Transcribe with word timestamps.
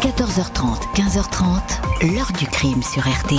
14h30, 0.00 0.94
15h30, 0.94 2.14
l'heure 2.14 2.32
du 2.38 2.46
crime 2.46 2.82
sur 2.82 3.02
RTL. 3.06 3.38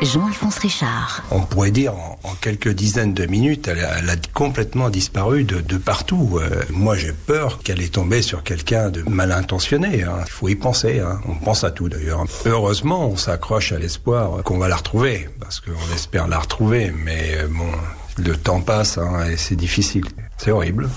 Jean-Alphonse 0.00 0.56
Richard. 0.56 1.22
On 1.30 1.40
pourrait 1.40 1.70
dire 1.70 1.92
en, 1.94 2.34
quelques 2.40 2.70
dizaines 2.70 3.12
de 3.12 3.26
minutes, 3.26 3.68
elle 3.68 3.84
a, 3.84 4.16
complètement 4.32 4.88
disparu 4.88 5.44
de, 5.44 5.76
partout. 5.76 6.38
Euh, 6.40 6.62
moi, 6.70 6.96
j'ai 6.96 7.12
peur 7.12 7.58
qu'elle 7.62 7.82
ait 7.82 7.88
tombé 7.88 8.22
sur 8.22 8.42
quelqu'un 8.42 8.88
de 8.88 9.02
mal 9.02 9.32
intentionné. 9.32 10.02
Hein. 10.02 10.20
Il 10.24 10.30
faut 10.30 10.48
y 10.48 10.54
penser. 10.54 11.00
Hein. 11.00 11.20
On 11.28 11.34
pense 11.34 11.62
à 11.62 11.70
tout 11.70 11.90
d'ailleurs. 11.90 12.24
Heureusement, 12.46 13.08
on 13.10 13.18
s'accroche 13.18 13.72
à 13.72 13.78
l'espoir 13.78 14.42
qu'on 14.44 14.56
va 14.56 14.68
la 14.68 14.76
retrouver, 14.76 15.28
parce 15.40 15.60
qu'on 15.60 15.94
espère 15.94 16.26
la 16.26 16.38
retrouver. 16.38 16.90
Mais 17.04 17.36
euh, 17.36 17.48
bon, 17.48 17.70
le 18.16 18.34
temps 18.34 18.62
passe 18.62 18.96
hein, 18.96 19.26
et 19.30 19.36
c'est 19.36 19.56
difficile. 19.56 20.06
C'est 20.38 20.52
horrible. 20.52 20.88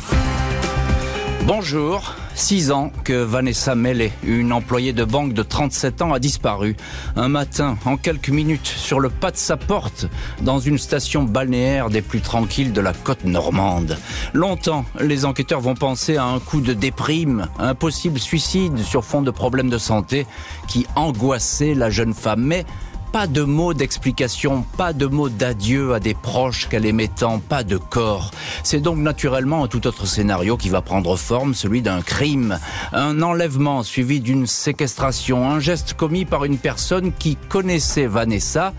Bonjour. 1.46 2.16
Six 2.36 2.72
ans 2.72 2.92
que 3.04 3.14
Vanessa 3.14 3.76
Mellet, 3.76 4.12
une 4.24 4.54
employée 4.54 4.94
de 4.94 5.04
banque 5.04 5.34
de 5.34 5.44
37 5.44 6.02
ans, 6.02 6.14
a 6.14 6.20
disparu. 6.20 6.76
Un 7.16 7.28
matin, 7.28 7.78
en 7.86 7.98
quelques 7.98 8.30
minutes, 8.30 8.68
sur 8.68 9.00
le 9.00 9.10
pas 9.10 9.32
de 9.32 9.38
sa 9.38 9.58
porte, 9.58 10.08
dans 10.42 10.60
une 10.60 10.78
station 10.78 11.24
balnéaire 11.24 11.90
des 11.90 12.02
plus 12.02 12.22
tranquilles 12.22 12.72
de 12.72 12.82
la 12.82 12.94
côte 12.94 13.26
normande. 13.26 13.98
Longtemps, 14.34 14.86
les 15.00 15.26
enquêteurs 15.26 15.60
vont 15.60 15.76
penser 15.76 16.18
à 16.18 16.26
un 16.26 16.40
coup 16.40 16.62
de 16.62 16.74
déprime, 16.74 17.48
un 17.58 17.76
possible 17.76 18.20
suicide 18.20 18.78
sur 18.80 19.04
fond 19.04 19.22
de 19.22 19.32
problèmes 19.32 19.70
de 19.70 19.78
santé 19.78 20.28
qui 20.68 20.86
angoissait 20.96 21.74
la 21.74 21.90
jeune 21.90 22.14
femme. 22.14 22.44
Mais 22.44 22.66
pas 23.12 23.28
de 23.28 23.42
mots 23.42 23.74
d'explication, 23.74 24.64
pas 24.78 24.94
de 24.94 25.06
mots 25.06 25.30
d'adieu 25.30 25.94
à 25.94 26.00
des 26.00 26.14
proches 26.14 26.68
qu'elle 26.68 26.86
aimait 26.86 27.08
tant, 27.10 27.40
pas 27.40 27.64
de 27.64 27.78
corps. 27.78 28.32
C'est 28.64 28.80
donc 28.80 28.98
naturellement 28.98 29.64
un 29.64 29.68
tout 29.68 29.88
autre 29.88 30.06
scénario 30.06 30.58
qui 30.58 30.70
va 30.70 30.82
prendre 30.82 31.16
forme, 31.16 31.54
celui 31.54 31.82
d'un 31.82 32.02
crime, 32.02 32.60
un 32.94 33.22
enlèvement 33.22 33.84
suivi 33.84 34.20
d'une 34.20 34.48
séquestration, 34.48 35.50
un 35.50 35.60
geste 35.60 35.94
commis 35.94 36.26
par 36.26 36.46
une 36.46 36.58
personne 36.58 37.12
qui 37.12 37.36
connaissait 37.36 38.08
Vanessa 38.08 38.74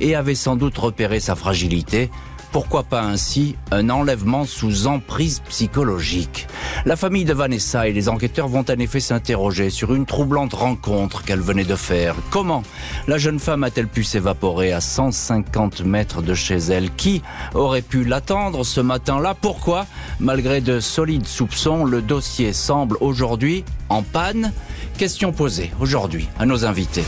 et 0.00 0.14
avait 0.14 0.34
sans 0.34 0.56
doute 0.56 0.78
repéré 0.78 1.20
sa 1.20 1.34
fragilité, 1.34 2.10
pourquoi 2.52 2.82
pas 2.82 3.00
ainsi 3.00 3.56
un 3.70 3.88
enlèvement 3.88 4.44
sous 4.44 4.86
emprise 4.86 5.40
psychologique? 5.48 6.46
La 6.84 6.96
famille 6.96 7.24
de 7.24 7.32
Vanessa 7.32 7.88
et 7.88 7.92
les 7.92 8.10
enquêteurs 8.10 8.48
vont 8.48 8.64
en 8.68 8.78
effet 8.78 9.00
s'interroger 9.00 9.70
sur 9.70 9.94
une 9.94 10.04
troublante 10.04 10.52
rencontre 10.52 11.24
qu'elle 11.24 11.40
venait 11.40 11.64
de 11.64 11.74
faire. 11.74 12.14
Comment 12.30 12.62
la 13.08 13.16
jeune 13.16 13.38
femme 13.38 13.64
a-t-elle 13.64 13.88
pu 13.88 14.04
s'évaporer 14.04 14.72
à 14.72 14.82
150 14.82 15.84
mètres 15.84 16.20
de 16.20 16.34
chez 16.34 16.58
elle? 16.58 16.90
Qui 16.90 17.22
aurait 17.54 17.82
pu 17.82 18.04
l'attendre 18.04 18.64
ce 18.64 18.80
matin-là? 18.80 19.34
Pourquoi 19.40 19.86
Malgré 20.20 20.60
de 20.60 20.78
solides 20.78 21.26
soupçons, 21.26 21.84
le 21.84 22.02
dossier 22.02 22.52
semble 22.52 22.98
aujourd'hui 23.00 23.64
en 23.88 24.02
panne? 24.02 24.52
Question 24.98 25.32
posée 25.32 25.72
aujourd'hui 25.80 26.28
à 26.38 26.44
nos 26.44 26.66
invités. 26.66 27.04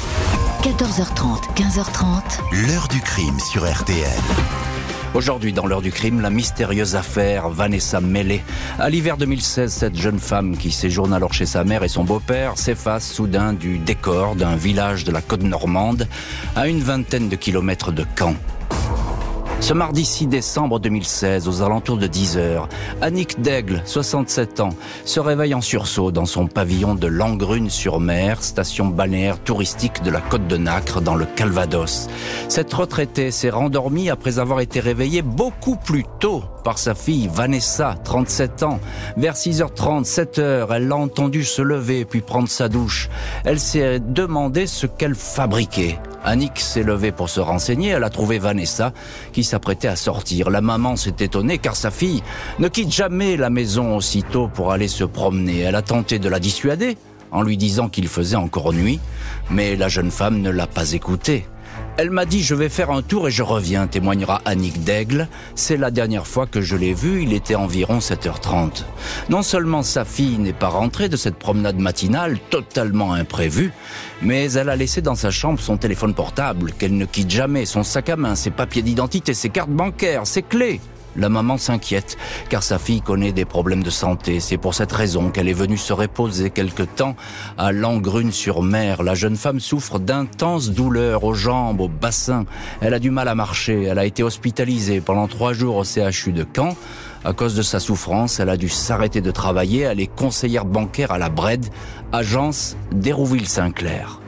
14h30, 0.62 1.54
15h30. 1.54 2.66
L'heure 2.66 2.88
du 2.88 3.00
crime 3.00 3.38
sur 3.40 3.70
RTL. 3.70 4.08
Aujourd'hui, 5.14 5.52
dans 5.52 5.64
l'heure 5.66 5.80
du 5.80 5.92
crime, 5.92 6.20
la 6.20 6.28
mystérieuse 6.28 6.96
affaire 6.96 7.48
Vanessa 7.48 8.00
Mellet. 8.00 8.42
À 8.80 8.90
l'hiver 8.90 9.16
2016, 9.16 9.72
cette 9.72 9.96
jeune 9.96 10.18
femme 10.18 10.56
qui 10.56 10.72
séjourne 10.72 11.12
alors 11.12 11.32
chez 11.32 11.46
sa 11.46 11.62
mère 11.62 11.84
et 11.84 11.88
son 11.88 12.02
beau-père 12.02 12.58
s'efface 12.58 13.08
soudain 13.08 13.52
du 13.52 13.78
décor 13.78 14.34
d'un 14.34 14.56
village 14.56 15.04
de 15.04 15.12
la 15.12 15.22
côte 15.22 15.44
normande 15.44 16.08
à 16.56 16.66
une 16.66 16.80
vingtaine 16.80 17.28
de 17.28 17.36
kilomètres 17.36 17.92
de 17.92 18.04
Caen. 18.18 18.34
Ce 19.64 19.72
mardi 19.72 20.04
6 20.04 20.26
décembre 20.26 20.78
2016, 20.78 21.48
aux 21.48 21.62
alentours 21.62 21.96
de 21.96 22.06
10 22.06 22.36
heures, 22.36 22.68
Annick 23.00 23.40
Daigle, 23.40 23.80
67 23.86 24.60
ans, 24.60 24.74
se 25.06 25.20
réveille 25.20 25.54
en 25.54 25.62
sursaut 25.62 26.12
dans 26.12 26.26
son 26.26 26.48
pavillon 26.48 26.94
de 26.94 27.06
Langrune-sur-Mer, 27.06 28.44
station 28.44 28.88
balnéaire 28.88 29.38
touristique 29.38 30.02
de 30.02 30.10
la 30.10 30.20
côte 30.20 30.46
de 30.48 30.58
Nacre 30.58 31.00
dans 31.00 31.14
le 31.14 31.24
Calvados. 31.24 32.10
Cette 32.50 32.74
retraitée 32.74 33.30
s'est 33.30 33.48
rendormie 33.48 34.10
après 34.10 34.38
avoir 34.38 34.60
été 34.60 34.80
réveillée 34.80 35.22
beaucoup 35.22 35.76
plus 35.76 36.04
tôt 36.20 36.44
par 36.64 36.78
sa 36.78 36.94
fille 36.94 37.30
Vanessa, 37.32 37.94
37 38.02 38.62
ans. 38.64 38.80
Vers 39.16 39.34
6h30, 39.34 40.04
7h, 40.04 40.66
elle 40.74 40.88
l'a 40.88 40.96
entendu 40.96 41.44
se 41.44 41.62
lever 41.62 42.04
puis 42.04 42.22
prendre 42.22 42.48
sa 42.48 42.68
douche. 42.68 43.08
Elle 43.44 43.60
s'est 43.60 44.00
demandé 44.00 44.66
ce 44.66 44.86
qu'elle 44.86 45.14
fabriquait. 45.14 45.98
Annick 46.24 46.58
s'est 46.58 46.82
levée 46.82 47.12
pour 47.12 47.28
se 47.28 47.40
renseigner. 47.40 47.90
Elle 47.90 48.04
a 48.04 48.10
trouvé 48.10 48.38
Vanessa 48.38 48.92
qui 49.32 49.44
s'apprêtait 49.44 49.88
à 49.88 49.96
sortir. 49.96 50.50
La 50.50 50.62
maman 50.62 50.96
s'est 50.96 51.16
étonnée 51.20 51.58
car 51.58 51.76
sa 51.76 51.90
fille 51.90 52.22
ne 52.58 52.68
quitte 52.68 52.90
jamais 52.90 53.36
la 53.36 53.50
maison 53.50 53.94
aussitôt 53.94 54.48
pour 54.48 54.72
aller 54.72 54.88
se 54.88 55.04
promener. 55.04 55.60
Elle 55.60 55.76
a 55.76 55.82
tenté 55.82 56.18
de 56.18 56.28
la 56.28 56.40
dissuader 56.40 56.96
en 57.30 57.42
lui 57.42 57.56
disant 57.56 57.88
qu'il 57.88 58.08
faisait 58.08 58.36
encore 58.36 58.72
nuit, 58.72 59.00
mais 59.50 59.76
la 59.76 59.88
jeune 59.88 60.10
femme 60.10 60.40
ne 60.40 60.50
l'a 60.50 60.68
pas 60.68 60.92
écoutée. 60.92 61.46
Elle 61.96 62.10
m'a 62.10 62.24
dit 62.24 62.42
je 62.42 62.54
vais 62.54 62.68
faire 62.68 62.90
un 62.90 63.02
tour 63.02 63.28
et 63.28 63.30
je 63.30 63.42
reviens, 63.42 63.86
témoignera 63.86 64.42
Annick 64.44 64.82
Daigle. 64.82 65.28
C'est 65.54 65.76
la 65.76 65.90
dernière 65.90 66.26
fois 66.26 66.46
que 66.46 66.60
je 66.60 66.76
l'ai 66.76 66.92
vue, 66.92 67.22
il 67.22 67.32
était 67.32 67.54
environ 67.54 67.98
7h30. 67.98 68.84
Non 69.30 69.42
seulement 69.42 69.82
sa 69.82 70.04
fille 70.04 70.38
n'est 70.38 70.52
pas 70.52 70.68
rentrée 70.68 71.08
de 71.08 71.16
cette 71.16 71.36
promenade 71.36 71.78
matinale 71.78 72.38
totalement 72.50 73.12
imprévue, 73.12 73.72
mais 74.22 74.50
elle 74.52 74.70
a 74.70 74.76
laissé 74.76 75.02
dans 75.02 75.14
sa 75.14 75.30
chambre 75.30 75.60
son 75.60 75.76
téléphone 75.76 76.14
portable 76.14 76.72
qu'elle 76.72 76.96
ne 76.96 77.04
quitte 77.04 77.30
jamais, 77.30 77.64
son 77.64 77.84
sac 77.84 78.08
à 78.08 78.16
main, 78.16 78.34
ses 78.34 78.50
papiers 78.50 78.82
d'identité, 78.82 79.32
ses 79.32 79.50
cartes 79.50 79.70
bancaires, 79.70 80.26
ses 80.26 80.42
clés. 80.42 80.80
La 81.16 81.28
maman 81.28 81.58
s'inquiète 81.58 82.16
car 82.48 82.62
sa 82.62 82.78
fille 82.78 83.00
connaît 83.00 83.32
des 83.32 83.44
problèmes 83.44 83.82
de 83.82 83.90
santé. 83.90 84.40
C'est 84.40 84.56
pour 84.56 84.74
cette 84.74 84.92
raison 84.92 85.30
qu'elle 85.30 85.48
est 85.48 85.52
venue 85.52 85.76
se 85.76 85.92
reposer 85.92 86.50
quelque 86.50 86.82
temps 86.82 87.16
à 87.58 87.72
Langrune-sur-Mer. 87.72 89.02
La 89.02 89.14
jeune 89.14 89.36
femme 89.36 89.60
souffre 89.60 89.98
d'intenses 89.98 90.70
douleurs 90.70 91.24
aux 91.24 91.34
jambes, 91.34 91.80
au 91.80 91.88
bassin. 91.88 92.46
Elle 92.80 92.94
a 92.94 92.98
du 92.98 93.10
mal 93.10 93.28
à 93.28 93.34
marcher. 93.34 93.84
Elle 93.84 93.98
a 93.98 94.04
été 94.04 94.22
hospitalisée 94.22 95.00
pendant 95.00 95.28
trois 95.28 95.52
jours 95.52 95.76
au 95.76 95.84
CHU 95.84 96.32
de 96.32 96.46
Caen. 96.54 96.76
À 97.24 97.32
cause 97.32 97.54
de 97.54 97.62
sa 97.62 97.80
souffrance, 97.80 98.38
elle 98.40 98.50
a 98.50 98.56
dû 98.56 98.68
s'arrêter 98.68 99.20
de 99.20 99.30
travailler. 99.30 99.80
Elle 99.80 100.00
est 100.00 100.14
conseillère 100.14 100.64
bancaire 100.64 101.12
à 101.12 101.18
la 101.18 101.30
BRED, 101.30 101.66
agence 102.12 102.76
d'Hérouville-Saint-Clair. 102.92 104.20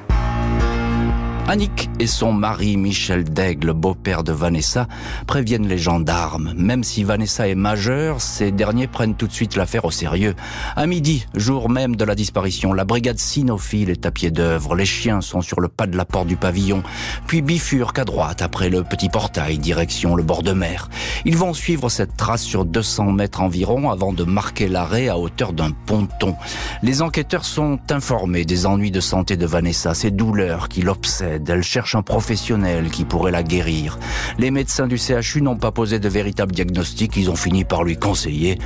Annick 1.49 1.89
et 2.01 2.09
son 2.09 2.33
mari 2.33 2.77
Michel 2.77 3.23
Daigle, 3.23 3.73
beau-père 3.73 4.25
de 4.25 4.33
Vanessa, 4.33 4.89
préviennent 5.29 5.69
les 5.69 5.79
gendarmes. 5.79 6.53
Même 6.57 6.83
si 6.83 7.05
Vanessa 7.05 7.47
est 7.47 7.55
majeure, 7.55 8.21
ces 8.21 8.51
derniers 8.51 8.89
prennent 8.89 9.15
tout 9.15 9.29
de 9.29 9.33
suite 9.33 9.55
l'affaire 9.55 9.85
au 9.85 9.93
sérieux. 9.93 10.35
À 10.75 10.87
midi, 10.87 11.25
jour 11.35 11.71
même 11.71 11.95
de 11.95 12.05
la 12.05 12.17
disparition, 12.17 12.73
la 12.73 12.85
brigade 12.85 13.21
cynophile 13.21 13.91
est 13.91 14.07
à 14.07 14.11
pied 14.11 14.33
d'œuvre. 14.33 14.75
Les 14.75 14.87
chiens 14.87 15.21
sont 15.21 15.41
sur 15.41 15.61
le 15.61 15.69
pas 15.69 15.87
de 15.87 15.97
la 15.97 16.05
porte 16.05 16.27
du 16.27 16.37
pavillon, 16.37 16.83
puis 17.29 17.43
bifurquent 17.43 18.01
à 18.01 18.05
droite 18.05 18.43
après 18.43 18.69
le 18.69 18.83
petit 18.83 19.09
portail, 19.09 19.59
direction 19.59 20.17
le 20.17 20.25
bord 20.25 20.43
de 20.43 20.53
mer. 20.53 20.91
Ils 21.25 21.37
vont 21.37 21.55
suivre 21.55 21.89
cette 21.91 22.17
trace 22.17 22.43
sur 22.43 22.65
200 22.65 23.13
mètres 23.13 23.41
environ 23.41 23.91
avant 23.91 24.13
de 24.13 24.25
marquer 24.25 24.67
l'arrêt 24.67 25.07
à 25.09 25.17
hauteur 25.17 25.53
d'un 25.53 25.71
ponton. 25.71 26.35
Les 26.83 27.03
enquêteurs 27.03 27.45
sont 27.45 27.79
informés 27.91 28.45
des 28.45 28.67
ennuis 28.67 28.91
de 28.91 29.01
santé 29.01 29.37
de 29.37 29.47
Vanessa, 29.47 29.95
ses 29.95 30.11
douleurs 30.11 30.69
qui 30.69 30.83
l'obsèdent 30.83 31.36
elle 31.49 31.63
cherche 31.63 31.95
un 31.95 32.03
professionnel 32.03 32.91
qui 32.91 33.05
pourrait 33.05 33.33
la 33.33 33.43
guérir. 33.43 33.99
Les 34.39 34.51
médecins 34.51 34.87
du 34.87 34.99
CHU 34.99 35.43
n'ont 35.43 35.57
pas 35.57 35.73
posé 35.73 35.99
de 35.99 36.09
véritable 36.09 36.53
diagnostic, 36.53 37.17
ils 37.17 37.31
ont 37.31 37.37
fini 37.37 37.65
par 37.65 37.85
lui 37.85 37.97
conseiller 37.97 38.59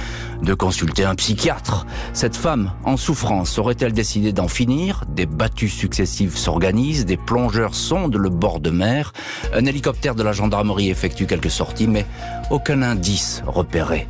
de 0.42 0.54
consulter 0.54 1.04
un 1.04 1.14
psychiatre. 1.14 1.86
Cette 2.12 2.36
femme, 2.36 2.72
en 2.84 2.96
souffrance, 2.96 3.58
aurait-elle 3.58 3.92
décidé 3.92 4.32
d'en 4.32 4.48
finir? 4.48 5.04
Des 5.08 5.26
battues 5.26 5.68
successives 5.68 6.36
s'organisent, 6.36 7.06
des 7.06 7.16
plongeurs 7.16 7.74
sondent 7.74 8.16
le 8.16 8.30
bord 8.30 8.60
de 8.60 8.70
mer, 8.70 9.12
un 9.54 9.64
hélicoptère 9.66 10.14
de 10.14 10.22
la 10.22 10.32
gendarmerie 10.32 10.90
effectue 10.90 11.26
quelques 11.26 11.50
sorties, 11.50 11.88
mais 11.88 12.06
aucun 12.50 12.82
indice 12.82 13.42
repéré. 13.46 14.06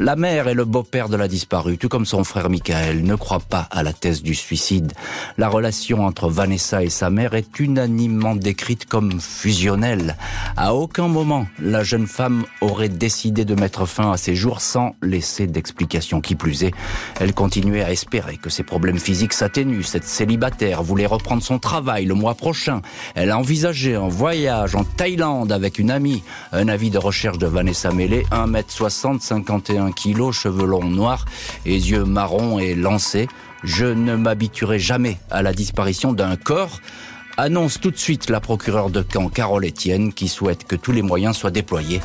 La 0.00 0.16
mère 0.16 0.48
et 0.48 0.54
le 0.54 0.64
beau-père 0.64 1.08
de 1.08 1.16
la 1.16 1.28
disparue, 1.28 1.78
tout 1.78 1.88
comme 1.88 2.04
son 2.04 2.24
frère 2.24 2.50
Michael, 2.50 3.04
ne 3.04 3.14
croient 3.14 3.38
pas 3.38 3.68
à 3.70 3.84
la 3.84 3.92
thèse 3.92 4.24
du 4.24 4.34
suicide. 4.34 4.92
La 5.38 5.48
relation 5.48 6.04
entre 6.04 6.28
Vanessa 6.28 6.82
et 6.82 6.90
sa 6.90 7.10
mère 7.10 7.34
est 7.34 7.60
unanimement 7.60 8.34
décrite 8.34 8.86
comme 8.86 9.20
fusionnelle. 9.20 10.16
À 10.56 10.74
aucun 10.74 11.06
moment, 11.06 11.46
la 11.60 11.84
jeune 11.84 12.08
femme 12.08 12.44
aurait 12.60 12.88
décidé 12.88 13.44
de 13.44 13.54
mettre 13.54 13.86
fin 13.86 14.10
à 14.10 14.16
ses 14.16 14.34
jours 14.34 14.60
sans 14.60 14.96
laisser 15.00 15.46
d'explication. 15.46 16.20
Qui 16.20 16.34
plus 16.34 16.64
est, 16.64 16.74
elle 17.20 17.32
continuait 17.32 17.84
à 17.84 17.92
espérer 17.92 18.36
que 18.36 18.50
ses 18.50 18.64
problèmes 18.64 18.98
physiques 18.98 19.32
s'atténuent. 19.32 19.84
Cette 19.84 20.04
célibataire 20.04 20.82
voulait 20.82 21.06
reprendre 21.06 21.42
son 21.42 21.60
travail 21.60 22.04
le 22.04 22.14
mois 22.14 22.34
prochain. 22.34 22.82
Elle 23.14 23.30
a 23.30 23.38
envisagé 23.38 23.94
un 23.94 24.08
voyage 24.08 24.74
en 24.74 24.82
Thaïlande 24.82 25.52
avec 25.52 25.78
une 25.78 25.92
amie. 25.92 26.24
Un 26.50 26.66
avis 26.66 26.90
de 26.90 26.98
recherche 26.98 27.38
de 27.38 27.46
Vanessa 27.46 27.92
Mellet, 27.92 28.24
1m60, 28.32 29.20
51 29.20 29.83
kilo, 29.92 30.32
cheveux 30.32 30.66
longs 30.66 30.84
noirs 30.84 31.24
et 31.66 31.76
yeux 31.76 32.04
marrons 32.04 32.58
et 32.58 32.74
lancés. 32.74 33.28
Je 33.62 33.86
ne 33.86 34.16
m'habituerai 34.16 34.78
jamais 34.78 35.18
à 35.30 35.42
la 35.42 35.52
disparition 35.52 36.12
d'un 36.12 36.36
corps 36.36 36.80
annonce 37.36 37.80
tout 37.80 37.90
de 37.90 37.96
suite 37.96 38.30
la 38.30 38.40
procureure 38.40 38.90
de 38.90 39.04
Caen, 39.10 39.28
Carole 39.28 39.66
Etienne, 39.66 40.12
qui 40.12 40.28
souhaite 40.28 40.64
que 40.64 40.76
tous 40.76 40.92
les 40.92 41.02
moyens 41.02 41.36
soient 41.36 41.50
déployés 41.50 42.00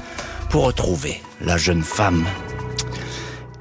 pour 0.49 0.65
retrouver 0.65 1.21
la 1.41 1.57
jeune 1.57 1.83
femme. 1.83 2.25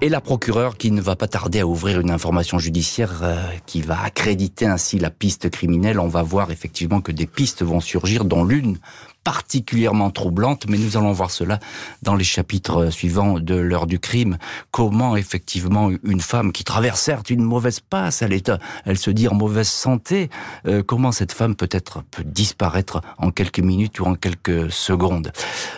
Et 0.01 0.09
la 0.09 0.21
procureure 0.21 0.77
qui 0.77 0.93
ne 0.93 1.01
va 1.01 1.17
pas 1.17 1.27
tarder 1.27 1.59
à 1.59 1.67
ouvrir 1.67 1.99
une 1.99 2.13
information 2.13 2.61
judiciaire 2.61 3.21
euh, 3.23 3.43
qui 3.67 3.83
va 3.83 4.01
accréditer 4.01 4.65
ainsi 4.65 5.01
la 5.01 5.11
piste 5.11 5.51
criminelle. 5.51 5.99
On 5.99 6.07
va 6.07 6.23
voir 6.23 6.53
effectivement 6.53 7.01
que 7.01 7.11
des 7.11 7.27
pistes 7.27 7.65
vont 7.65 7.81
surgir, 7.81 8.25
dont 8.25 8.45
l'une 8.45 8.79
particulièrement 9.25 10.11
troublante, 10.11 10.67
mais 10.69 10.79
nous 10.79 10.97
allons 10.97 11.13
voir 11.13 11.31
cela 11.31 11.59
dans 12.03 12.15
les 12.15 12.25
chapitres 12.25 12.91
suivants 12.91 13.39
de 13.39 13.55
l'heure 13.55 13.87
du 13.87 13.99
crime. 13.99 14.39
Comment 14.71 15.17
effectivement 15.17 15.91
une 16.05 16.21
femme 16.21 16.53
qui 16.53 16.65
traverse 16.65 17.01
certes 17.01 17.31
une 17.31 17.43
mauvaise 17.43 17.81
passe, 17.81 18.23
elle 18.23 18.33
est, 18.33 18.51
elle 18.85 18.99
se 18.99 19.11
dit 19.11 19.29
en 19.29 19.35
mauvaise 19.35 19.69
santé, 19.69 20.31
euh, 20.67 20.83
comment 20.83 21.13
cette 21.13 21.33
femme 21.33 21.55
peut 21.55 21.69
être 21.71 22.03
peut 22.11 22.25
disparaître 22.25 23.01
en 23.19 23.31
quelques 23.31 23.61
minutes 23.61 24.01
ou 24.01 24.05
en 24.05 24.15
quelques 24.15 24.71
secondes. 24.71 25.33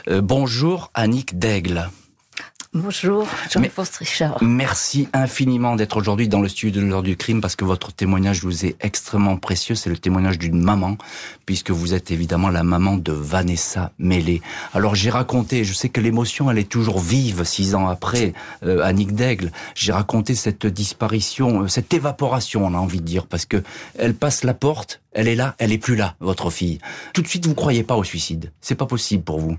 Euh, 0.09 0.21
bonjour 0.21 0.91
Annick 0.95 1.39
Daigle. 1.39 1.89
Bonjour, 2.73 3.27
Jean-François 3.51 3.99
Richard. 3.99 4.39
Merci 4.43 5.09
infiniment 5.13 5.75
d'être 5.75 5.97
aujourd'hui 5.97 6.29
dans 6.29 6.41
le 6.41 6.49
studio 6.49 6.81
de 6.81 6.87
l'heure 6.87 7.03
du 7.03 7.17
crime 7.17 7.41
parce 7.41 7.57
que 7.57 7.65
votre 7.65 7.93
témoignage 7.93 8.45
vous 8.45 8.65
est 8.65 8.77
extrêmement 8.79 9.37
précieux. 9.39 9.75
C'est 9.75 9.91
le 9.91 9.99
témoignage 9.99 10.39
d'une 10.39 10.63
maman, 10.63 10.97
puisque 11.47 11.73
vous 11.73 11.95
êtes 11.95 12.13
évidemment 12.13 12.49
la 12.49 12.63
maman 12.63 12.97
de 12.97 13.11
Vanessa 13.11 13.91
Mélé. 13.99 14.41
Alors 14.73 14.95
j'ai 14.95 15.11
raconté, 15.11 15.65
je 15.65 15.73
sais 15.73 15.89
que 15.89 16.01
l'émotion 16.01 16.49
elle 16.49 16.59
est 16.59 16.71
toujours 16.71 17.01
vive 17.01 17.43
six 17.43 17.75
ans 17.75 17.89
après, 17.89 18.35
euh, 18.63 18.85
Annick 18.85 19.17
Daigle. 19.17 19.51
J'ai 19.75 19.91
raconté 19.91 20.37
cette 20.37 20.69
disparition, 20.69 21.63
euh, 21.63 21.67
cette 21.67 21.93
évaporation, 21.93 22.65
on 22.65 22.75
a 22.75 22.79
envie 22.79 23.01
de 23.01 23.05
dire, 23.05 23.27
parce 23.27 23.47
que 23.47 23.65
elle 23.99 24.15
passe 24.15 24.45
la 24.45 24.55
porte, 24.55 25.01
elle 25.11 25.27
est 25.27 25.35
là, 25.35 25.57
elle 25.59 25.73
est 25.73 25.79
plus 25.79 25.97
là, 25.97 26.15
votre 26.21 26.51
fille. 26.51 26.79
Tout 27.15 27.23
de 27.23 27.27
suite, 27.27 27.47
vous 27.47 27.55
croyez 27.57 27.83
pas 27.83 27.97
au 27.97 28.05
suicide. 28.05 28.53
C'est 28.61 28.77
pas 28.77 28.87
possible 28.87 29.25
pour 29.25 29.41
vous. 29.41 29.59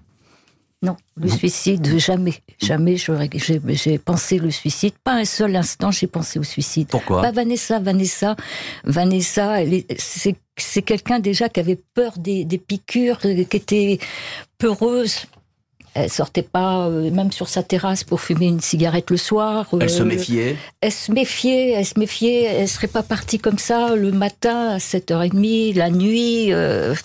Non, 0.83 0.97
le 1.15 1.29
suicide, 1.29 1.99
jamais. 1.99 2.33
Jamais 2.59 2.97
j'ai 2.97 3.97
pensé 3.99 4.39
le 4.39 4.49
suicide. 4.49 4.93
Pas 5.03 5.13
un 5.13 5.25
seul 5.25 5.55
instant, 5.55 5.91
j'ai 5.91 6.07
pensé 6.07 6.39
au 6.39 6.43
suicide. 6.43 6.87
Pourquoi 6.89 7.21
Pas 7.21 7.31
Vanessa, 7.31 7.79
Vanessa. 7.79 8.35
Vanessa, 8.83 9.57
c'est 10.57 10.81
quelqu'un 10.81 11.19
déjà 11.19 11.49
qui 11.49 11.59
avait 11.59 11.79
peur 11.93 12.17
des, 12.17 12.45
piqûres, 12.57 13.19
qui 13.19 13.57
était 13.57 13.99
peureuse. 14.57 15.27
Elle 15.93 16.09
sortait 16.09 16.41
pas, 16.41 16.87
euh, 16.87 17.11
même 17.11 17.31
sur 17.33 17.49
sa 17.49 17.63
terrasse, 17.63 18.05
pour 18.05 18.21
fumer 18.21 18.47
une 18.47 18.61
cigarette 18.61 19.09
le 19.09 19.17
soir. 19.17 19.67
Elle 19.79 19.89
se 19.89 20.01
euh, 20.01 20.05
méfiait 20.05 20.55
Elle 20.79 20.91
se 20.91 21.11
méfiait, 21.11 21.71
elle 21.71 21.85
se 21.85 21.99
méfiait. 21.99 22.43
Elle 22.43 22.69
serait 22.69 22.87
pas 22.87 23.03
partie 23.03 23.39
comme 23.39 23.57
ça 23.57 23.95
le 23.95 24.11
matin 24.11 24.69
à 24.69 24.77
7h30, 24.77 25.75
la 25.75 25.89
nuit. 25.89 26.53
Euh, 26.53 26.95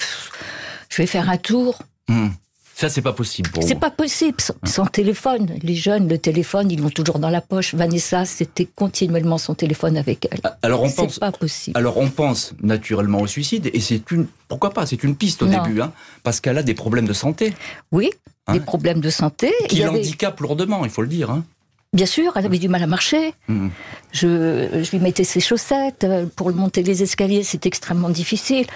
je 0.88 1.02
vais 1.02 1.06
faire 1.06 1.29
un 1.29 1.37
tour. 1.37 1.81
Hmm. 2.08 2.29
Ça, 2.78 2.90
c'est 2.90 3.00
pas 3.00 3.14
possible 3.14 3.49
pour 3.49 3.62
C'est 3.62 3.81
pas 3.81 3.90
possible. 3.90 4.37
Son, 4.64 4.84
téléphone, 4.84 5.49
les 5.62 5.75
jeunes, 5.75 6.08
le 6.08 6.19
téléphone, 6.19 6.70
ils 6.70 6.78
l'ont 6.78 6.90
toujours 6.90 7.19
dans 7.19 7.31
la 7.31 7.40
poche. 7.40 7.75
Vanessa, 7.75 8.26
c'était 8.26 8.67
continuellement 8.67 9.38
son 9.38 9.55
téléphone 9.55 9.96
avec 9.96 10.28
elle. 10.31 10.40
Ah, 10.44 10.58
alors 10.61 10.82
on 10.82 10.90
pense. 10.90 11.19
pas 11.19 11.32
possible. 11.32 11.75
Alors 11.78 11.96
on 11.96 12.11
pense 12.11 12.52
naturellement 12.62 13.23
au 13.23 13.26
suicide 13.26 13.70
et 13.73 13.81
c'est 13.81 14.11
une. 14.11 14.26
Pourquoi 14.49 14.75
pas 14.75 14.84
C'est 14.84 15.02
une 15.05 15.17
piste 15.17 15.43
au 15.43 15.46
début, 15.46 15.81
hein, 15.81 15.90
parce 16.23 16.40
qu'elle 16.40 16.58
a 16.58 16.62
des 16.62 16.75
problèmes 16.75 17.06
de 17.06 17.14
santé. 17.14 17.55
Oui, 17.93 18.11
des 18.52 18.58
hein 18.58 18.61
problèmes 18.61 19.00
de 19.00 19.08
santé. 19.08 19.55
Qui 19.70 19.82
l'handicapent 19.82 20.40
lourdement, 20.40 20.84
il 20.84 20.90
faut 20.90 21.00
le 21.00 21.08
dire. 21.08 21.31
Hein. 21.31 21.44
Bien 21.92 22.06
sûr, 22.06 22.36
elle 22.36 22.44
avait 22.44 22.58
du 22.58 22.68
mal 22.68 22.82
à 22.82 22.86
marcher. 22.86 23.32
Mmh. 23.48 23.68
Je, 24.12 24.82
je, 24.82 24.90
lui 24.90 24.98
mettais 24.98 25.24
ses 25.24 25.40
chaussettes. 25.40 26.06
Pour 26.36 26.52
monter 26.52 26.82
les 26.82 27.02
escaliers, 27.02 27.42
c'est 27.42 27.64
extrêmement 27.64 28.10
difficile. 28.10 28.66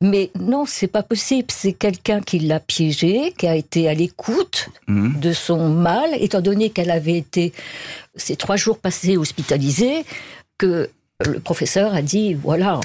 Mais 0.00 0.30
non, 0.38 0.66
c'est 0.66 0.88
pas 0.88 1.02
possible. 1.02 1.48
C'est 1.50 1.72
quelqu'un 1.72 2.20
qui 2.20 2.38
l'a 2.38 2.60
piégée, 2.60 3.32
qui 3.38 3.46
a 3.46 3.54
été 3.54 3.88
à 3.88 3.94
l'écoute 3.94 4.68
mmh. 4.88 5.20
de 5.20 5.32
son 5.32 5.68
mal, 5.70 6.10
étant 6.18 6.40
donné 6.40 6.70
qu'elle 6.70 6.90
avait 6.90 7.16
été 7.16 7.52
ces 8.14 8.36
trois 8.36 8.56
jours 8.56 8.78
passés 8.78 9.16
hospitalisée, 9.16 10.04
que 10.58 10.90
le 11.24 11.40
professeur 11.40 11.94
a 11.94 12.02
dit 12.02 12.34
voilà, 12.34 12.78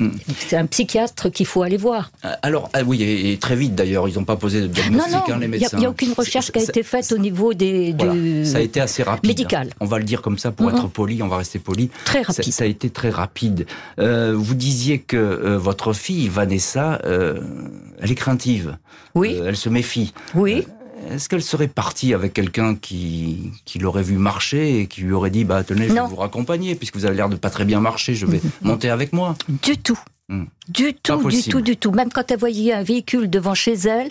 hmm. 0.00 0.10
c'est 0.36 0.56
un 0.56 0.66
psychiatre 0.66 1.30
qu'il 1.30 1.46
faut 1.46 1.62
aller 1.62 1.76
voir. 1.76 2.10
Euh, 2.24 2.32
alors, 2.42 2.70
ah 2.72 2.80
oui, 2.84 3.02
et, 3.02 3.38
très 3.38 3.54
vite 3.54 3.76
d'ailleurs, 3.76 4.08
ils 4.08 4.16
n'ont 4.16 4.24
pas 4.24 4.36
posé 4.36 4.60
de 4.60 4.66
diagnostic, 4.66 5.12
non, 5.12 5.18
non, 5.18 5.34
hein, 5.34 5.38
les 5.38 5.48
médecins. 5.48 5.76
Il 5.76 5.80
n'y 5.80 5.86
a, 5.86 5.90
aucune 5.90 6.12
recherche 6.12 6.50
qui 6.50 6.58
a 6.58 6.62
été 6.62 6.82
faite 6.82 7.12
au 7.12 7.18
niveau 7.18 7.54
des. 7.54 7.92
Du... 7.92 8.44
Ça 8.44 8.58
a 8.58 8.60
été 8.60 8.80
assez 8.80 9.04
rapide. 9.04 9.28
Médical. 9.28 9.70
On 9.78 9.86
va 9.86 9.98
le 9.98 10.04
dire 10.04 10.22
comme 10.22 10.38
ça 10.38 10.50
pour 10.50 10.66
mhm. 10.66 10.76
être 10.76 10.88
poli, 10.88 11.22
on 11.22 11.28
va 11.28 11.36
rester 11.36 11.60
poli. 11.60 11.88
Très 12.04 12.22
rapide. 12.22 12.52
Ça, 12.52 12.64
a 12.64 12.66
été 12.66 12.90
très 12.90 13.10
rapide. 13.10 13.66
Euh, 14.00 14.34
vous 14.36 14.54
disiez 14.54 14.98
que 14.98 15.16
euh, 15.16 15.56
votre 15.56 15.92
fille, 15.92 16.28
Vanessa, 16.28 17.00
elle 17.04 18.10
est 18.10 18.16
craintive. 18.16 18.76
Oui. 19.14 19.38
elle 19.44 19.56
se 19.56 19.68
méfie. 19.68 20.12
Oui. 20.34 20.66
Est-ce 21.10 21.28
qu'elle 21.28 21.42
serait 21.42 21.68
partie 21.68 22.14
avec 22.14 22.32
quelqu'un 22.34 22.74
qui, 22.74 23.52
qui 23.64 23.78
l'aurait 23.78 24.02
vu 24.02 24.16
marcher 24.18 24.80
et 24.80 24.86
qui 24.86 25.02
lui 25.02 25.12
aurait 25.12 25.30
dit 25.30 25.44
bah 25.44 25.64
tenez 25.64 25.88
je 25.88 25.94
vais 25.94 26.00
vous 26.00 26.16
raccompagner 26.16 26.74
puisque 26.74 26.96
vous 26.96 27.06
avez 27.06 27.16
l'air 27.16 27.28
de 27.28 27.36
pas 27.36 27.50
très 27.50 27.64
bien 27.64 27.80
marcher 27.80 28.14
je 28.14 28.26
vais 28.26 28.40
monter 28.62 28.90
avec 28.90 29.12
moi 29.12 29.36
Du 29.62 29.78
tout. 29.78 29.98
Hmm. 30.30 30.44
Du 30.68 30.92
tout, 30.92 31.26
du 31.26 31.42
tout, 31.42 31.62
du 31.62 31.78
tout. 31.78 31.90
Même 31.90 32.10
quand 32.12 32.30
elle 32.30 32.38
voyait 32.38 32.74
un 32.74 32.82
véhicule 32.82 33.30
devant 33.30 33.54
chez 33.54 33.72
elle, 33.72 34.10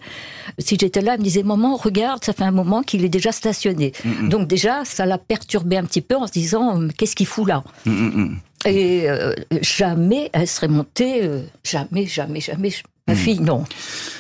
si 0.58 0.76
j'étais 0.80 1.02
là, 1.02 1.14
elle 1.14 1.20
me 1.20 1.24
disait 1.24 1.44
Maman, 1.44 1.76
regarde, 1.76 2.24
ça 2.24 2.34
fait 2.34 2.44
un 2.44 2.52
moment 2.52 2.82
qu'il 2.82 3.06
est 3.06 3.10
déjà 3.10 3.32
stationné. 3.32 3.94
Hmm, 4.04 4.10
hmm. 4.26 4.30
Donc 4.30 4.48
déjà, 4.48 4.84
ça 4.84 5.06
l'a 5.06 5.20
perturbé 5.20 5.78
un 5.78 5.84
petit 5.84 6.02
peu 6.02 6.16
en 6.16 6.26
se 6.26 6.32
disant 6.32 6.88
Qu'est-ce 6.98 7.16
qu'il 7.16 7.28
fout 7.28 7.48
là? 7.48 7.64
Et 8.66 9.08
euh, 9.08 9.34
jamais 9.62 10.32
elle 10.34 10.48
serait 10.48 10.68
montée, 10.68 11.24
euh, 11.24 11.44
jamais, 11.64 12.08
jamais, 12.08 12.42
jamais. 12.42 12.72
Ma 13.08 13.16
fille, 13.16 13.40
non. 13.40 13.64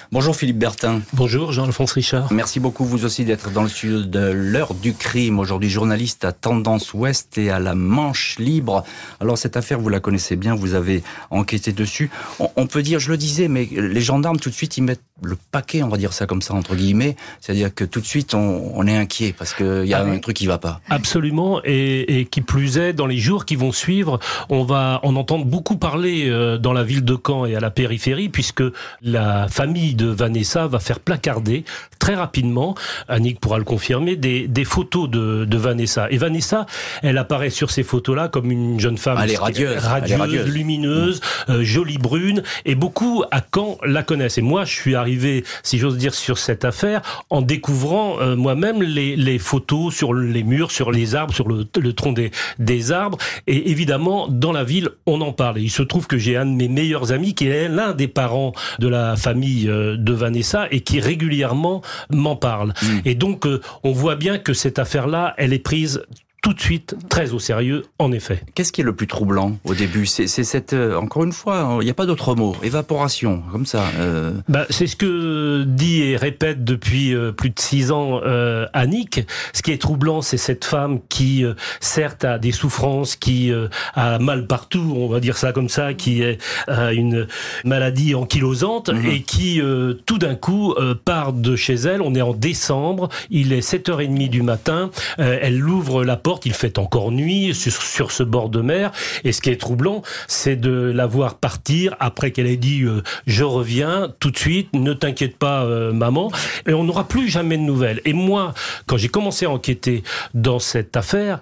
Bonjour 0.09 0.37
Philippe 0.37 0.57
Bertin. 0.57 1.01
Bonjour 1.11 1.51
Jean-Alphonse 1.51 1.91
Richard. 1.91 2.31
Merci 2.31 2.61
beaucoup 2.61 2.85
vous 2.85 3.03
aussi 3.03 3.25
d'être 3.25 3.51
dans 3.51 3.63
le 3.63 3.67
studio 3.67 4.03
de 4.03 4.31
l'heure 4.31 4.73
du 4.73 4.93
crime. 4.93 5.37
Aujourd'hui 5.37 5.69
journaliste 5.69 6.23
à 6.23 6.31
Tendance 6.31 6.93
Ouest 6.93 7.37
et 7.37 7.49
à 7.49 7.59
la 7.59 7.75
Manche 7.75 8.39
Libre. 8.39 8.85
Alors 9.19 9.37
cette 9.37 9.57
affaire, 9.57 9.81
vous 9.81 9.89
la 9.89 9.99
connaissez 9.99 10.37
bien, 10.37 10.55
vous 10.55 10.75
avez 10.75 11.03
enquêté 11.29 11.73
dessus. 11.73 12.09
On, 12.39 12.67
peut 12.67 12.83
dire, 12.83 12.99
je 12.99 13.11
le 13.11 13.17
disais, 13.17 13.49
mais 13.49 13.67
les 13.69 13.99
gendarmes 13.99 14.39
tout 14.39 14.49
de 14.49 14.55
suite 14.55 14.77
ils 14.77 14.81
mettent 14.81 15.01
le 15.21 15.35
paquet, 15.51 15.83
on 15.83 15.89
va 15.89 15.97
dire 15.97 16.13
ça 16.13 16.25
comme 16.25 16.41
ça 16.41 16.53
entre 16.53 16.75
guillemets. 16.75 17.17
C'est-à-dire 17.41 17.73
que 17.73 17.83
tout 17.83 17.99
de 17.99 18.05
suite 18.05 18.33
on, 18.33 18.87
est 18.87 18.95
inquiet 18.95 19.33
parce 19.37 19.53
qu'il 19.53 19.85
y 19.85 19.93
a 19.93 19.99
ah 19.99 20.05
un 20.05 20.19
truc 20.19 20.37
qui 20.37 20.47
va 20.47 20.57
pas. 20.57 20.79
Absolument. 20.89 21.59
Et, 21.65 22.29
qui 22.31 22.39
plus 22.39 22.77
est, 22.77 22.93
dans 22.93 23.07
les 23.07 23.17
jours 23.17 23.43
qui 23.43 23.57
vont 23.57 23.73
suivre, 23.73 24.19
on 24.47 24.63
va 24.63 25.01
en 25.03 25.17
entendre 25.17 25.43
beaucoup 25.43 25.75
parler 25.75 26.29
euh, 26.29 26.57
dans 26.57 26.71
la 26.71 26.83
ville 26.83 27.03
de 27.03 27.17
Caen 27.21 27.45
et 27.45 27.55
à 27.55 27.59
la 27.59 27.71
périphérie 27.71 28.29
puisque 28.29 28.63
la 29.01 29.47
famille 29.49 29.95
de 29.97 30.07
Vanessa 30.07 30.67
va 30.67 30.79
faire 30.79 31.01
placarder 31.01 31.65
très 31.99 32.15
rapidement, 32.15 32.75
Annick 33.09 33.39
pourra 33.39 33.57
le 33.57 33.63
confirmer, 33.63 34.15
des, 34.15 34.47
des 34.47 34.63
photos 34.63 35.09
de, 35.09 35.45
de, 35.45 35.57
Vanessa. 35.57 36.07
Et 36.11 36.17
Vanessa, 36.17 36.65
elle 37.01 37.17
apparaît 37.17 37.49
sur 37.49 37.71
ces 37.71 37.83
photos-là 37.83 38.29
comme 38.29 38.51
une 38.51 38.79
jeune 38.79 38.97
femme 38.97 39.17
elle 39.21 39.31
est 39.31 39.37
radieuse, 39.37 39.77
radieuse, 39.77 40.47
lumineuse, 40.47 41.21
euh, 41.49 41.63
jolie 41.63 41.97
brune, 41.97 42.43
et 42.65 42.75
beaucoup 42.75 43.23
à 43.31 43.41
Caen 43.53 43.77
la 43.83 44.03
connaissent. 44.03 44.37
Et 44.37 44.41
moi, 44.41 44.63
je 44.63 44.73
suis 44.73 44.95
arrivé, 44.95 45.43
si 45.63 45.79
j'ose 45.79 45.97
dire, 45.97 46.13
sur 46.13 46.37
cette 46.37 46.65
affaire 46.65 47.01
en 47.29 47.41
découvrant 47.41 48.19
euh, 48.21 48.35
moi-même 48.35 48.81
les, 48.81 49.15
les, 49.15 49.39
photos 49.39 49.93
sur 49.93 50.13
les 50.13 50.43
murs, 50.43 50.71
sur 50.71 50.91
les 50.91 51.15
arbres, 51.15 51.33
sur 51.33 51.47
le, 51.47 51.65
le 51.77 51.93
tronc 51.93 52.13
des, 52.13 52.31
des 52.59 52.91
arbres. 52.91 53.17
Et 53.47 53.69
évidemment, 53.71 54.27
dans 54.27 54.51
la 54.51 54.63
ville, 54.63 54.89
on 55.05 55.21
en 55.21 55.33
parle. 55.33 55.57
Et 55.57 55.61
il 55.61 55.71
se 55.71 55.83
trouve 55.83 56.07
que 56.07 56.17
j'ai 56.17 56.37
un 56.37 56.45
de 56.45 56.51
mes 56.51 56.67
meilleurs 56.67 57.11
amis 57.11 57.33
qui 57.33 57.47
est 57.47 57.67
l'un 57.67 57.93
des 57.93 58.07
parents 58.07 58.53
de 58.79 58.87
la 58.87 59.15
famille 59.15 59.67
euh, 59.67 59.86
de 59.95 60.13
Vanessa 60.13 60.67
et 60.71 60.81
qui 60.81 60.99
régulièrement 60.99 61.81
m'en 62.09 62.35
parle. 62.35 62.73
Mm. 62.81 62.99
Et 63.05 63.15
donc, 63.15 63.45
euh, 63.45 63.61
on 63.83 63.91
voit 63.91 64.15
bien 64.15 64.37
que 64.37 64.53
cette 64.53 64.79
affaire-là, 64.79 65.33
elle 65.37 65.53
est 65.53 65.59
prise 65.59 66.01
tout 66.41 66.53
de 66.53 66.61
suite 66.61 66.95
très 67.09 67.33
au 67.33 67.39
sérieux, 67.39 67.83
en 67.99 68.11
effet. 68.11 68.41
Qu'est-ce 68.55 68.71
qui 68.71 68.81
est 68.81 68.83
le 68.83 68.95
plus 68.95 69.07
troublant 69.07 69.57
au 69.65 69.73
début? 69.73 70.05
C'est 70.05 70.27
cette, 70.27 70.73
euh, 70.73 70.95
encore 70.95 71.23
une 71.23 71.33
fois, 71.33 71.77
il 71.81 71.85
n'y 71.85 71.89
a 71.89 71.93
pas 71.93 72.05
d'autre 72.05 72.35
mot, 72.35 72.55
évaporation, 72.63 73.43
comme 73.51 73.65
ça. 73.65 73.83
Euh... 73.99 74.33
Bah, 74.47 74.65
c'est 74.69 74.87
ce 74.87 74.95
que 74.95 75.63
dit 75.63 76.03
et 76.03 76.15
répète 76.15 76.63
depuis 76.63 77.13
euh, 77.13 77.31
plus 77.31 77.49
de 77.49 77.59
six 77.59 77.91
ans 77.91 78.21
euh, 78.23 78.65
Annick. 78.73 79.21
Ce 79.53 79.61
qui 79.61 79.71
est 79.71 79.81
troublant, 79.81 80.21
c'est 80.21 80.37
cette 80.37 80.63
femme 80.63 80.99
qui, 81.09 81.43
euh, 81.43 81.53
certes, 81.79 82.23
a 82.23 82.37
des 82.37 82.51
souffrances, 82.51 83.15
qui 83.15 83.51
a 83.95 84.19
mal 84.19 84.47
partout, 84.47 84.93
on 84.95 85.07
va 85.07 85.19
dire 85.19 85.37
ça 85.37 85.51
comme 85.51 85.69
ça, 85.69 85.93
qui 85.93 86.21
est 86.21 86.37
une 86.67 87.27
maladie 87.63 88.15
ankylosante 88.15 88.89
mhm. 88.89 89.05
et 89.05 89.21
qui, 89.21 89.61
tout 90.05 90.17
d'un 90.17 90.35
coup, 90.35 90.75
part 91.05 91.33
de 91.33 91.55
chez 91.55 91.75
elle. 91.75 92.01
On 92.01 92.13
est 92.15 92.21
en 92.21 92.33
décembre, 92.33 93.09
il 93.29 93.53
est 93.53 93.67
7h30 93.67 94.29
du 94.29 94.41
matin, 94.41 94.91
elle 95.17 95.63
ouvre 95.67 96.03
la 96.03 96.17
porte 96.17 96.26
il 96.45 96.53
fait 96.53 96.77
encore 96.77 97.11
nuit 97.11 97.53
sur, 97.53 98.11
ce 98.11 98.23
bord 98.23 98.49
de 98.49 98.61
mer. 98.61 98.91
Et 99.23 99.31
ce 99.31 99.41
qui 99.41 99.49
est 99.49 99.59
troublant, 99.59 100.01
c'est 100.27 100.55
de 100.55 100.71
la 100.71 101.05
voir 101.05 101.35
partir 101.35 101.95
après 101.99 102.31
qu'elle 102.31 102.47
ait 102.47 102.57
dit 102.57 102.83
euh, 102.83 103.01
je 103.25 103.43
reviens 103.43 104.13
tout 104.19 104.31
de 104.31 104.37
suite, 104.37 104.69
ne 104.73 104.93
t'inquiète 104.93 105.37
pas 105.37 105.63
euh, 105.63 105.93
maman. 105.93 106.31
Et 106.67 106.73
on 106.73 106.83
n'aura 106.83 107.07
plus 107.07 107.29
jamais 107.29 107.57
de 107.57 107.63
nouvelles. 107.63 108.01
Et 108.05 108.13
moi, 108.13 108.53
quand 108.85 108.97
j'ai 108.97 109.07
commencé 109.09 109.45
à 109.45 109.49
enquêter 109.49 110.03
dans 110.33 110.59
cette 110.59 110.97
affaire, 110.97 111.39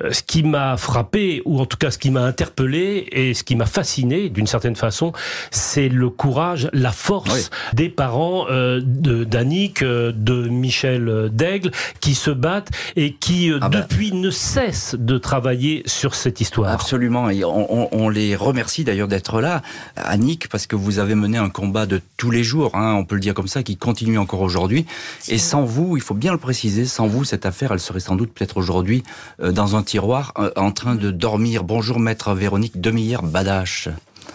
euh, 0.00 0.12
ce 0.12 0.22
qui 0.22 0.42
m'a 0.42 0.76
frappé, 0.76 1.42
ou 1.44 1.60
en 1.60 1.66
tout 1.66 1.76
cas 1.76 1.90
ce 1.90 1.98
qui 1.98 2.10
m'a 2.10 2.22
interpellé 2.22 3.08
et 3.12 3.34
ce 3.34 3.44
qui 3.44 3.56
m'a 3.56 3.66
fasciné 3.66 4.28
d'une 4.28 4.46
certaine 4.46 4.76
façon, 4.76 5.12
c'est 5.50 5.88
le 5.88 6.08
courage, 6.08 6.68
la 6.72 6.92
force 6.92 7.50
des 7.72 7.88
parents 7.88 8.46
d'Annick, 8.80 9.82
de, 9.82 10.48
Michel 10.48 11.30
Daigle, 11.32 11.70
qui 12.00 12.14
se 12.14 12.30
battent 12.30 12.70
et 12.96 13.14
qui 13.14 13.52
ah 13.60 13.68
ben. 13.68 13.80
depuis 13.80 14.12
ne 14.22 14.30
cessent 14.30 14.94
de 14.94 15.18
travailler 15.18 15.82
sur 15.84 16.14
cette 16.14 16.40
histoire. 16.40 16.70
Absolument. 16.70 17.28
Et 17.28 17.44
on, 17.44 18.08
les 18.08 18.36
remercie 18.36 18.84
d'ailleurs 18.84 19.08
d'être 19.08 19.40
là, 19.40 19.62
Annick, 19.96 20.48
parce 20.48 20.66
que 20.66 20.76
vous 20.76 20.98
avez 20.98 21.14
mené 21.14 21.38
un 21.38 21.50
combat 21.50 21.86
de 21.86 22.00
tous 22.16 22.30
les 22.30 22.44
jours, 22.44 22.74
hein, 22.74 22.94
on 22.94 23.04
peut 23.04 23.16
le 23.16 23.20
dire 23.20 23.34
comme 23.34 23.48
ça, 23.48 23.62
qui 23.62 23.76
continue 23.76 24.18
encore 24.18 24.40
aujourd'hui. 24.40 24.86
Et 25.28 25.38
sans 25.38 25.64
vous, 25.64 25.96
il 25.96 26.02
faut 26.02 26.14
bien 26.14 26.32
le 26.32 26.38
préciser, 26.38 26.86
sans 26.86 27.06
vous, 27.06 27.24
cette 27.24 27.44
affaire, 27.46 27.72
elle 27.72 27.80
serait 27.80 28.00
sans 28.00 28.16
doute 28.16 28.32
peut-être 28.32 28.56
aujourd'hui 28.56 29.02
euh, 29.40 29.52
dans 29.52 29.76
un 29.76 29.82
tiroir 29.82 30.32
euh, 30.38 30.50
en 30.56 30.70
train 30.70 30.94
de 30.94 31.10
dormir. 31.10 31.64
Bonjour, 31.64 31.98
maître 31.98 32.32
Véronique 32.34 32.80
Demière 32.80 33.22
Badache. 33.22 33.88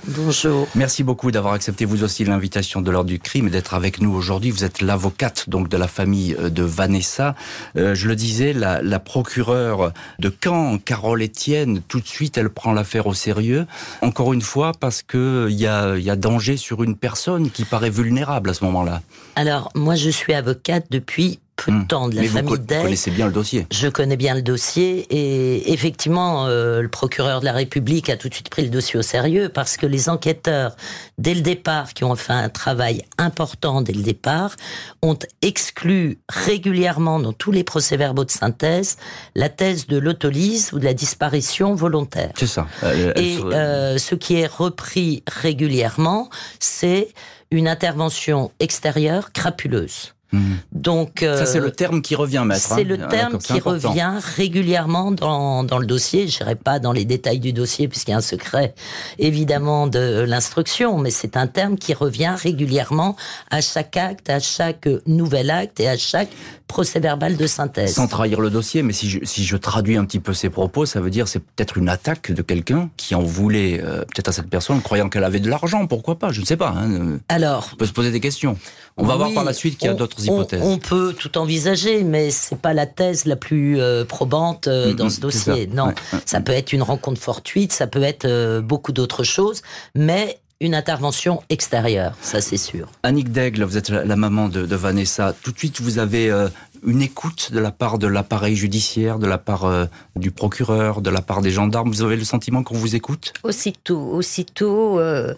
Bonjour. 0.06 0.68
Merci 0.76 1.04
beaucoup 1.04 1.32
d'avoir 1.32 1.54
accepté 1.54 1.86
vous 1.86 2.04
aussi 2.04 2.24
l'invitation 2.24 2.82
de 2.82 2.92
l'ordre 2.92 3.10
du 3.10 3.20
crime 3.20 3.48
et 3.48 3.50
d'être 3.50 3.74
avec 3.74 4.00
nous 4.00 4.14
aujourd'hui. 4.14 4.52
Vous 4.52 4.64
êtes 4.64 4.82
l'avocate 4.82 5.50
donc 5.50 5.70
de 5.70 5.78
la 5.78 5.88
famille 5.88 6.36
euh, 6.40 6.50
de 6.50 6.64
Vanessa. 6.64 7.36
Euh, 7.76 7.96
je 7.96 8.08
le 8.08 8.16
disais, 8.16 8.54
la, 8.54 8.82
la, 8.82 9.00
procureure 9.00 9.92
de 10.20 10.34
Caen, 10.44 10.78
Carole 10.78 11.22
Etienne, 11.24 11.82
tout 11.88 12.00
de 12.00 12.08
suite, 12.08 12.38
elle 12.38 12.50
prend 12.50 12.74
l'affaire 12.74 13.08
au 13.08 13.14
sérieux. 13.14 13.66
Encore 14.02 14.34
une 14.34 14.42
fois, 14.42 14.72
parce 14.80 15.02
que 15.02 15.48
il 15.50 15.58
y 15.58 15.68
a, 15.68 15.98
y 15.98 16.10
a 16.10 16.16
danger 16.16 16.58
sur 16.58 16.84
une 16.84 16.96
personne 16.96 17.50
qui 17.50 17.66
paraît 17.66 17.90
vulnérable 17.90 18.50
à 18.50 18.54
ce 18.54 18.64
moment-là. 18.66 19.02
Alors, 19.36 19.72
moi, 19.76 19.96
je 19.96 20.10
suis 20.10 20.34
avocate 20.34 20.86
depuis 20.90 21.40
peu 21.58 21.72
de 21.72 21.78
hmm. 21.78 21.88
temps 21.88 22.08
de 22.08 22.16
la 22.16 22.22
Mais 22.22 22.28
famille 22.28 22.56
Vous 22.56 22.82
connaissez 22.84 23.12
bien 23.12 23.26
le 23.28 23.34
dossier. 23.34 23.68
Je 23.72 23.88
connais 23.88 24.16
bien 24.16 24.36
le 24.36 24.42
dossier 24.42 25.06
et 25.10 25.74
effectivement, 25.74 26.46
euh, 26.46 26.82
le 26.82 26.88
procureur 26.88 27.42
de 27.42 27.46
la 27.46 27.52
République 27.52 28.10
a 28.10 28.16
tout 28.16 28.30
de 28.30 28.34
suite 28.34 28.50
pris 28.50 28.64
le 28.64 28.70
dossier 28.70 28.98
au 28.98 29.02
sérieux 29.02 29.50
parce 29.50 29.76
que 29.76 29.86
les 29.86 30.08
enquêteurs, 30.08 30.76
dès 31.18 31.34
le 31.34 31.42
départ, 31.42 31.94
qui 31.94 32.04
ont 32.04 32.16
fait 32.16 32.34
un 32.34 32.50
travail 32.50 33.04
important 33.18 33.82
dès 33.82 33.94
le 33.94 34.04
départ, 34.04 34.56
ont 35.02 35.20
exclu 35.42 36.20
régulièrement 36.30 37.20
dans 37.20 37.34
tous 37.34 37.52
les 37.52 37.64
procès-verbaux 37.64 38.24
de 38.24 38.32
synthèse 38.32 38.98
la 39.36 39.50
thèse 39.50 39.88
de 39.88 39.98
l'autolyse 39.98 40.72
ou 40.74 40.80
de 40.80 40.86
la 40.86 40.94
disparition 40.94 41.76
volontaire. 41.76 42.32
C'est 42.38 42.48
ça. 42.48 42.68
Euh, 42.84 43.14
et 43.16 43.40
euh, 43.44 43.98
ce 43.98 44.16
qui 44.16 44.36
est 44.36 44.48
repris 44.48 45.24
régulièrement, 45.28 46.30
c'est 46.60 47.10
une 47.52 47.68
intervention 47.68 48.52
extérieure 48.60 49.32
crapuleuse. 49.32 50.14
Mhm. 50.32 50.58
Donc, 50.74 51.20
ça 51.22 51.46
c'est 51.46 51.60
le 51.60 51.72
terme 51.72 52.02
qui 52.02 52.16
revient, 52.16 52.44
maître. 52.46 52.62
C'est 52.76 52.84
le 52.84 53.02
hein. 53.02 53.08
terme 53.08 53.38
qui 53.38 53.60
revient 53.60 54.14
régulièrement 54.36 55.12
dans, 55.12 55.64
dans 55.64 55.78
le 55.78 55.86
dossier. 55.86 56.28
Je 56.28 56.40
n'irai 56.40 56.56
pas 56.56 56.80
dans 56.80 56.92
les 56.92 57.06
détails 57.06 57.40
du 57.40 57.54
dossier 57.54 57.88
puisqu'il 57.88 58.12
y 58.12 58.14
a 58.14 58.18
un 58.18 58.22
secret 58.22 58.74
évidemment 59.20 59.88
de 59.88 60.26
l'instruction, 60.28 60.98
mais 60.98 61.12
c'est 61.12 61.38
un 61.38 61.48
terme 61.48 61.78
qui 61.78 61.94
revient 61.94 62.36
régulièrement 62.38 63.16
à 63.50 63.62
chaque 63.62 63.98
acte, 63.98 64.30
à 64.30 64.40
chaque 64.40 64.88
nouvel 65.06 65.50
acte 65.50 65.80
et 65.80 65.88
à 65.88 65.98
chaque 65.98 66.30
procès 66.68 67.00
verbal 67.00 67.38
de 67.38 67.48
synthèse. 67.48 67.94
Sans 67.94 68.08
trahir 68.08 68.42
le 68.42 68.50
dossier, 68.50 68.84
mais 68.84 68.94
si 68.94 69.10
je, 69.10 69.20
si 69.24 69.46
je 69.46 69.58
traduis 69.58 69.98
un 69.98 70.06
petit 70.06 70.20
peu 70.20 70.34
ses 70.34 70.50
propos, 70.50 70.86
ça 70.86 71.00
veut 71.00 71.10
dire 71.10 71.28
c'est 71.28 71.40
peut-être 71.40 71.78
une 71.78 71.90
attaque 71.90 72.32
de 72.32 72.42
quelqu'un 72.42 72.90
qui 72.98 73.16
en 73.16 73.22
voulait 73.22 73.82
euh, 73.82 74.00
peut-être 74.02 74.30
à 74.30 74.32
cette 74.32 74.50
personne, 74.50 74.82
croyant 74.82 75.10
qu'elle 75.10 75.24
avait 75.24 75.40
de 75.40 75.50
l'argent, 75.50 75.88
pourquoi 75.88 76.20
pas, 76.20 76.32
je 76.32 76.42
ne 76.42 76.46
sais 76.46 76.58
pas. 76.58 76.74
Hein. 76.78 77.20
Alors, 77.30 77.70
on 77.74 77.76
peut 77.78 77.86
se 77.86 77.94
poser 77.94 78.12
des 78.12 78.20
questions. 78.20 78.58
On 78.98 79.06
va 79.06 79.16
voir 79.16 79.34
par 79.34 79.44
la 79.44 79.54
suite 79.54 79.78
qu'il 79.78 79.88
y 79.88 79.92
a 79.92 79.94
d'autres 79.94 80.24
hypothèses. 80.24 80.62
On, 80.64 80.78
peut 80.78 81.14
tout 81.18 81.38
envisager, 81.38 82.04
mais 82.04 82.32
c'est 82.32 82.58
pas 82.58 82.74
la 82.74 82.86
thèse 82.86 83.26
la 83.26 83.36
plus 83.36 83.80
euh, 83.80 84.06
probante 84.06 84.68
euh, 84.68 84.94
dans 84.94 85.10
ce 85.10 85.20
dossier. 85.20 85.68
Non, 85.68 85.94
ça 86.26 86.42
peut 86.42 86.54
être 86.54 86.74
une 86.74 86.82
rencontre 86.82 87.22
fortuite, 87.22 87.72
ça 87.72 87.88
peut 87.88 88.04
être 88.04 88.60
beaucoup 88.62 88.92
d'autres 88.92 89.24
choses, 89.24 89.62
mais 89.96 90.40
une 90.60 90.74
intervention 90.74 91.44
extérieure, 91.50 92.16
ça 92.22 92.42
c'est 92.42 92.58
sûr. 92.58 92.90
Annick 93.04 93.32
Daigle, 93.32 93.64
vous 93.64 93.78
êtes 93.78 93.90
la, 93.90 94.16
maman 94.16 94.50
de, 94.50 94.76
Vanessa. 94.76 95.36
Tout 95.44 95.52
de 95.52 95.58
suite, 95.58 95.82
vous 95.82 96.00
avez 96.00 96.32
euh, 96.32 96.48
une 96.86 97.02
écoute 97.02 97.52
de 97.52 97.60
la 97.60 97.72
part 97.72 97.98
de 97.98 98.08
l'appareil 98.08 98.56
judiciaire, 98.56 99.20
de 99.20 99.28
la 99.28 99.38
part 99.38 99.66
euh, 99.66 99.86
du 100.16 100.32
procureur, 100.32 101.02
de 101.02 101.10
la 101.10 101.22
part 101.22 101.42
des 101.42 101.52
gendarmes. 101.52 101.90
Vous 101.90 102.04
avez 102.04 102.18
le 102.18 102.24
sentiment 102.24 102.64
qu'on 102.64 102.76
vous 102.76 102.96
écoute? 102.96 103.34
Aussitôt, 103.44 104.00
aussitôt, 104.00 105.00
euh, 105.00 105.34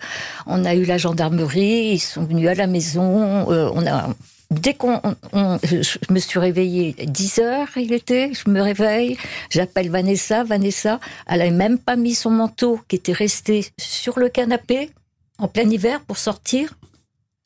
on 0.46 0.65
a 0.65 0.75
eu 0.75 0.86
la 0.86 0.98
gendarmerie, 0.98 1.91
ils 1.93 2.00
sont 2.00 2.24
venus 2.24 2.48
à 2.48 2.55
la 2.55 2.67
maison, 2.67 3.46
on 3.48 3.86
a 3.86 4.10
dès 4.51 4.74
qu'on, 4.74 5.00
je 5.34 5.98
me 6.10 6.19
suis 6.19 6.39
réveillée 6.39 6.96
10 7.05 7.39
heures, 7.39 7.67
il 7.75 7.93
était, 7.93 8.31
je 8.34 8.50
me 8.50 8.62
réveille, 8.62 9.17
j'appelle 9.50 9.89
Vanessa, 9.89 10.43
Vanessa, 10.43 11.00
elle 11.27 11.39
n'avait 11.39 11.51
même 11.51 11.77
pas 11.77 11.96
mis 11.96 12.15
son 12.15 12.31
manteau 12.31 12.79
qui 12.88 12.96
était 12.96 13.13
resté 13.13 13.67
sur 13.77 14.19
le 14.19 14.29
canapé 14.29 14.89
en 15.38 15.48
plein 15.48 15.69
hiver 15.69 16.01
pour 16.01 16.17
sortir. 16.17 16.74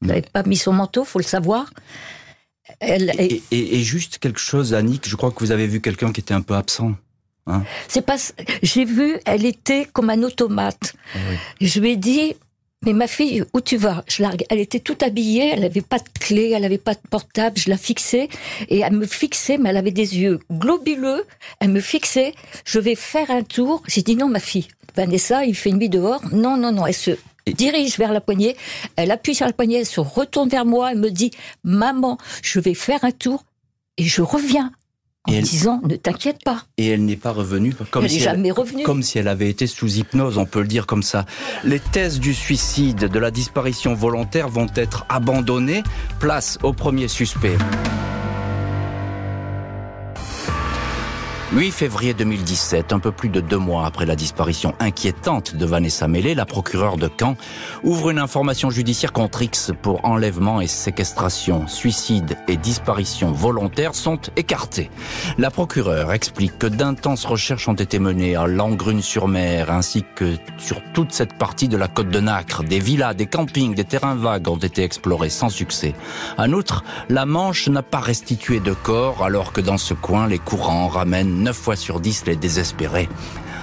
Elle 0.02 0.08
n'avait 0.10 0.22
pas 0.22 0.44
mis 0.44 0.58
son 0.58 0.74
manteau, 0.74 1.04
faut 1.04 1.20
le 1.20 1.26
savoir. 1.26 1.70
Elle, 2.80 3.12
et, 3.52 3.84
juste 3.84 4.20
quelque 4.20 4.40
chose, 4.40 4.74
Annick, 4.74 5.08
je 5.08 5.16
crois 5.16 5.32
que 5.32 5.40
vous 5.40 5.52
avez 5.52 5.68
vu 5.68 5.82
quelqu'un 5.82 6.12
qui 6.12 6.22
était 6.22 6.34
un 6.34 6.42
peu 6.42 6.56
absent. 6.56 6.94
Hein 7.46 7.64
c'est 7.90 8.06
pas. 8.06 8.16
J'ai 8.62 8.86
vu, 8.86 9.18
elle 9.26 9.46
était 9.46 9.86
comme 9.92 10.10
un 10.10 10.24
automate. 10.24 10.94
Ah 11.14 11.18
je 11.60 11.80
lui 11.82 11.92
ai 11.92 11.98
dit, 11.98 12.36
mais 12.86 12.94
ma 12.94 13.08
fille, 13.08 13.44
où 13.54 13.62
tu 13.62 13.78
vas? 13.78 14.04
Je 14.08 14.22
largue. 14.22 14.46
Elle 14.50 14.60
était 14.60 14.80
toute 14.80 15.04
habillée, 15.04 15.52
elle 15.54 15.62
n'avait 15.62 15.82
pas 15.82 16.00
de 16.00 16.10
clé, 16.20 16.52
elle 16.52 16.62
n'avait 16.64 16.78
pas 16.78 16.94
de 16.94 17.02
portable. 17.10 17.58
Je 17.58 17.70
la 17.70 17.78
fixais 17.78 18.28
et 18.70 18.80
elle 18.80 18.94
me 18.94 19.06
fixait, 19.06 19.58
mais 19.58 19.70
elle 19.70 19.78
avait 19.78 19.92
des 19.92 20.18
yeux 20.18 20.40
globuleux. 20.52 21.26
Elle 21.60 21.70
me 21.70 21.82
fixait. 21.82 22.34
Je 22.66 22.80
vais 22.80 22.96
faire 22.96 23.30
un 23.32 23.44
tour. 23.44 23.84
J'ai 23.88 24.02
dit 24.02 24.16
non, 24.16 24.30
ma 24.30 24.40
fille. 24.40 24.68
Vanessa, 24.96 25.46
il 25.46 25.56
fait 25.56 25.72
nuit 25.72 25.90
dehors. 25.90 26.22
Non, 26.32 26.58
non, 26.58 26.72
non. 26.72 26.86
Elle 26.86 26.94
se 26.94 27.12
dirige 27.52 27.98
vers 27.98 28.14
la 28.14 28.22
poignée, 28.22 28.56
elle 28.96 29.12
appuie 29.12 29.36
sur 29.36 29.46
la 29.46 29.54
poignée, 29.54 29.80
elle 29.80 29.86
se 29.86 30.00
retourne 30.00 30.50
vers 30.50 30.66
moi, 30.66 30.92
elle 30.92 31.00
me 31.00 31.12
dit 31.12 31.32
Maman, 31.64 32.18
je 32.42 32.60
vais 32.60 32.74
faire 32.74 33.04
un 33.04 33.12
tour 33.12 33.44
et 33.98 34.04
je 34.04 34.22
reviens. 34.22 34.72
En 35.26 35.40
disant, 35.40 35.80
ne 35.88 35.96
t'inquiète 35.96 36.44
pas. 36.44 36.66
Et 36.78 36.88
elle 36.88 37.06
n'est 37.06 37.16
pas 37.16 37.32
revenue 37.32 37.74
comme 37.92 38.10
si 38.10 38.20
jamais 38.20 38.52
revenue. 38.52 38.84
Comme 38.84 39.02
si 39.02 39.20
elle 39.20 39.30
avait 39.30 39.50
été 39.50 39.68
sous 39.68 39.88
hypnose, 39.96 40.38
on 40.38 40.46
peut 40.46 40.60
le 40.60 40.68
dire 40.68 40.86
comme 40.86 41.04
ça. 41.04 41.26
Les 41.64 41.80
thèses 41.80 42.20
du 42.20 42.34
suicide, 42.34 43.06
de 43.08 43.20
la 43.20 43.32
disparition 43.32 43.94
volontaire 43.94 44.50
vont 44.50 44.68
être 44.76 45.06
abandonnées. 45.08 45.84
Place 46.20 46.58
au 46.62 46.74
premier 46.74 47.08
suspect. 47.08 47.56
8 51.52 51.72
février 51.72 52.16
2017, 52.16 52.94
un 52.94 53.00
peu 53.00 53.12
plus 53.12 53.30
de 53.30 53.40
deux 53.40 53.60
mois 53.60 53.86
après 53.86 54.08
la 54.08 54.16
disparition 54.16 54.74
inquiétante 54.80 55.56
de 55.56 55.66
Vanessa 55.68 56.08
Mélé, 56.08 56.34
la 56.34 56.48
procureure 56.48 56.98
de 56.98 57.08
Caen 57.20 57.36
ouvre 57.84 58.10
une 58.10 58.18
information 58.18 58.72
judiciaire 58.72 59.14
contre 59.14 59.44
X 59.44 59.72
pour 59.84 60.04
enlèvement 60.04 60.62
et 60.62 60.68
séquestration. 60.68 61.68
Suicide 61.68 62.38
et 62.48 62.58
disparition 62.58 63.32
volontaire 63.32 63.94
sont 63.94 64.20
écartés. 64.36 64.90
La 65.38 65.52
procureure 65.52 66.12
explique 66.12 66.58
que 66.58 66.66
d'intenses 66.66 67.26
recherches 67.26 67.68
ont 67.68 67.74
été 67.74 68.00
menées 68.00 68.36
à 68.36 68.48
Langrune-sur-Mer 68.48 69.70
ainsi 69.70 70.04
que 70.16 70.38
sur 70.58 70.82
toute 70.94 71.12
cette 71.12 71.38
partie 71.38 71.68
de 71.68 71.78
la 71.78 71.88
côte 71.88 72.10
de 72.10 72.20
Nacre. 72.20 72.64
Des 72.64 72.80
villas, 72.80 73.14
des 73.14 73.28
campings, 73.28 73.76
des 73.76 73.84
terrains 73.84 74.16
vagues 74.16 74.48
ont 74.48 74.58
été 74.58 74.84
explorés 74.84 75.30
sans 75.30 75.50
succès. 75.50 75.94
En 76.40 76.52
outre, 76.52 76.84
la 77.10 77.28
Manche 77.28 77.68
n'a 77.68 77.84
pas 77.84 78.00
restitué 78.00 78.60
de 78.60 78.74
corps 78.74 79.24
alors 79.24 79.54
que 79.54 79.62
dans 79.62 79.78
ce 79.78 79.94
coin, 79.94 80.26
les 80.26 80.40
courants 80.40 80.88
ramènent 80.88 81.43
9 81.44 81.56
fois 81.56 81.76
sur 81.76 82.00
10 82.00 82.26
les 82.26 82.36
désespérés. 82.36 83.10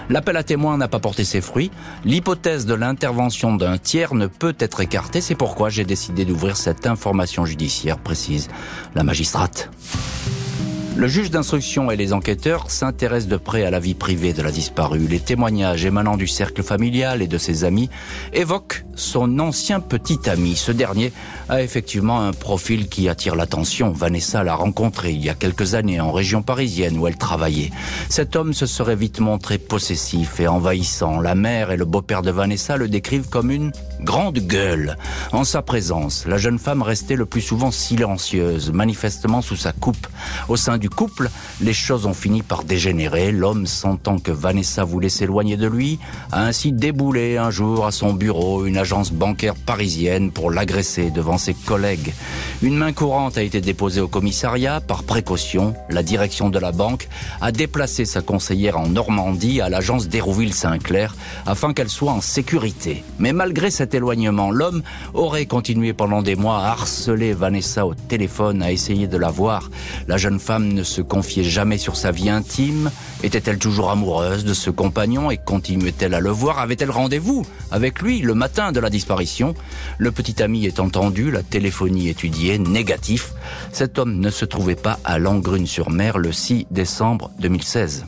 L'appel 0.08 0.36
à 0.36 0.42
témoins 0.42 0.76
n'a 0.76 0.88
pas 0.88 0.98
porté 0.98 1.24
ses 1.24 1.40
fruits. 1.40 1.70
L'hypothèse 2.04 2.66
de 2.66 2.74
l'intervention 2.74 3.54
d'un 3.54 3.78
tiers 3.78 4.14
ne 4.14 4.26
peut 4.26 4.56
être 4.58 4.80
écartée. 4.80 5.20
C'est 5.20 5.34
pourquoi 5.34 5.68
j'ai 5.68 5.84
décidé 5.84 6.24
d'ouvrir 6.24 6.56
cette 6.56 6.86
information 6.86 7.46
judiciaire, 7.46 7.98
précise 7.98 8.48
la 8.94 9.04
magistrate. 9.04 9.70
Le 10.96 11.06
juge 11.06 11.30
d'instruction 11.30 11.90
et 11.90 11.96
les 11.96 12.12
enquêteurs 12.12 12.70
s'intéressent 12.70 13.30
de 13.30 13.36
près 13.36 13.64
à 13.64 13.70
la 13.70 13.78
vie 13.78 13.94
privée 13.94 14.32
de 14.32 14.42
la 14.42 14.50
disparue. 14.50 15.06
Les 15.06 15.20
témoignages 15.20 15.84
émanant 15.84 16.16
du 16.16 16.26
cercle 16.26 16.62
familial 16.62 17.22
et 17.22 17.28
de 17.28 17.38
ses 17.38 17.64
amis 17.64 17.88
évoquent 18.32 18.84
son 19.00 19.38
ancien 19.38 19.80
petit 19.80 20.28
ami. 20.28 20.54
Ce 20.56 20.72
dernier 20.72 21.12
a 21.48 21.62
effectivement 21.62 22.20
un 22.20 22.32
profil 22.32 22.88
qui 22.88 23.08
attire 23.08 23.34
l'attention. 23.34 23.90
Vanessa 23.90 24.44
l'a 24.44 24.54
rencontré 24.54 25.12
il 25.12 25.24
y 25.24 25.30
a 25.30 25.34
quelques 25.34 25.74
années 25.74 26.00
en 26.00 26.12
région 26.12 26.42
parisienne 26.42 26.98
où 26.98 27.06
elle 27.06 27.16
travaillait. 27.16 27.70
Cet 28.08 28.36
homme 28.36 28.52
se 28.52 28.66
serait 28.66 28.96
vite 28.96 29.20
montré 29.20 29.58
possessif 29.58 30.38
et 30.38 30.46
envahissant. 30.46 31.20
La 31.20 31.34
mère 31.34 31.70
et 31.70 31.76
le 31.76 31.84
beau-père 31.84 32.22
de 32.22 32.30
Vanessa 32.30 32.76
le 32.76 32.88
décrivent 32.88 33.28
comme 33.28 33.50
une 33.50 33.72
grande 34.00 34.38
gueule. 34.38 34.96
En 35.32 35.44
sa 35.44 35.62
présence, 35.62 36.26
la 36.26 36.38
jeune 36.38 36.58
femme 36.58 36.82
restait 36.82 37.16
le 37.16 37.26
plus 37.26 37.40
souvent 37.40 37.70
silencieuse, 37.70 38.70
manifestement 38.70 39.42
sous 39.42 39.56
sa 39.56 39.72
coupe. 39.72 40.06
Au 40.48 40.56
sein 40.56 40.78
du 40.78 40.90
couple, 40.90 41.30
les 41.60 41.72
choses 41.72 42.06
ont 42.06 42.14
fini 42.14 42.42
par 42.42 42.64
dégénérer. 42.64 43.32
L'homme, 43.32 43.66
sentant 43.66 44.18
que 44.18 44.30
Vanessa 44.32 44.84
voulait 44.84 45.08
s'éloigner 45.08 45.56
de 45.56 45.66
lui, 45.66 45.98
a 46.32 46.44
ainsi 46.44 46.72
déboulé 46.72 47.36
un 47.38 47.50
jour 47.50 47.86
à 47.86 47.92
son 47.92 48.12
bureau 48.12 48.66
une 48.66 48.78
bancaire 49.12 49.54
parisienne 49.54 50.32
pour 50.32 50.50
l'agresser 50.50 51.10
devant 51.10 51.38
ses 51.38 51.54
collègues. 51.54 52.12
Une 52.62 52.76
main 52.76 52.92
courante 52.92 53.38
a 53.38 53.42
été 53.42 53.60
déposée 53.60 54.00
au 54.00 54.08
commissariat. 54.08 54.80
Par 54.80 55.04
précaution, 55.04 55.74
la 55.88 56.02
direction 56.02 56.50
de 56.50 56.58
la 56.58 56.72
banque 56.72 57.08
a 57.40 57.52
déplacé 57.52 58.04
sa 58.04 58.20
conseillère 58.20 58.78
en 58.78 58.88
Normandie 58.88 59.60
à 59.60 59.68
l'agence 59.68 60.08
d'Hérouville-Saint-Clair 60.08 61.14
afin 61.46 61.72
qu'elle 61.72 61.88
soit 61.88 62.12
en 62.12 62.20
sécurité. 62.20 63.04
Mais 63.18 63.32
malgré 63.32 63.70
cet 63.70 63.94
éloignement, 63.94 64.50
l'homme 64.50 64.82
aurait 65.14 65.46
continué 65.46 65.92
pendant 65.92 66.22
des 66.22 66.34
mois 66.34 66.58
à 66.58 66.70
harceler 66.70 67.32
Vanessa 67.32 67.86
au 67.86 67.94
téléphone, 67.94 68.62
à 68.62 68.72
essayer 68.72 69.06
de 69.06 69.16
la 69.16 69.30
voir. 69.30 69.70
La 70.08 70.16
jeune 70.16 70.40
femme 70.40 70.72
ne 70.72 70.82
se 70.82 71.00
confiait 71.00 71.44
jamais 71.44 71.78
sur 71.78 71.96
sa 71.96 72.10
vie 72.10 72.28
intime. 72.28 72.90
Était-elle 73.22 73.58
toujours 73.58 73.90
amoureuse 73.90 74.44
de 74.44 74.54
ce 74.54 74.70
compagnon 74.70 75.30
et 75.30 75.38
continuait-elle 75.38 76.14
à 76.14 76.20
le 76.20 76.30
voir? 76.30 76.58
Avait-elle 76.58 76.90
rendez-vous 76.90 77.46
avec 77.70 78.00
lui 78.02 78.20
le 78.20 78.34
matin 78.34 78.69
de 78.72 78.80
la 78.80 78.90
disparition 78.90 79.54
Le 79.98 80.12
petit 80.12 80.42
ami 80.42 80.66
est 80.66 80.80
entendu, 80.80 81.30
la 81.30 81.42
téléphonie 81.42 82.08
étudiée, 82.08 82.58
négatif. 82.58 83.32
Cet 83.72 83.98
homme 83.98 84.18
ne 84.18 84.30
se 84.30 84.44
trouvait 84.44 84.74
pas 84.74 84.98
à 85.04 85.18
Langrune-sur-Mer 85.18 86.18
le 86.18 86.32
6 86.32 86.66
décembre 86.70 87.30
2016. 87.40 88.06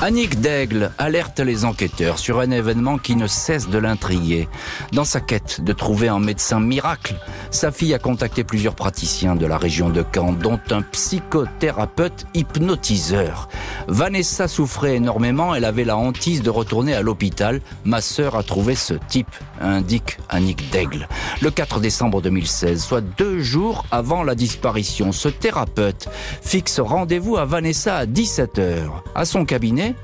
Annick 0.00 0.40
Daigle 0.40 0.92
alerte 0.96 1.40
les 1.40 1.64
enquêteurs 1.64 2.20
sur 2.20 2.38
un 2.38 2.52
événement 2.52 2.98
qui 2.98 3.16
ne 3.16 3.26
cesse 3.26 3.68
de 3.68 3.78
l'intriguer. 3.78 4.48
Dans 4.92 5.04
sa 5.04 5.18
quête 5.18 5.60
de 5.60 5.72
trouver 5.72 6.06
un 6.06 6.20
médecin 6.20 6.60
miracle, 6.60 7.16
sa 7.50 7.72
fille 7.72 7.94
a 7.94 7.98
contacté 7.98 8.44
plusieurs 8.44 8.76
praticiens 8.76 9.34
de 9.34 9.44
la 9.44 9.58
région 9.58 9.90
de 9.90 10.04
Caen, 10.14 10.32
dont 10.32 10.60
un 10.70 10.82
psychothérapeute 10.82 12.26
hypnotiseur. 12.34 13.48
Vanessa 13.88 14.46
souffrait 14.46 14.94
énormément, 14.94 15.52
elle 15.56 15.64
avait 15.64 15.82
la 15.82 15.96
hantise 15.96 16.42
de 16.42 16.50
retourner 16.50 16.94
à 16.94 17.02
l'hôpital. 17.02 17.60
Ma 17.84 18.00
sœur 18.00 18.36
a 18.36 18.44
trouvé 18.44 18.76
ce 18.76 18.94
type, 19.08 19.34
indique 19.60 20.18
Annick 20.28 20.70
Daigle. 20.70 21.08
Le 21.40 21.50
4 21.50 21.80
décembre 21.80 22.22
2016, 22.22 22.82
soit 22.82 23.00
deux 23.00 23.40
jours 23.40 23.84
avant 23.90 24.22
la 24.22 24.34
disparition, 24.34 25.12
ce 25.12 25.28
thérapeute 25.28 26.08
fixe 26.42 26.80
rendez-vous 26.80 27.36
à 27.36 27.44
Vanessa 27.44 27.96
à 27.96 28.06
17h. 28.06 28.88
À 29.14 29.24
son 29.24 29.44
cabinet, 29.44 29.94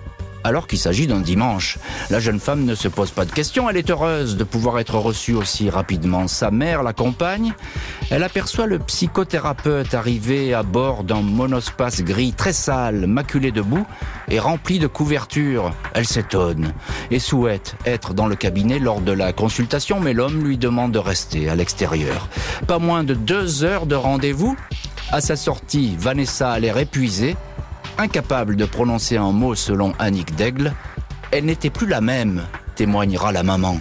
alors 0.45 0.67
qu'il 0.67 0.79
s'agit 0.79 1.07
d'un 1.07 1.21
dimanche. 1.21 1.79
La 2.11 2.21
jeune 2.21 2.39
femme 2.39 2.65
ne 2.65 2.75
se 2.75 2.89
pose 2.89 3.11
pas 3.11 3.25
de 3.25 3.33
questions, 3.33 3.69
elle 3.69 3.79
est 3.79 3.91
heureuse 3.91 4.37
de 4.37 4.45
pouvoir 4.45 4.79
être 4.79 4.97
reçue 4.97 5.35
aussi 5.35 5.71
rapidement. 5.71 6.29
Sa 6.29 6.51
mère 6.51 6.83
l'accompagne, 6.83 7.55
elle 8.11 8.23
aperçoit 8.23 8.67
le 8.67 8.79
psychothérapeute 8.79 9.95
arriver 9.95 10.55
à 10.55 10.63
bord 10.63 11.03
d'un 11.03 11.23
monospace 11.23 12.03
gris 12.03 12.33
très 12.33 12.53
sale, 12.53 13.07
maculé 13.07 13.51
de 13.51 13.63
boue 13.63 13.87
et 14.29 14.39
rempli 14.39 14.79
de 14.79 14.87
couvertures. 14.87 15.73
Elle 15.95 16.07
s'étonne 16.07 16.73
et 17.11 17.19
souhaite 17.19 17.77
être 17.87 18.15
dans 18.15 18.27
le 18.27 18.37
cabinet 18.37 18.79
lors 18.79 19.01
de 19.01 19.13
la 19.13 19.33
consultation, 19.33 20.01
mais 20.01 20.13
l'homme 20.13 20.45
lui 20.45 20.59
demande 20.59 20.93
de 20.93 20.99
rester 20.99 21.49
à 21.49 21.55
l'extérieur. 21.55 22.29
Pas 22.67 22.79
moins 22.79 23.05
de 23.05 23.15
deux 23.15 23.65
heures 23.65 23.87
de 23.87 23.95
rendez-vous. 23.95 24.57
À 25.11 25.21
sa 25.21 25.37
sortie, 25.37 25.97
Vanessa 25.99 26.51
a 26.51 26.59
l'air 26.59 26.79
épuisée 26.79 27.37
incapable 27.99 28.57
de 28.57 28.65
prononcer 28.65 29.17
un 29.17 29.33
mot 29.33 29.55
selon 29.55 29.93
Annick 29.99 30.35
Daigle, 30.35 30.73
elle 31.31 31.45
n'était 31.45 31.71
plus 31.71 31.87
la 31.87 32.01
même, 32.01 32.43
témoignera 32.77 33.33
la 33.33 33.43
maman. 33.43 33.79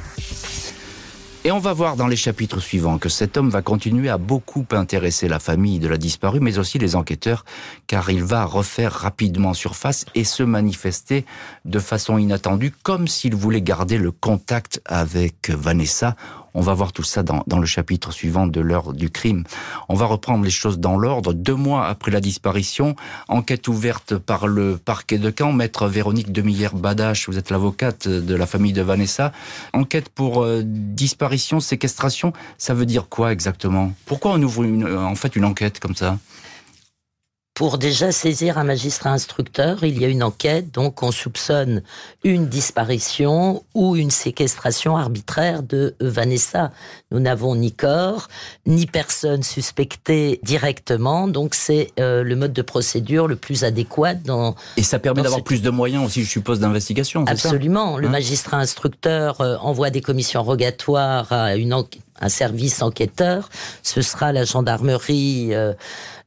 Et 1.45 1.51
on 1.51 1.59
va 1.59 1.73
voir 1.73 1.97
dans 1.97 2.07
les 2.07 2.15
chapitres 2.15 2.61
suivants 2.61 2.97
que 2.97 3.09
cet 3.09 3.35
homme 3.35 3.49
va 3.49 3.61
continuer 3.61 4.07
à 4.07 4.17
beaucoup 4.17 4.65
intéresser 4.71 5.27
la 5.27 5.39
famille 5.39 5.77
de 5.79 5.89
la 5.89 5.97
disparue, 5.97 6.39
mais 6.39 6.57
aussi 6.57 6.79
les 6.79 6.95
enquêteurs, 6.95 7.43
car 7.85 8.09
il 8.09 8.23
va 8.23 8.45
refaire 8.45 8.93
rapidement 8.93 9.53
surface 9.53 10.05
et 10.15 10.23
se 10.23 10.41
manifester 10.41 11.25
de 11.65 11.79
façon 11.79 12.17
inattendue, 12.17 12.73
comme 12.83 13.09
s'il 13.09 13.35
voulait 13.35 13.61
garder 13.61 13.97
le 13.97 14.11
contact 14.11 14.81
avec 14.85 15.49
Vanessa 15.49 16.15
on 16.53 16.61
va 16.61 16.73
voir 16.73 16.93
tout 16.93 17.03
ça 17.03 17.23
dans, 17.23 17.43
le 17.59 17.65
chapitre 17.65 18.11
suivant 18.11 18.47
de 18.47 18.61
l'heure 18.61 18.93
du 18.93 19.09
crime. 19.09 19.43
On 19.89 19.95
va 19.95 20.05
reprendre 20.05 20.43
les 20.43 20.51
choses 20.51 20.79
dans 20.79 20.97
l'ordre. 20.97 21.33
Deux 21.33 21.55
mois 21.55 21.87
après 21.87 22.11
la 22.11 22.21
disparition, 22.21 22.95
enquête 23.27 23.67
ouverte 23.67 24.17
par 24.17 24.47
le 24.47 24.77
parquet 24.77 25.17
de 25.17 25.33
Caen, 25.35 25.51
maître 25.51 25.87
Véronique 25.87 26.31
Demillère-Badache, 26.31 27.27
vous 27.29 27.37
êtes 27.37 27.49
l'avocate 27.49 28.07
de 28.07 28.35
la 28.35 28.45
famille 28.45 28.73
de 28.73 28.81
Vanessa. 28.81 29.31
Enquête 29.73 30.09
pour 30.09 30.43
euh, 30.43 30.61
disparition, 30.65 31.59
séquestration, 31.59 32.33
ça 32.57 32.73
veut 32.73 32.85
dire 32.85 33.07
quoi 33.09 33.31
exactement? 33.31 33.93
Pourquoi 34.05 34.33
on 34.33 34.41
ouvre 34.41 34.63
en 34.63 35.15
fait 35.15 35.35
une 35.35 35.45
enquête 35.45 35.79
comme 35.79 35.95
ça? 35.95 36.17
Pour 37.53 37.77
déjà 37.77 38.11
saisir 38.11 38.57
un 38.57 38.63
magistrat 38.63 39.11
instructeur, 39.11 39.83
il 39.83 40.01
y 40.01 40.05
a 40.05 40.07
une 40.07 40.23
enquête, 40.23 40.71
donc 40.73 41.03
on 41.03 41.11
soupçonne 41.11 41.83
une 42.23 42.47
disparition 42.47 43.63
ou 43.75 43.95
une 43.95 44.09
séquestration 44.09 44.97
arbitraire 44.97 45.61
de 45.61 45.95
Vanessa. 45.99 46.71
Nous 47.11 47.19
n'avons 47.19 47.55
ni 47.55 47.71
corps, 47.71 48.27
ni 48.65 48.87
personne 48.87 49.43
suspectée 49.43 50.39
directement, 50.41 51.27
donc 51.27 51.53
c'est 51.53 51.91
euh, 51.99 52.23
le 52.23 52.35
mode 52.35 52.53
de 52.53 52.63
procédure 52.63 53.27
le 53.27 53.35
plus 53.35 53.63
adéquat 53.63 54.15
dans... 54.15 54.55
Et 54.75 54.83
ça 54.83 54.97
permet 54.97 55.21
d'avoir 55.21 55.43
plus 55.43 55.61
de 55.61 55.69
moyens 55.69 56.05
aussi, 56.05 56.23
je 56.23 56.29
suppose, 56.29 56.59
d'investigation. 56.59 57.25
Absolument. 57.27 57.95
Ça? 57.95 58.01
Le 58.01 58.07
hein? 58.07 58.11
magistrat 58.11 58.57
instructeur 58.57 59.41
euh, 59.41 59.57
envoie 59.57 59.91
des 59.91 60.01
commissions 60.01 60.41
rogatoires 60.41 61.31
à 61.31 61.55
une 61.55 61.73
enquête 61.73 62.01
un 62.23 62.29
service 62.29 62.81
enquêteur, 62.81 63.49
ce 63.83 64.01
sera 64.01 64.31
la 64.31 64.45
gendarmerie, 64.45 65.49
euh, 65.53 65.73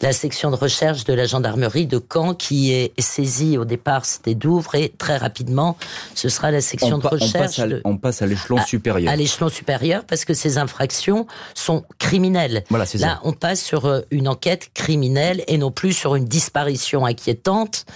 la 0.02 0.12
section 0.12 0.50
de 0.50 0.56
recherche 0.56 1.04
de 1.04 1.14
la 1.14 1.24
gendarmerie 1.24 1.87
de 1.87 1.98
Caen 2.12 2.35
qui 2.35 2.72
est 2.72 2.92
saisie. 3.00 3.56
Au 3.56 3.64
départ, 3.64 4.04
c'était 4.04 4.35
Douvres 4.35 4.74
et 4.74 4.90
très 4.90 5.16
rapidement, 5.16 5.78
ce 6.14 6.28
sera 6.28 6.50
la 6.50 6.61
section 6.61 6.98
de 6.98 7.06
recherche. 7.06 7.61
On 7.85 7.96
passe 7.96 8.20
à, 8.20 8.26
l'échelon 8.26 8.59
supérieur. 8.62 9.11
À 9.11 9.16
l'échelon 9.16 9.48
supérieur 9.48 10.04
parce 10.04 10.26
que 10.26 10.35
ces 10.35 10.59
infractions 10.59 11.26
sont 11.54 11.85
criminelles. 11.98 12.64
Voilà, 12.68 12.85
Là, 12.98 13.20
on 13.24 13.32
passe 13.32 13.62
sur 13.62 13.87
euh, 13.87 14.02
une 14.11 14.28
enquête 14.28 14.70
criminelle 14.74 15.44
et 15.48 15.56
non 15.56 15.70
plus 15.70 15.94
sur 15.94 16.14
une 16.14 16.26
disparition 16.26 17.06
inquiétante. 17.06 17.87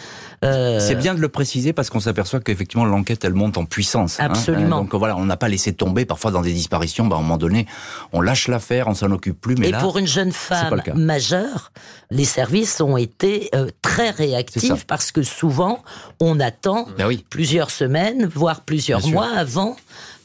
Euh, 0.42 0.80
c'est 0.80 0.94
bien 0.94 1.14
de 1.14 1.20
le 1.20 1.28
préciser 1.28 1.74
parce 1.74 1.90
qu'on 1.90 2.00
s'aperçoit 2.00 2.40
qu'effectivement 2.40 2.86
l'enquête 2.86 3.24
elle 3.24 3.34
monte 3.34 3.58
en 3.58 3.66
puissance. 3.66 4.18
Hein. 4.20 4.28
Absolument. 4.30 4.80
donc 4.80 4.94
voilà, 4.94 5.16
on 5.16 5.26
n'a 5.26 5.36
pas 5.36 5.48
laissé 5.48 5.74
tomber 5.74 6.06
parfois 6.06 6.30
dans 6.30 6.40
des 6.40 6.52
disparitions. 6.52 7.06
Bah, 7.06 7.16
à 7.16 7.18
un 7.18 7.22
moment 7.22 7.36
donné, 7.36 7.66
on 8.12 8.22
lâche 8.22 8.48
l'affaire, 8.48 8.88
on 8.88 8.94
s'en 8.94 9.10
occupe 9.10 9.38
plus. 9.38 9.56
Mais 9.56 9.68
Et 9.68 9.72
pour 9.72 9.98
une 9.98 10.06
jeune 10.06 10.32
femme 10.32 10.80
majeure, 10.94 11.72
les 12.10 12.24
services 12.24 12.80
ont 12.80 12.96
été 12.96 13.50
euh, 13.54 13.68
très 13.82 14.10
réactifs 14.10 14.86
parce 14.86 15.12
que 15.12 15.22
souvent 15.22 15.82
on 16.20 16.40
attend 16.40 16.86
ben 16.96 17.10
plusieurs 17.28 17.70
semaines, 17.70 18.26
voire 18.26 18.62
plusieurs 18.62 19.06
mois 19.08 19.28
avant 19.36 19.76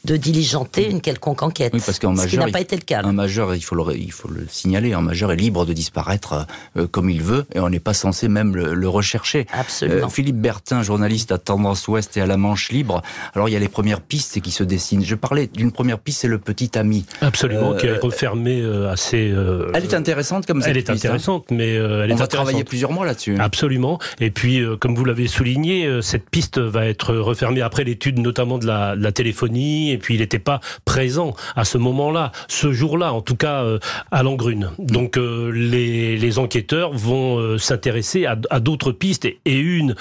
de 0.06 0.16
diligenter 0.16 0.88
une 0.88 1.00
quelconque 1.00 1.42
enquête. 1.42 1.72
Oui, 1.74 1.82
parce 1.84 1.98
qu'un 1.98 2.12
majeur, 2.12 2.46
n'a 2.46 2.52
pas 2.52 2.60
été 2.60 2.76
le 2.76 2.82
cas. 2.82 3.02
Un 3.04 3.12
majeur, 3.12 3.54
il 3.54 3.60
faut 3.60 3.74
le, 3.74 3.96
il 3.96 4.12
faut 4.12 4.28
le 4.28 4.46
signaler, 4.48 4.92
un 4.92 5.00
majeur 5.00 5.32
est 5.32 5.36
libre 5.36 5.66
de 5.66 5.72
disparaître 5.72 6.46
euh, 6.76 6.86
comme 6.86 7.10
il 7.10 7.22
veut 7.22 7.44
et 7.54 7.60
on 7.60 7.68
n'est 7.68 7.80
pas 7.80 7.92
censé 7.92 8.28
même 8.28 8.54
le, 8.54 8.86
rechercher. 8.86 9.46
Absolument. 9.52 10.06
Euh, 10.06 10.08
Philippe 10.08 10.36
Bertin, 10.36 10.82
journaliste 10.84 11.32
à 11.32 11.38
Tendance 11.38 11.88
Ouest 11.88 12.16
et 12.16 12.20
à 12.20 12.26
la 12.26 12.36
Manche 12.36 12.70
Libre. 12.70 13.02
Alors 13.34 13.48
il 13.48 13.52
y 13.52 13.56
a 13.56 13.58
les 13.58 13.68
premières 13.68 14.00
pistes 14.00 14.40
qui 14.40 14.52
se 14.52 14.62
dessinent. 14.62 15.04
Je 15.04 15.16
parlais 15.16 15.48
d'une 15.48 15.72
première 15.72 15.98
piste, 15.98 16.20
c'est 16.20 16.28
le 16.28 16.38
petit 16.38 16.78
ami. 16.78 17.04
Absolument, 17.20 17.74
qui 17.74 17.86
est 17.86 17.90
euh, 17.90 17.98
refermé 18.00 18.64
assez. 18.88 19.34
elle 19.74 19.84
est 19.84 19.94
intéressante 19.94 20.46
comme 20.46 20.62
cette 20.62 20.70
Elle 20.70 20.76
est 20.76 20.88
hein. 20.88 20.94
intéressante, 20.94 21.46
mais 21.50 21.74
elle 21.74 22.12
on 22.12 22.14
est 22.14 22.18
va 22.18 22.28
travailler 22.28 22.62
plusieurs 22.62 22.92
mois 22.92 23.04
là-dessus. 23.04 23.36
Absolument. 23.40 23.98
Et 24.20 24.30
puis, 24.30 24.62
comme 24.78 24.94
vous 24.94 25.04
l'avez 25.04 25.26
souligné, 25.26 26.00
cette 26.00 26.30
piste 26.30 26.58
va 26.58 26.86
être 26.86 27.16
refermée 27.16 27.60
après 27.60 27.82
l'étude 27.82 28.20
notamment 28.20 28.58
de 28.58 28.66
la, 28.66 28.94
de 28.94 29.02
la 29.02 29.10
téléphonie. 29.10 29.95
Et 29.96 29.98
puis 29.98 30.14
il 30.14 30.20
n'était 30.20 30.38
pas 30.38 30.60
présent 30.84 31.34
à 31.56 31.64
ce 31.64 31.78
moment-là, 31.78 32.32
ce 32.48 32.70
jour-là, 32.70 33.14
en 33.14 33.22
tout 33.22 33.34
cas 33.34 33.62
euh, 33.62 33.78
à 34.10 34.22
Langrune. 34.22 34.72
Donc 34.78 35.16
euh, 35.16 35.50
les, 35.50 36.38
enquêteurs 36.38 36.92
vont 36.92 37.38
euh, 37.38 37.56
s'intéresser 37.56 38.26
à, 38.26 38.60
d'autres 38.60 38.92
pistes 38.92 39.24
et, 39.24 39.40
et 39.46 39.56
une 39.56 39.94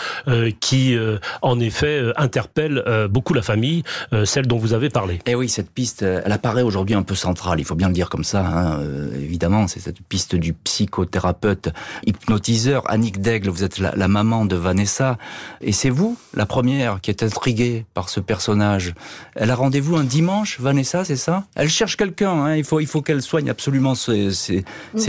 qui, 0.60 0.98
en 1.42 1.60
effet, 1.60 2.12
interpelle 2.18 2.84
beaucoup 3.10 3.34
la 3.34 3.42
famille, 3.42 3.84
celle 4.26 4.48
dont 4.48 4.58
vous 4.58 4.74
avez 4.74 4.90
parlé. 4.90 5.16
Et 5.16 5.32
eh 5.32 5.36
oui, 5.36 5.48
cette 5.48 5.70
piste, 5.70 6.02
elle 6.02 6.32
apparaît 6.32 6.62
aujourd'hui 6.62 6.96
un 6.96 7.04
peu 7.04 7.16
centrale, 7.16 7.60
il 7.60 7.66
faut 7.66 7.76
bien 7.76 7.88
le 7.88 7.94
dire 7.94 8.10
comme 8.10 8.24
ça, 8.24 8.46
hein, 8.46 8.82
évidemment, 9.16 9.68
c'est 9.68 9.80
cette 9.80 10.02
piste 10.02 10.36
du 10.36 10.54
psychothérapeute 10.54 11.70
hypnotiseur, 12.06 12.90
Annick 12.90 13.22
Daigle, 13.22 13.50
vous 13.50 13.64
êtes 13.64 13.78
la, 13.78 13.94
la 13.96 14.08
maman 14.08 14.46
de 14.46 14.56
Vanessa, 14.56 15.18
et 15.62 15.72
c'est 15.72 15.90
vous, 15.90 16.18
la 16.34 16.46
première, 16.46 17.00
qui 17.02 17.12
est 17.12 17.24
intriguée 17.24 17.86
par 17.94 18.10
ce 18.10 18.20
personnage. 18.20 18.94
Elle 19.36 19.52
a 19.52 19.56
rendez-vous 19.56 19.85
un 19.94 20.04
dimanche, 20.04 20.60
Vanessa, 20.60 21.06
c'est 21.06 21.16
ça? 21.16 21.44
Elle 21.56 21.70
cherche 21.70 21.98
quelqu'un, 21.98 22.32
hein. 22.32 22.56
il 22.56 22.64
faut, 22.64 22.80
il 22.80 22.88
faut 22.88 23.02
qu'elle 23.02 23.22
soigne 23.22 23.50
absolument 23.50 23.94
ses, 23.96 24.32
ses, 24.32 24.64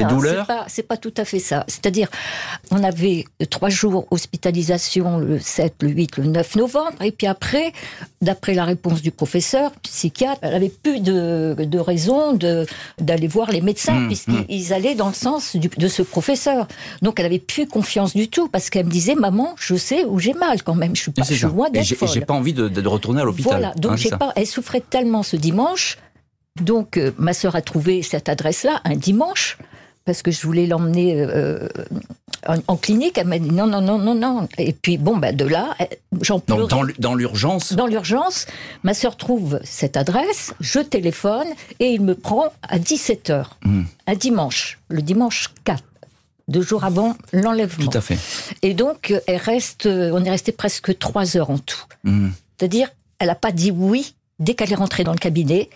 douleurs. 0.09 0.47
C'est 0.69 0.83
pas, 0.83 0.97
pas 0.97 1.01
tout 1.01 1.15
à 1.17 1.25
fait 1.25 1.39
ça. 1.39 1.65
C'est-à-dire, 1.69 2.09
on 2.71 2.85
avait 2.85 3.25
trois 3.51 3.71
jours 3.71 4.07
hospitalisation, 4.11 5.19
le 5.19 5.39
7, 5.39 5.77
le 5.81 5.89
8, 5.89 6.19
le 6.19 6.25
9 6.25 6.57
novembre, 6.57 7.03
et 7.03 7.13
puis 7.13 7.27
après, 7.27 7.73
d'après 8.21 8.55
la 8.55 8.65
réponse 8.65 9.03
du 9.03 9.11
professeur, 9.11 9.73
psychiatre, 9.83 10.41
elle 10.43 10.55
avait 10.55 10.69
plus 10.69 11.01
de, 11.01 11.57
de 11.59 11.79
raison 11.79 12.39
d'aller 12.99 13.29
voir 13.29 13.51
les 13.51 13.61
médecins, 13.61 14.01
mmh, 14.01 14.07
puisqu'ils 14.07 14.69
mmh. 14.69 14.73
allaient 14.73 14.95
dans 14.95 15.09
le 15.09 15.15
sens 15.15 15.57
de 15.57 15.89
ce 15.89 16.03
professeur. 16.03 16.67
Donc 17.03 17.21
elle 17.21 17.27
avait 17.27 17.39
plus 17.39 17.67
confiance 17.67 18.15
du 18.15 18.29
tout, 18.29 18.49
parce 18.49 18.71
qu'elle 18.71 18.87
me 18.87 18.91
disait, 18.91 19.15
maman, 19.15 19.55
je 19.59 19.77
sais 19.77 20.05
où 20.05 20.19
j'ai 20.19 20.35
mal 20.35 20.63
quand 20.63 20.75
même, 20.75 20.95
je 20.97 21.03
suis 21.03 21.13
pas, 21.13 21.23
je 21.23 21.35
suis 21.35 21.47
loin 21.47 21.71
d'être 21.71 21.85
J'ai 21.85 22.21
pas 22.21 22.35
envie 22.35 22.53
de, 22.53 22.69
de, 22.69 22.89
retourner 22.89 23.21
à 23.21 23.25
l'hôpital. 23.25 23.53
Voilà, 23.53 23.75
donc 23.75 23.93
hein, 23.93 23.97
j'ai 23.97 24.11
pas, 24.11 24.33
elle 24.37 24.47
souffrait 24.57 24.83
tellement 24.89 25.23
ce 25.23 25.37
dimanche, 25.37 25.99
donc 26.61 26.97
euh, 26.97 27.13
ma 27.19 27.33
sœur 27.35 27.55
a 27.57 27.63
trouvé 27.63 28.03
cette 28.03 28.29
adresse-là 28.29 28.81
un 28.85 28.97
dimanche 28.97 29.59
parce 30.07 30.23
que 30.23 30.31
je 30.31 30.41
voulais 30.47 30.67
l'emmener 30.67 31.21
euh, 31.21 31.69
en, 32.49 32.57
en 32.69 32.77
clinique. 32.77 33.19
Elle 33.19 33.27
m'a 33.27 33.39
dit 33.41 33.51
non, 33.51 33.67
non, 33.67 33.81
non, 33.81 33.99
non, 33.99 34.15
non. 34.15 34.49
Et 34.57 34.73
puis 34.73 34.97
bon, 34.99 35.17
ben 35.17 35.35
de 35.35 35.45
là, 35.45 35.75
euh, 35.81 35.85
j'en. 36.23 36.41
Donc 36.47 36.71
dans, 36.71 37.15
l'urgence, 37.15 37.73
Dans 37.75 37.87
l'urgence, 37.89 38.47
ma 38.85 38.95
sœur 38.95 39.17
trouve 39.17 39.59
cette 39.65 39.97
adresse, 39.97 40.55
je 40.61 40.79
téléphone 40.79 41.49
et 41.81 41.89
il 41.91 42.03
me 42.03 42.15
prend 42.15 42.47
à 42.63 42.79
17h, 42.79 43.47
Hmm. 43.65 43.83
un 44.07 44.15
dimanche, 44.15 44.79
le 44.89 45.03
dimanche 45.03 45.51
4, 45.65 45.83
deux 46.49 46.63
jours 46.63 46.85
avant 46.85 47.17
l'enlèvement. 47.33 47.91
tout 47.91 47.99
à 47.99 48.01
fait. 48.01 48.19
Et 48.63 48.75
donc, 48.75 49.11
euh, 49.11 49.21
elle 49.27 49.39
reste, 49.39 49.87
euh, 49.87 50.13
on 50.15 50.25
est 50.25 50.31
resté 50.31 50.53
presque 50.53 50.97
trois 50.99 51.37
heures 51.37 51.51
en 51.51 51.59
tout. 51.59 51.85
Hmm. 52.05 52.29
C'est-à-dire, 52.57 52.89
elle 53.19 53.27
n'a 53.27 53.35
pas 53.35 53.51
dit 53.53 53.73
oui 53.73 54.15
dès 54.39 54.55
qu'elle 54.55 54.73
est 54.73 54.77
rentrée 54.77 55.05
dans 55.05 55.13
le 55.13 55.19
cabinet. 55.19 55.69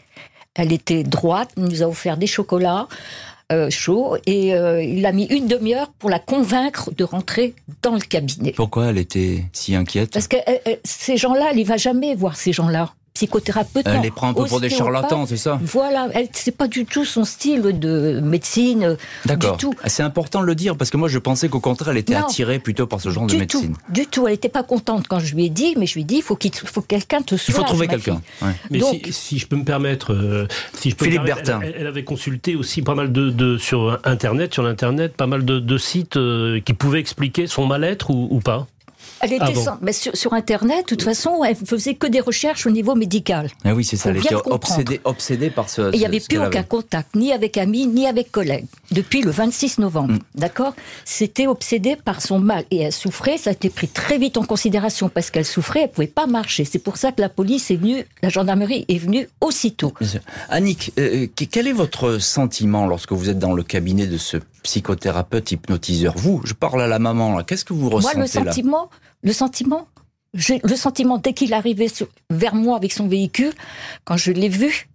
Elle 0.55 0.73
était 0.73 1.05
droite, 1.05 1.51
nous 1.57 1.83
a 1.83 1.87
offert 1.87 2.16
des 2.16 2.27
chocolats 2.27 2.88
euh, 3.53 3.68
chauds 3.68 4.16
et 4.27 4.55
euh, 4.55 4.83
il 4.83 5.05
a 5.07 5.12
mis 5.12 5.25
une 5.25 5.49
demi-heure 5.49 5.92
pour 5.99 6.09
la 6.09 6.20
convaincre 6.20 6.92
de 6.94 7.03
rentrer 7.03 7.55
dans 7.83 7.94
le 7.94 8.01
cabinet. 8.01 8.53
Pourquoi 8.53 8.87
elle 8.87 8.99
était 8.99 9.44
si 9.53 9.75
inquiète? 9.75 10.12
Parce 10.12 10.29
que 10.29 10.37
euh, 10.37 10.77
ces 10.85 11.16
gens-là, 11.16 11.49
elle 11.51 11.59
ne 11.59 11.64
va 11.64 11.77
jamais 11.77 12.14
voir 12.14 12.37
ces 12.37 12.53
gens-là. 12.53 12.94
Psychothérapeute, 13.20 13.85
Elle 13.87 14.00
les 14.00 14.11
prend 14.11 14.30
un 14.30 14.33
peu 14.35 14.46
pour 14.46 14.61
des 14.61 14.70
charlatans, 14.70 15.26
c'est 15.26 15.37
ça 15.37 15.61
Voilà, 15.62 16.09
c'est 16.33 16.56
pas 16.56 16.68
du 16.68 16.87
tout 16.87 17.04
son 17.04 17.26
style 17.26 17.78
de 17.78 18.18
médecine, 18.22 18.83
euh, 18.85 18.96
D'accord. 19.26 19.59
du 19.59 19.66
tout. 19.66 19.74
Ah, 19.85 19.90
C'est 19.90 20.02
important 20.02 20.40
de 20.40 20.46
le 20.46 20.54
dire 20.54 20.74
parce 20.74 20.88
que 20.88 20.96
moi 20.96 21.06
je 21.09 21.18
pensais 21.18 21.50
qu'au 21.50 21.61
contraire 21.61 21.90
elle 21.90 21.98
était 21.98 22.14
Non. 22.18 22.24
attirée 22.24 22.59
plutôt 22.61 22.87
par 22.87 22.98
ce 23.02 23.11
genre 23.11 23.26
de 23.26 23.33
Du 23.33 23.37
médecine. 23.38 23.74
tout, 23.74 23.92
du 23.92 24.06
tout. 24.06 24.26
Elle 24.26 24.33
n'était 24.35 24.48
pas 24.48 24.62
contente 24.62 25.06
quand 25.06 25.18
je 25.18 25.35
lui 25.35 25.44
ai 25.44 25.50
dit, 25.50 25.74
mais 25.76 25.85
je 25.87 25.94
lui 25.94 26.00
ai 26.00 26.04
dit, 26.04 26.16
il 26.16 26.22
faut 26.22 26.35
qu'il 26.35 26.54
faut 26.54 26.80
que 26.80 26.87
quelqu'un 26.87 27.20
te 27.20 27.35
Il 27.35 27.38
soulage. 27.38 27.59
faut 27.61 27.66
trouver 27.66 27.88
quelqu'un. 27.88 28.20
fille. 28.40 28.48
ouais. 28.48 28.54
Mais 28.70 28.78
Donc- 28.78 29.00
si, 29.04 29.12
si 29.12 29.38
je 29.38 29.46
peux 29.46 29.56
me 29.56 29.64
permettre, 29.64 30.14
euh, 30.14 30.46
si 30.72 30.88
je 30.90 30.96
peux 30.96 31.04
me 31.04 31.11
Philippe 31.11 31.26
permettre, 31.26 31.46
Bertin. 31.46 31.61
Elle, 31.66 31.74
elle 31.78 31.87
avait 31.88 32.04
consulté 32.04 32.56
aussi 32.56 32.80
pas 32.80 32.94
mal 32.94 33.12
de, 33.12 33.28
de 33.28 33.59
sur 33.59 33.98
internet, 34.04 34.54
sur 34.54 34.62
l'internet, 34.62 35.14
pas 35.14 35.26
mal 35.26 35.44
de, 35.44 35.59
de 35.59 35.76
sites 35.78 36.16
euh, 36.16 36.59
qui 36.61 36.72
pouvaient 36.72 37.00
expliquer 37.00 37.46
son 37.46 37.66
mal-être 37.66 38.09
ou, 38.11 38.28
ou 38.30 38.40
pas. 38.40 38.66
Elle 39.21 39.33
était 39.35 39.45
Ah 39.47 39.51
bon 39.53 39.65
sans- 39.65 39.79
mais 39.83 39.93
sur, 39.93 40.17
sur 40.17 40.33
Internet, 40.35 40.81
de 40.81 40.85
toute 40.87 41.03
façon, 41.03 41.45
elle 41.45 41.57
faisait 41.57 41.95
que 41.95 42.07
des 42.07 42.21
recherches 42.21 42.67
au 42.67 42.71
niveau 42.71 42.95
médical. 42.95 43.51
Ah 43.65 43.75
oui, 43.75 43.85
c'est 43.85 43.97
ça. 43.97 44.11
Elle 44.11 44.21
bien 44.21 44.39
était 44.39 44.51
obsédée, 44.51 45.01
obsédée 45.05 45.51
par 45.51 45.69
ce. 45.69 45.83
Et 45.93 45.97
il 45.97 45.99
n'y 46.01 46.07
avait 46.07 46.21
ce 46.21 46.27
plus 46.29 46.39
aucun 46.39 46.47
avait. 46.47 46.65
contact, 46.65 47.15
ni 47.17 47.33
avec 47.33 47.57
amis, 47.59 47.87
ni 47.87 48.07
avec 48.07 48.31
collègues, 48.33 48.67
depuis 48.91 49.21
le 49.23 49.31
26 49.31 49.79
novembre. 49.79 50.15
Mm. 50.15 50.19
D'accord? 50.37 50.75
C'était 51.05 51.47
obsédé 51.47 51.97
par 51.97 52.23
son 52.23 52.39
mal. 52.39 52.65
Et 52.71 52.79
elle 52.79 52.93
souffrait, 52.93 53.37
ça 53.39 53.51
a 53.51 53.53
été 53.53 53.69
pris 53.71 53.89
très 53.89 54.19
vite 54.19 54.37
en 54.37 54.45
considération 54.45 55.09
parce 55.09 55.31
qu'elle 55.31 55.45
souffrait, 55.45 55.81
elle 55.81 55.89
ne 55.89 55.93
pouvait 55.93 56.07
pas 56.07 56.27
marcher. 56.27 56.65
C'est 56.65 56.79
pour 56.79 56.97
ça 56.97 57.13
que 57.13 57.21
la 57.21 57.29
police 57.29 57.71
est 57.71 57.77
venue, 57.77 58.05
la 58.23 58.29
gendarmerie 58.31 58.85
est 58.89 58.99
venue 58.99 59.29
aussitôt. 59.41 59.93
Annick, 60.49 60.93
euh, 60.99 61.27
que- 61.37 61.45
quel 61.45 61.67
est 61.67 61.73
votre 61.73 62.19
sentiment 62.19 62.87
lorsque 62.87 63.13
vous 63.13 63.29
êtes 63.29 63.39
dans 63.39 63.53
le 63.53 63.63
cabinet 63.63 64.07
de 64.07 64.17
ce 64.19 64.39
psychothérapeute 64.62 65.53
hypnotiseur 65.53 66.14
Vous, 66.16 66.40
je 66.44 66.55
parle 66.55 66.83
à 66.83 66.87
la 66.87 66.99
maman 66.99 67.37
là. 67.37 67.44
Qu'est-ce 67.44 67.64
que 67.64 67.73
vous 67.73 67.88
Moi, 67.90 67.96
ressentez 67.96 68.16
le 68.38 68.44
là 68.44 68.53
sentiment, 68.53 68.90
le 69.23 69.33
sentiment, 69.33 69.88
le 70.35 70.77
sentiment 70.77 71.18
dès 71.18 71.33
qu'il 71.35 71.53
arrivait 71.55 71.88
sur- 71.88 72.09
vers 72.31 72.55
moi 72.55 72.77
avec 72.77 72.92
son 72.92 73.09
véhicule, 73.09 73.53
quand 74.05 74.16
je 74.16 74.33
l'ai 74.33 74.49
vu, 74.49 74.88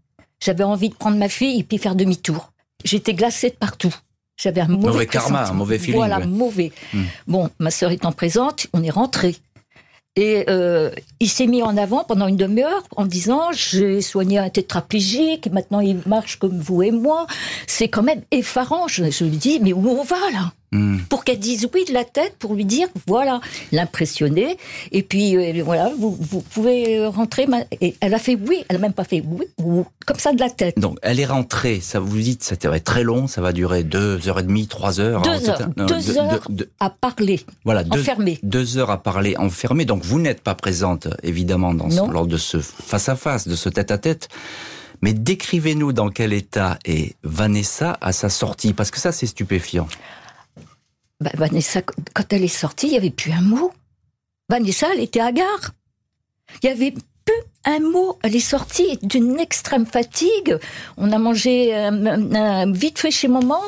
j'avais 0.44 0.64
envie 0.64 0.90
de 0.90 0.96
prendre 0.96 1.18
ma 1.18 1.30
fille 1.30 1.60
et 1.60 1.64
puis 1.64 1.78
faire 1.78 1.96
demi-tour. 1.96 2.52
J'étais 2.84 3.14
glacée 3.14 3.50
de 3.50 3.56
partout. 3.56 3.94
J'avais 4.38 4.62
un 4.62 4.68
mauvais, 4.68 4.88
Mauvais 4.88 5.08
karma, 5.08 5.48
un 5.48 5.54
mauvais 5.54 5.80
feeling, 5.80 5.96
Voilà, 5.96 6.20
ouais. 6.20 6.26
mauvais. 6.28 6.72
Hmm. 6.94 7.04
Bon, 7.26 7.50
ma 7.60 7.72
sœur 7.72 7.92
étant 7.92 8.12
présente, 8.12 8.68
on 8.74 8.84
est 8.84 8.90
rentré. 8.90 9.38
Et 10.18 10.46
euh, 10.50 10.92
il 11.20 11.30
s'est 11.30 11.48
mis 11.48 11.62
en 11.62 11.76
avant 11.76 12.06
pendant 12.06 12.28
une 12.28 12.38
demi-heure 12.38 12.84
en 12.96 13.06
disant 13.06 13.52
j'ai 13.52 14.02
soigné 14.02 14.38
un 14.38 14.50
tétraplégique, 14.50 15.52
maintenant 15.52 15.82
il 15.82 16.02
marche 16.06 16.38
comme 16.38 16.58
vous 16.58 16.84
et 16.84 16.92
moi. 16.92 17.28
C'est 17.68 17.90
quand 17.90 18.04
même 18.04 18.22
effarant. 18.32 18.88
Je, 18.88 19.10
je 19.12 19.26
lui 19.26 19.38
dis 19.38 19.60
mais 19.62 19.74
où 19.74 19.88
on 19.90 20.04
va 20.04 20.16
là? 20.32 20.54
Hmm. 20.72 20.98
pour 21.10 21.24
qu'elle 21.24 21.40
dise 21.40 21.70
oui 21.74 21.86
de 21.88 21.94
la 21.94 22.04
tête, 22.04 22.36
pour 22.40 22.54
lui 22.56 22.66
dire 22.66 22.88
voilà, 23.08 23.40
l'impressionner. 23.72 24.58
Et 24.92 25.04
puis 25.04 25.36
euh, 25.38 25.64
voilà, 25.64 25.92
vous, 25.98 26.18
vous 26.20 26.42
pouvez 26.42 27.06
rentrer. 27.08 27.46
Et 27.82 27.96
elle 28.02 28.14
a 28.14 28.20
fait 28.20 28.36
oui, 28.36 28.64
elle 28.68 28.78
a 28.78 28.80
même 28.80 28.94
pas 28.94 29.04
fait 29.04 29.24
oui, 29.26 29.46
ou 29.60 29.86
comme 30.06 30.18
ça 30.20 30.34
de 30.34 30.40
la 30.40 30.50
tête. 30.50 30.78
Donc, 30.78 30.98
elle 31.02 31.20
est 31.20 31.26
rentrée. 31.26 31.80
Ça 31.82 32.00
vous 32.00 32.18
dites, 32.18 32.44
ça 32.44 32.56
va 32.70 32.78
être 32.78 32.84
très 32.84 33.04
long. 33.04 33.28
Ça 33.28 33.42
va 33.42 33.54
durer 33.54 33.84
deux 33.84 34.28
heures 34.28 34.40
et 34.40 34.44
demie, 34.44 34.68
trois 34.68 35.00
heures. 35.00 35.22
Deux 35.22 35.50
heures, 35.50 35.70
deux 35.78 35.86
deux- 35.86 36.18
heures. 36.18 36.42
deux- 36.50 36.70
À 36.80 36.90
parler, 36.90 37.42
voilà, 37.64 37.84
deux, 37.84 38.00
enfermée. 38.02 38.40
deux 38.44 38.78
heures 38.78 38.92
à 38.92 39.02
parler 39.02 39.36
enfermé. 39.38 39.86
Donc, 39.86 40.04
vous 40.04 40.20
n'êtes 40.20 40.42
pas 40.42 40.56
présente, 40.56 41.08
évidemment, 41.24 41.74
dans 41.74 41.90
ce- 41.90 42.12
lors 42.12 42.28
de 42.28 42.38
ce 42.38 42.58
face 42.60 43.08
à 43.10 43.16
face, 43.16 43.48
de 43.48 43.56
ce 43.56 43.70
tête 43.70 43.92
à 43.92 43.98
tête. 43.98 44.30
Mais 45.02 45.14
décrivez-nous 45.14 45.94
dans 45.94 46.10
quel 46.10 46.34
état 46.34 46.80
est 46.86 47.16
Vanessa 47.24 47.98
à 48.02 48.12
sa 48.14 48.30
sortie, 48.30 48.74
parce 48.74 48.92
que 48.92 49.00
ça, 49.00 49.12
c'est 49.12 49.28
stupéfiant. 49.28 49.88
Bah, 51.22 51.32
Vanessa, 51.36 51.82
quand 51.82 52.34
elle 52.34 52.44
est 52.44 52.48
sortie, 52.48 52.88
il 52.88 52.94
y 52.94 52.98
avait 52.98 53.10
plus 53.10 53.32
un 53.32 53.42
mot. 53.42 53.72
Vanessa, 54.50 54.88
elle 54.94 55.00
était 55.02 55.22
hagard. 55.22 55.72
Il 56.62 56.68
y 56.68 56.70
avait 56.70 56.92
plus 56.92 57.34
un 57.64 57.80
mot. 57.80 58.20
Elle 58.22 58.36
est 58.36 58.40
sortie 58.40 59.00
d'une 59.02 59.40
extrême 59.40 59.86
fatigue. 59.88 60.58
On 60.98 61.12
a 61.12 61.18
mangé 61.18 61.74
un- 61.74 62.72
vite 62.72 63.00
fait 63.00 63.10
chez 63.12 63.28
maman. 63.28 63.60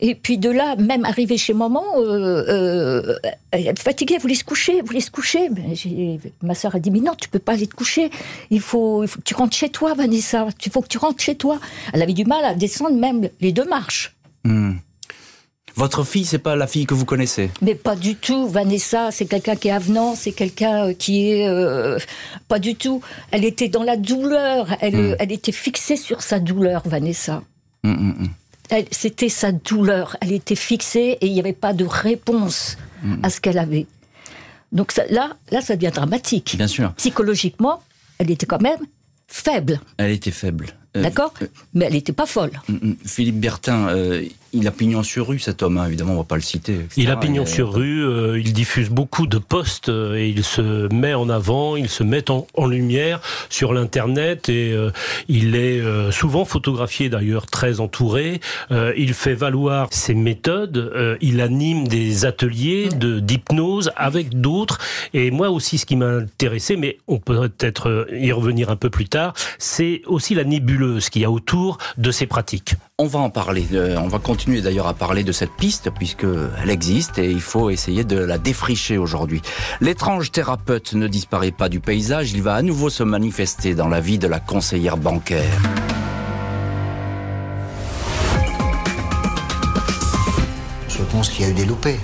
Et 0.00 0.14
puis 0.16 0.38
de 0.38 0.50
là, 0.50 0.74
même 0.76 1.04
arrivée 1.04 1.38
chez 1.38 1.52
maman, 1.54 1.84
euh, 1.98 2.42
euh, 2.48 3.16
elle 3.52 3.78
fatiguée, 3.78 4.14
elle 4.16 4.20
voulait 4.22 4.34
se 4.34 4.42
coucher, 4.42 4.78
elle 4.78 4.84
voulait 4.84 5.00
se 5.00 5.10
coucher? 5.12 5.48
Ben, 5.50 5.76
ma 6.42 6.54
soeur 6.56 6.74
a 6.74 6.80
dit, 6.80 6.90
mais 6.90 6.98
non, 7.00 7.14
tu 7.14 7.28
peux 7.28 7.38
pas 7.38 7.52
aller 7.52 7.68
te 7.68 7.74
coucher. 7.76 8.10
Il 8.50 8.60
faut, 8.60 9.04
il 9.04 9.08
faut 9.08 9.18
que 9.20 9.24
tu 9.24 9.34
rentres 9.34 9.54
chez 9.56 9.68
toi, 9.68 9.94
Vanessa. 9.94 10.48
Il 10.66 10.72
faut 10.72 10.80
que 10.80 10.88
tu 10.88 10.98
rentres 10.98 11.22
chez 11.22 11.36
toi. 11.36 11.60
Elle 11.92 12.02
avait 12.02 12.12
du 12.14 12.24
mal 12.24 12.44
à 12.44 12.54
descendre 12.54 12.96
même 12.96 13.28
les 13.40 13.52
deux 13.52 13.66
marches. 13.68 14.16
Hmm. 14.44 14.78
Votre 15.76 16.04
fille, 16.04 16.24
c'est 16.24 16.38
pas 16.38 16.54
la 16.54 16.66
fille 16.68 16.86
que 16.86 16.94
vous 16.94 17.04
connaissez. 17.04 17.50
Mais 17.60 17.74
pas 17.74 17.96
du 17.96 18.14
tout. 18.14 18.48
Vanessa, 18.48 19.10
c'est 19.10 19.26
quelqu'un 19.26 19.56
qui 19.56 19.68
est 19.68 19.72
avenant, 19.72 20.14
c'est 20.14 20.32
quelqu'un 20.32 20.88
euh, 20.88 20.94
qui 20.94 21.30
est 21.30 21.48
euh, 21.48 21.98
pas 22.48 22.58
du 22.60 22.76
tout. 22.76 23.00
Elle 23.32 23.44
était 23.44 23.68
dans 23.68 23.82
la 23.82 23.96
douleur. 23.96 24.68
Elle, 24.80 24.94
Hmm. 24.96 25.16
elle 25.18 25.32
était 25.32 25.52
fixée 25.52 25.96
sur 25.96 26.22
sa 26.22 26.38
douleur, 26.38 26.82
Vanessa. 26.86 27.42
Hmm, 27.82 27.90
hmm, 27.92 28.28
C'était 28.92 29.28
sa 29.28 29.50
douleur. 29.52 30.16
Elle 30.20 30.32
était 30.32 30.54
fixée 30.54 31.18
et 31.20 31.26
il 31.26 31.32
n'y 31.32 31.40
avait 31.40 31.52
pas 31.52 31.72
de 31.72 31.84
réponse 31.84 32.76
à 33.22 33.28
ce 33.30 33.40
qu'elle 33.40 33.58
avait. 33.58 33.86
Donc 34.72 34.90
ça- 34.92 35.06
là, 35.10 35.36
là, 35.50 35.60
ça 35.60 35.76
devient 35.76 35.92
dramatique. 35.94 36.54
Bien 36.56 36.66
sûr, 36.68 36.92
Psychologiquement, 36.94 37.82
elle 38.18 38.30
était 38.30 38.46
quand 38.46 38.62
même 38.62 38.78
faible, 39.28 39.80
elle 39.98 40.12
était 40.12 40.30
faible. 40.30 40.68
Euh, 40.96 41.02
d'accord? 41.02 41.34
euh, 41.42 41.46
Mais 41.74 41.84
elle 41.86 41.92
n'était 41.94 42.12
pas 42.12 42.26
folle. 42.26 42.52
Philippe 43.04 43.40
Bertin, 43.40 43.88
euh, 43.88 44.24
il 44.54 44.66
a 44.68 44.70
pignon 44.70 45.02
sur 45.02 45.28
rue, 45.28 45.38
cet 45.38 45.62
homme. 45.62 45.78
hein. 45.78 45.86
Évidemment, 45.86 46.14
on 46.14 46.18
va 46.18 46.24
pas 46.24 46.36
le 46.36 46.42
citer. 46.42 46.74
etc. 46.74 46.88
Il 46.96 47.10
a 47.10 47.16
pignon 47.16 47.44
sur 47.46 47.72
rue, 47.72 48.04
euh, 48.04 48.38
il 48.40 48.52
diffuse 48.52 48.88
beaucoup 48.88 49.26
de 49.26 49.38
posts 49.38 49.88
euh, 49.88 50.16
et 50.16 50.28
il 50.28 50.44
se 50.44 50.92
met 50.92 51.14
en 51.14 51.28
avant, 51.28 51.76
il 51.76 51.88
se 51.88 52.02
met 52.02 52.30
en, 52.30 52.46
en 52.54 52.66
lumière 52.66 53.20
sur 53.50 53.72
l'internet 53.72 54.48
et 54.48 54.72
euh, 54.72 54.90
il 55.28 55.56
est 55.56 55.80
euh, 55.80 56.10
souvent 56.10 56.44
photographié 56.44 57.08
d'ailleurs 57.08 57.46
très 57.46 57.80
entouré. 57.80 58.40
Euh, 58.70 58.92
il 58.96 59.12
fait 59.14 59.34
valoir 59.34 59.88
ses 59.90 60.14
méthodes, 60.14 60.76
euh, 60.76 61.16
il 61.20 61.40
anime 61.40 61.86
des 61.88 62.24
ateliers 62.24 62.88
de 62.88 63.20
d'hypnose 63.20 63.90
avec 63.96 64.40
d'autres. 64.40 64.78
Et 65.12 65.30
moi 65.30 65.50
aussi, 65.50 65.78
ce 65.78 65.86
qui 65.86 65.96
m'a 65.96 66.06
intéressé, 66.10 66.76
mais 66.76 66.98
on 67.08 67.18
peut 67.18 67.48
peut-être 67.48 68.08
y 68.12 68.32
revenir 68.32 68.70
un 68.70 68.76
peu 68.76 68.90
plus 68.90 69.08
tard, 69.08 69.34
c'est 69.58 70.02
aussi 70.06 70.34
la 70.34 70.44
nébuleuse 70.44 71.08
qu'il 71.10 71.22
y 71.22 71.24
a 71.24 71.30
autour 71.30 71.78
de 71.98 72.10
ces 72.10 72.26
pratiques. 72.26 72.74
On 73.00 73.08
va 73.08 73.18
en 73.18 73.28
parler. 73.28 73.66
euh, 73.72 73.98
on 73.98 74.06
va 74.06 74.20
continuer 74.20 74.62
d'ailleurs 74.62 74.86
à 74.86 74.94
parler 74.94 75.24
de 75.24 75.32
cette 75.32 75.50
piste 75.50 75.90
puisque 75.90 76.28
elle 76.62 76.70
existe 76.70 77.18
et 77.18 77.28
il 77.28 77.40
faut 77.40 77.68
essayer 77.68 78.04
de 78.04 78.16
la 78.16 78.38
défricher 78.38 78.98
aujourd'hui. 78.98 79.42
L'étrange 79.80 80.30
thérapeute 80.30 80.92
ne 80.92 81.08
disparaît 81.08 81.50
pas 81.50 81.68
du 81.68 81.80
paysage. 81.80 82.30
Il 82.30 82.42
va 82.44 82.54
à 82.54 82.62
nouveau 82.62 82.90
se 82.90 83.02
manifester 83.02 83.74
dans 83.74 83.88
la 83.88 83.98
vie 83.98 84.18
de 84.18 84.28
la 84.28 84.38
conseillère 84.38 84.96
bancaire. 84.96 85.60
Je 90.88 91.02
pense 91.10 91.30
qu'il 91.30 91.46
y 91.46 91.48
a 91.48 91.50
eu 91.50 91.54
des 91.54 91.64
loupés. 91.64 91.98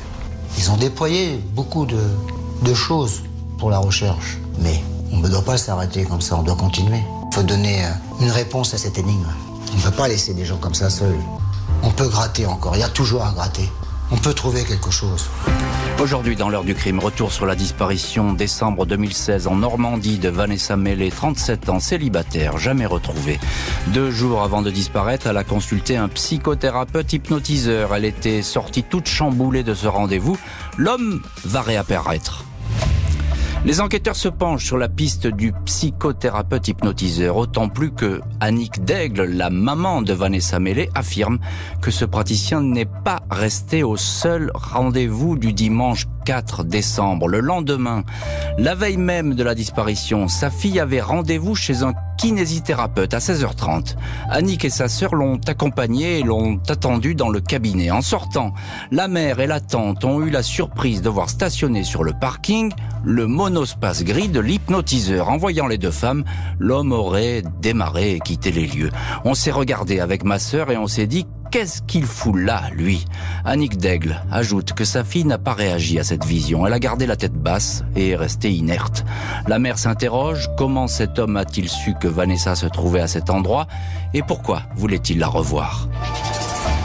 Ils 0.58 0.72
ont 0.72 0.76
déployé 0.76 1.38
beaucoup 1.54 1.86
de, 1.86 2.74
choses 2.74 3.22
pour 3.58 3.70
la 3.70 3.78
recherche. 3.78 4.38
Mais 4.58 4.82
on 5.12 5.18
ne 5.18 5.28
doit 5.28 5.44
pas 5.44 5.56
s'arrêter 5.56 6.02
comme 6.02 6.20
ça, 6.20 6.36
on 6.36 6.42
doit 6.42 6.56
continuer. 6.56 6.98
Il 7.30 7.34
faut 7.36 7.44
donner 7.44 7.84
euh, 7.84 7.90
une 8.22 8.30
réponse 8.32 8.74
à 8.74 8.78
cette 8.78 8.98
énigme. 8.98 9.28
On 9.72 9.76
ne 9.76 9.82
peut 9.82 9.90
pas 9.90 10.08
laisser 10.08 10.34
des 10.34 10.44
gens 10.44 10.58
comme 10.58 10.74
ça 10.74 10.90
seuls. 10.90 11.18
On 11.82 11.90
peut 11.90 12.08
gratter 12.08 12.46
encore, 12.46 12.76
il 12.76 12.80
y 12.80 12.84
a 12.84 12.88
toujours 12.88 13.24
à 13.24 13.32
gratter. 13.32 13.68
On 14.12 14.16
peut 14.16 14.34
trouver 14.34 14.64
quelque 14.64 14.90
chose. 14.90 15.28
Aujourd'hui, 16.00 16.34
dans 16.34 16.48
l'heure 16.48 16.64
du 16.64 16.74
crime, 16.74 16.98
retour 16.98 17.30
sur 17.30 17.46
la 17.46 17.54
disparition 17.54 18.32
décembre 18.32 18.84
2016 18.86 19.46
en 19.46 19.56
Normandie 19.56 20.18
de 20.18 20.28
Vanessa 20.28 20.76
Mellet, 20.76 21.10
37 21.10 21.68
ans, 21.68 21.78
célibataire, 21.78 22.58
jamais 22.58 22.86
retrouvée. 22.86 23.38
Deux 23.88 24.10
jours 24.10 24.42
avant 24.42 24.62
de 24.62 24.70
disparaître, 24.70 25.28
elle 25.28 25.36
a 25.36 25.44
consulté 25.44 25.96
un 25.96 26.08
psychothérapeute 26.08 27.12
hypnotiseur. 27.12 27.94
Elle 27.94 28.04
était 28.04 28.42
sortie 28.42 28.82
toute 28.82 29.06
chamboulée 29.06 29.62
de 29.62 29.74
ce 29.74 29.86
rendez-vous. 29.86 30.38
L'homme 30.76 31.22
va 31.44 31.60
réapparaître. 31.62 32.44
Les 33.66 33.82
enquêteurs 33.82 34.16
se 34.16 34.28
penchent 34.28 34.64
sur 34.64 34.78
la 34.78 34.88
piste 34.88 35.26
du 35.26 35.52
psychothérapeute 35.66 36.68
hypnotiseur, 36.68 37.36
autant 37.36 37.68
plus 37.68 37.92
que 37.92 38.22
Annick 38.40 38.84
Daigle, 38.84 39.24
la 39.24 39.50
maman 39.50 40.00
de 40.00 40.14
Vanessa 40.14 40.58
Mellet, 40.58 40.88
affirme 40.94 41.38
que 41.82 41.90
ce 41.90 42.06
praticien 42.06 42.62
n'est 42.62 42.88
pas 43.04 43.20
resté 43.30 43.82
au 43.82 43.98
seul 43.98 44.50
rendez-vous 44.54 45.36
du 45.36 45.52
dimanche 45.52 46.06
4 46.24 46.64
décembre. 46.64 47.28
Le 47.28 47.40
lendemain, 47.40 48.02
la 48.56 48.74
veille 48.74 48.96
même 48.96 49.34
de 49.34 49.42
la 49.42 49.54
disparition, 49.54 50.26
sa 50.26 50.48
fille 50.48 50.80
avait 50.80 51.02
rendez-vous 51.02 51.54
chez 51.54 51.82
un 51.82 51.92
kinésithérapeute 52.20 53.14
à 53.14 53.18
16h30. 53.18 53.96
Annick 54.28 54.66
et 54.66 54.70
sa 54.70 54.88
sœur 54.88 55.14
l'ont 55.14 55.40
accompagné 55.46 56.18
et 56.18 56.22
l'ont 56.22 56.60
attendu 56.68 57.14
dans 57.14 57.30
le 57.30 57.40
cabinet. 57.40 57.90
En 57.90 58.02
sortant, 58.02 58.52
la 58.90 59.08
mère 59.08 59.40
et 59.40 59.46
la 59.46 59.60
tante 59.60 60.04
ont 60.04 60.20
eu 60.20 60.28
la 60.28 60.42
surprise 60.42 61.00
de 61.00 61.08
voir 61.08 61.30
stationner 61.30 61.82
sur 61.82 62.04
le 62.04 62.12
parking 62.12 62.72
le 63.02 63.26
monospace 63.26 64.04
gris 64.04 64.28
de 64.28 64.38
l'hypnotiseur. 64.38 65.30
En 65.30 65.38
voyant 65.38 65.66
les 65.66 65.78
deux 65.78 65.90
femmes, 65.90 66.24
l'homme 66.58 66.92
aurait 66.92 67.42
démarré 67.62 68.16
et 68.16 68.20
quitté 68.20 68.52
les 68.52 68.66
lieux. 68.66 68.90
On 69.24 69.32
s'est 69.32 69.50
regardé 69.50 69.98
avec 69.98 70.22
ma 70.22 70.38
sœur 70.38 70.70
et 70.70 70.76
on 70.76 70.88
s'est 70.88 71.06
dit 71.06 71.26
Qu'est-ce 71.50 71.82
qu'il 71.82 72.06
fout 72.06 72.36
là, 72.36 72.62
lui? 72.72 73.04
Annick 73.44 73.76
Daigle 73.76 74.22
ajoute 74.30 74.72
que 74.72 74.84
sa 74.84 75.02
fille 75.02 75.24
n'a 75.24 75.36
pas 75.36 75.52
réagi 75.52 75.98
à 75.98 76.04
cette 76.04 76.24
vision. 76.24 76.64
Elle 76.64 76.72
a 76.72 76.78
gardé 76.78 77.06
la 77.06 77.16
tête 77.16 77.32
basse 77.32 77.82
et 77.96 78.10
est 78.10 78.16
restée 78.16 78.52
inerte. 78.52 79.04
La 79.48 79.58
mère 79.58 79.76
s'interroge, 79.76 80.48
comment 80.56 80.86
cet 80.86 81.18
homme 81.18 81.36
a-t-il 81.36 81.68
su 81.68 81.94
que 82.00 82.06
Vanessa 82.06 82.54
se 82.54 82.66
trouvait 82.66 83.00
à 83.00 83.08
cet 83.08 83.30
endroit? 83.30 83.66
Et 84.14 84.22
pourquoi 84.22 84.62
voulait-il 84.76 85.18
la 85.18 85.26
revoir? 85.26 85.88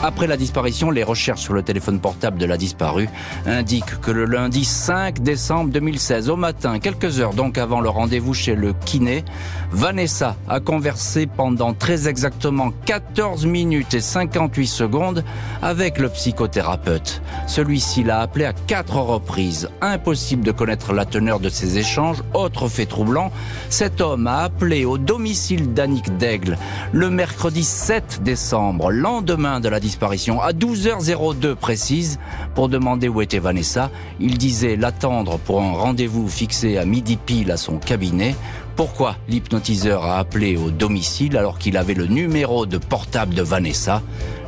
Après 0.02 0.26
la 0.26 0.36
disparition, 0.36 0.90
les 0.90 1.02
recherches 1.02 1.40
sur 1.40 1.54
le 1.54 1.62
téléphone 1.62 2.00
portable 2.00 2.38
de 2.38 2.46
la 2.46 2.56
disparue 2.56 3.08
indiquent 3.46 4.00
que 4.00 4.10
le 4.10 4.24
lundi 4.24 4.64
5 4.64 5.20
décembre 5.20 5.70
2016, 5.70 6.30
au 6.30 6.36
matin, 6.36 6.78
quelques 6.78 7.18
heures 7.20 7.34
donc 7.34 7.58
avant 7.58 7.80
le 7.80 7.88
rendez-vous 7.88 8.34
chez 8.34 8.54
le 8.54 8.72
kiné, 8.72 9.24
Vanessa 9.72 10.36
a 10.48 10.60
conversé 10.60 11.26
pendant 11.26 11.72
très 11.72 12.08
exactement 12.08 12.72
14 12.84 13.46
minutes 13.46 13.94
et 13.94 14.00
58 14.00 14.66
secondes 14.66 15.24
avec 15.62 15.98
le 15.98 16.08
psychothérapeute. 16.08 17.20
Celui-ci 17.46 18.04
l'a 18.04 18.20
appelé 18.20 18.44
à 18.44 18.52
quatre 18.52 18.96
reprises. 18.96 19.68
Impossible 19.80 20.44
de 20.44 20.52
connaître 20.52 20.92
la 20.92 21.04
teneur 21.04 21.40
de 21.40 21.48
ces 21.48 21.78
échanges. 21.78 22.22
Autre 22.34 22.68
fait 22.68 22.86
troublant, 22.86 23.32
cet 23.70 24.00
homme 24.00 24.26
a 24.26 24.42
appelé 24.42 24.84
au 24.84 24.98
domicile 24.98 25.74
d'Annick 25.74 26.16
Daigle 26.16 26.58
le 26.92 27.10
mercredi 27.10 27.64
7 27.64 28.22
décembre, 28.22 28.90
lendemain 28.90 29.60
de 29.60 29.68
la 29.68 29.80
disparition, 29.80 29.95
à 30.02 30.52
12h02 30.52 31.54
précise, 31.54 32.18
pour 32.54 32.68
demander 32.68 33.08
où 33.08 33.22
était 33.22 33.38
Vanessa. 33.38 33.90
Il 34.20 34.36
disait 34.38 34.76
l'attendre 34.76 35.38
pour 35.38 35.62
un 35.62 35.72
rendez-vous 35.72 36.28
fixé 36.28 36.78
à 36.78 36.84
midi 36.84 37.16
pile 37.16 37.50
à 37.50 37.56
son 37.56 37.78
cabinet. 37.78 38.34
Pourquoi 38.76 39.16
l'hypnotiseur 39.28 40.04
a 40.04 40.18
appelé 40.18 40.56
au 40.56 40.70
domicile 40.70 41.38
alors 41.38 41.58
qu'il 41.58 41.78
avait 41.78 41.94
le 41.94 42.06
numéro 42.06 42.66
de 42.66 42.76
portable 42.76 43.34
de 43.34 43.42
Vanessa? 43.42 44.02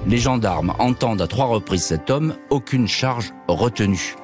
Les 0.07 0.19
gendarmes 0.19 0.75
entendent 0.79 1.23
à 1.23 1.27
trois 1.27 1.47
reprises 1.47 1.85
cet 1.85 2.11
homme, 2.11 2.35
aucune 2.51 2.87
charge 2.87 3.33
retenue. 3.49 4.18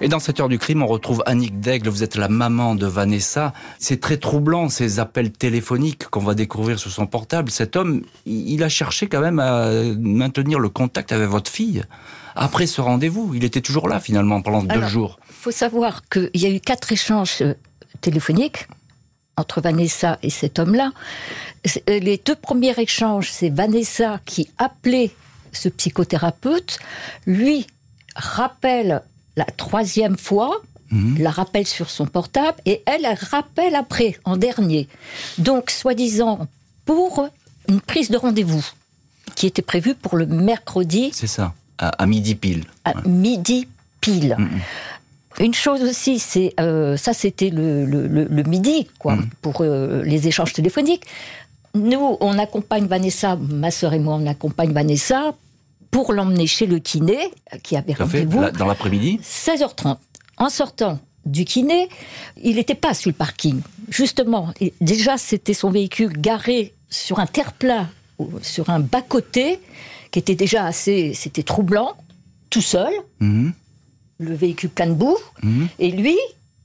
Et 0.00 0.06
dans 0.06 0.20
cette 0.20 0.38
heure 0.38 0.48
du 0.48 0.58
crime, 0.58 0.82
on 0.82 0.86
retrouve 0.86 1.24
Annick 1.26 1.58
Daigle, 1.58 1.88
vous 1.88 2.04
êtes 2.04 2.14
la 2.14 2.28
maman 2.28 2.76
de 2.76 2.86
Vanessa. 2.86 3.52
C'est 3.80 3.98
très 4.00 4.16
troublant 4.16 4.68
ces 4.68 5.00
appels 5.00 5.32
téléphoniques 5.32 6.06
qu'on 6.08 6.20
va 6.20 6.34
découvrir 6.34 6.78
sur 6.78 6.92
son 6.92 7.06
portable. 7.06 7.50
Cet 7.50 7.74
homme, 7.74 8.02
il 8.24 8.62
a 8.62 8.68
cherché 8.68 9.08
quand 9.08 9.20
même 9.20 9.40
à 9.40 9.70
maintenir 9.98 10.60
le 10.60 10.68
contact 10.68 11.10
avec 11.10 11.28
votre 11.28 11.50
fille. 11.50 11.82
Après 12.36 12.68
ce 12.68 12.80
rendez-vous, 12.80 13.34
il 13.34 13.42
était 13.42 13.60
toujours 13.60 13.88
là 13.88 13.98
finalement 13.98 14.40
pendant 14.40 14.62
deux 14.62 14.86
jours. 14.86 15.18
Il 15.30 15.34
faut 15.34 15.50
savoir 15.50 16.08
qu'il 16.08 16.30
y 16.34 16.46
a 16.46 16.50
eu 16.50 16.60
quatre 16.60 16.92
échanges 16.92 17.38
euh, 17.40 17.54
téléphoniques 18.00 18.68
entre 19.36 19.60
Vanessa 19.60 20.18
et 20.22 20.30
cet 20.30 20.60
homme-là. 20.60 20.92
Euh, 21.66 21.98
les 21.98 22.22
deux 22.24 22.36
premiers 22.36 22.78
échanges, 22.78 23.30
c'est 23.32 23.50
Vanessa 23.50 24.20
qui 24.24 24.48
appelait 24.58 25.10
ce 25.50 25.68
psychothérapeute, 25.68 26.78
lui 27.26 27.66
rappelle 28.14 29.02
la 29.38 29.44
troisième 29.44 30.18
fois, 30.18 30.60
mhm. 30.90 31.18
la 31.18 31.30
rappelle 31.30 31.66
sur 31.66 31.88
son 31.90 32.06
portable, 32.06 32.58
et 32.66 32.82
elle, 32.86 33.04
elle 33.04 33.18
rappelle 33.30 33.74
après, 33.74 34.18
en 34.24 34.36
dernier. 34.36 34.88
Donc, 35.38 35.70
soi-disant, 35.70 36.46
pour 36.84 37.28
une 37.68 37.80
prise 37.80 38.10
de 38.10 38.16
rendez-vous 38.16 38.64
qui 39.34 39.46
était 39.46 39.62
prévue 39.62 39.94
pour 39.94 40.16
le 40.16 40.26
mercredi. 40.26 41.10
C'est 41.12 41.26
ça, 41.26 41.54
à, 41.78 42.06
midi 42.06 42.34
pile. 42.34 42.64
À 42.84 42.94
midi 43.06 43.68
pile. 44.00 44.36
Mhm. 44.38 44.60
Une 45.40 45.54
chose 45.54 45.82
aussi, 45.82 46.18
c'est 46.18 46.52
euh, 46.58 46.96
ça, 46.96 47.12
c'était 47.12 47.50
le, 47.50 48.42
midi, 48.42 48.88
quoi, 48.98 49.14
mhm. 49.16 49.28
pour 49.40 49.60
euh, 49.60 50.02
les 50.02 50.26
échanges 50.26 50.52
téléphoniques. 50.52 51.04
Nous, 51.74 52.16
on 52.20 52.38
accompagne 52.38 52.86
Vanessa, 52.86 53.36
ma 53.36 53.70
sœur 53.70 53.92
et 53.92 54.00
moi, 54.00 54.14
on 54.14 54.26
accompagne 54.26 54.72
Vanessa 54.72 55.34
pour 55.90 56.12
l'emmener 56.12 56.46
chez 56.46 56.66
le 56.66 56.78
kiné, 56.78 57.18
qui 57.62 57.76
avait 57.76 57.94
rendez-vous. 57.94 58.50
Dans 58.50 58.66
l'après-midi 58.66 59.20
16h30. 59.22 59.96
En 60.36 60.48
sortant 60.48 61.00
du 61.26 61.44
kiné, 61.44 61.88
il 62.42 62.56
n'était 62.56 62.74
pas 62.74 62.94
sur 62.94 63.10
le 63.10 63.14
parking. 63.14 63.60
Justement, 63.88 64.52
déjà, 64.80 65.18
c'était 65.18 65.54
son 65.54 65.70
véhicule 65.70 66.12
garé 66.12 66.74
sur 66.90 67.18
un 67.18 67.26
terre-plat, 67.26 67.88
sur 68.42 68.70
un 68.70 68.80
bas-côté, 68.80 69.60
qui 70.10 70.18
était 70.18 70.34
déjà 70.34 70.64
assez. 70.64 71.14
C'était 71.14 71.42
troublant, 71.42 71.94
tout 72.50 72.62
seul. 72.62 72.92
Mhm. 73.20 73.52
Le 74.18 74.34
véhicule 74.34 74.70
plein 74.70 74.86
de 74.86 74.94
boue. 74.94 75.18
Mhm. 75.42 75.68
Et 75.78 75.90
lui, 75.90 76.16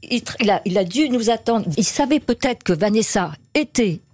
il, 0.09 0.49
a, 0.49 0.62
il 0.65 0.77
a 0.77 0.83
dû 0.83 1.09
nous 1.09 1.29
attendre. 1.29 1.67
Il 1.77 1.83
savait 1.83 2.19
peut-être 2.19 2.63
que 2.63 2.73
Vanessa 2.73 3.33
était 3.53 3.99
euh, 3.99 4.12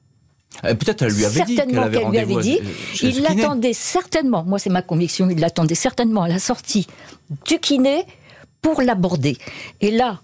peut-être 0.62 1.04
elle 1.04 1.14
lui 1.14 1.26
avait 1.26 1.42
dit 1.44 1.56
qu'elle 1.56 1.80
avait 1.80 2.00
rendez-vous. 2.00 2.42
Il 3.02 3.22
l'attendait 3.22 3.74
certainement, 3.74 4.44
moi 4.44 4.60
c'est 4.60 4.70
ma 4.70 4.82
conviction, 4.82 5.30
il 5.30 5.40
l'attendait 5.40 5.76
certainement 5.76 6.24
à 6.24 6.28
la 6.28 6.40
sortie 6.40 6.88
du 7.46 7.60
kiné 7.60 8.04
pour 8.62 8.82
l'aborder. 8.82 9.38
Et 9.82 9.92
là, 9.92 10.22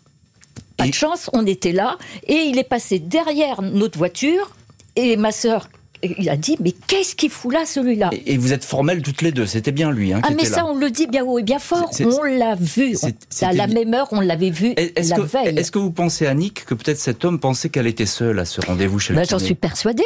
pas 0.77 0.87
de 0.87 0.93
chance, 0.93 1.29
on 1.33 1.45
était 1.45 1.71
là, 1.71 1.97
et 2.27 2.35
il 2.35 2.57
est 2.57 2.65
passé 2.65 2.99
derrière 2.99 3.61
notre 3.61 3.97
voiture, 3.97 4.55
et 4.95 5.15
ma 5.15 5.31
sœur 5.31 5.69
il 6.17 6.29
a 6.29 6.37
dit 6.37 6.57
mais 6.59 6.73
qu'est-ce 6.87 7.15
qu'il 7.15 7.29
fout 7.29 7.53
là 7.53 7.65
celui-là 7.65 8.09
et, 8.25 8.37
vous 8.37 8.53
êtes 8.53 8.65
formelles 8.65 9.01
toutes 9.01 9.21
les 9.21 9.31
deux, 9.31 9.45
c'était 9.45 9.71
bien 9.71 9.91
lui. 9.91 10.13
Hein, 10.13 10.21
ah 10.23 10.29
mais 10.35 10.45
ça 10.45 10.65
on 10.65 10.75
le 10.75 10.89
dit 10.89 11.07
bien 11.07 11.23
haut 11.23 11.39
et 11.39 11.43
bien 11.43 11.59
fort, 11.59 11.89
on 11.99 12.23
l'a 12.23 12.55
vu. 12.55 12.95
À 13.41 13.53
la 13.53 13.67
même 13.67 13.93
heure 13.93 14.07
on 14.11 14.19
l'avait 14.19 14.49
vu 14.49 14.73
est-ce 14.77 15.09
la 15.09 15.15
que, 15.17 15.21
veille. 15.21 15.57
Est-ce 15.57 15.71
que 15.71 15.79
vous 15.79 15.91
pensez 15.91 16.27
Annick 16.27 16.65
que 16.65 16.73
peut-être 16.73 16.99
cet 16.99 17.25
homme 17.25 17.39
pensait 17.39 17.69
qu'elle 17.69 17.87
était 17.87 18.05
seule 18.05 18.39
à 18.39 18.45
ce 18.45 18.61
rendez-vous 18.61 18.99
chez 18.99 19.13
le 19.13 19.19
ben, 19.19 19.27
J'en 19.29 19.39
suis 19.39 19.55
persuadée. 19.55 20.03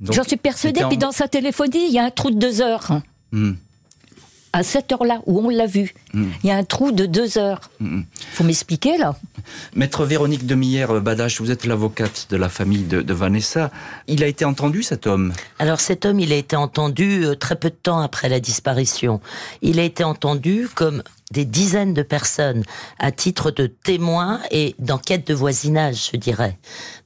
J'en 0.00 0.24
suis 0.24 0.36
persuadée. 0.36 0.82
Puis 0.88 0.98
dans 0.98 1.12
sa 1.12 1.28
téléphonie, 1.28 1.86
il 1.88 1.92
y 1.92 1.98
a 1.98 2.04
un 2.04 2.10
trou 2.10 2.30
de 2.30 2.38
deux 2.38 2.60
heures. 2.60 3.00
Hmm. 3.32 3.52
À 4.54 4.62
cette 4.62 4.92
heure-là, 4.92 5.20
où 5.26 5.40
on 5.40 5.48
l'a 5.48 5.66
vu, 5.66 5.94
hmm. 6.12 6.28
il 6.44 6.46
y 6.46 6.52
a 6.52 6.56
un 6.56 6.62
trou 6.62 6.92
de 6.92 7.06
deux 7.06 7.38
heures. 7.38 7.60
Hmm. 7.80 8.02
Faut 8.34 8.44
m'expliquer 8.44 8.96
là. 8.98 9.16
Maître 9.74 10.04
Véronique 10.04 10.46
Demillère 10.46 11.00
Badache, 11.00 11.40
vous 11.40 11.50
êtes 11.50 11.66
l'avocate 11.66 12.28
de 12.30 12.36
la 12.36 12.48
famille 12.48 12.84
de, 12.84 13.12
Vanessa. 13.12 13.72
Il 14.06 14.22
a 14.22 14.28
été 14.28 14.44
entendu 14.44 14.84
cet 14.84 15.08
homme? 15.08 15.32
Alors 15.58 15.80
cet 15.80 16.06
homme, 16.06 16.20
il 16.20 16.32
a 16.32 16.36
été 16.36 16.54
entendu 16.54 17.24
euh, 17.24 17.34
très 17.34 17.56
peu 17.56 17.68
de 17.68 17.74
temps 17.74 18.00
après 18.00 18.28
la 18.28 18.38
disparition. 18.38 19.20
Il 19.60 19.80
a 19.80 19.82
été 19.82 20.04
entendu 20.04 20.68
comme 20.72 21.02
des 21.32 21.44
dizaines 21.44 21.94
de 21.94 22.02
personnes 22.02 22.62
à 23.00 23.10
titre 23.10 23.50
de 23.50 23.66
témoins 23.66 24.40
et 24.52 24.76
d'enquête 24.78 25.26
de 25.26 25.34
voisinage, 25.34 26.10
je 26.12 26.16
dirais. 26.16 26.56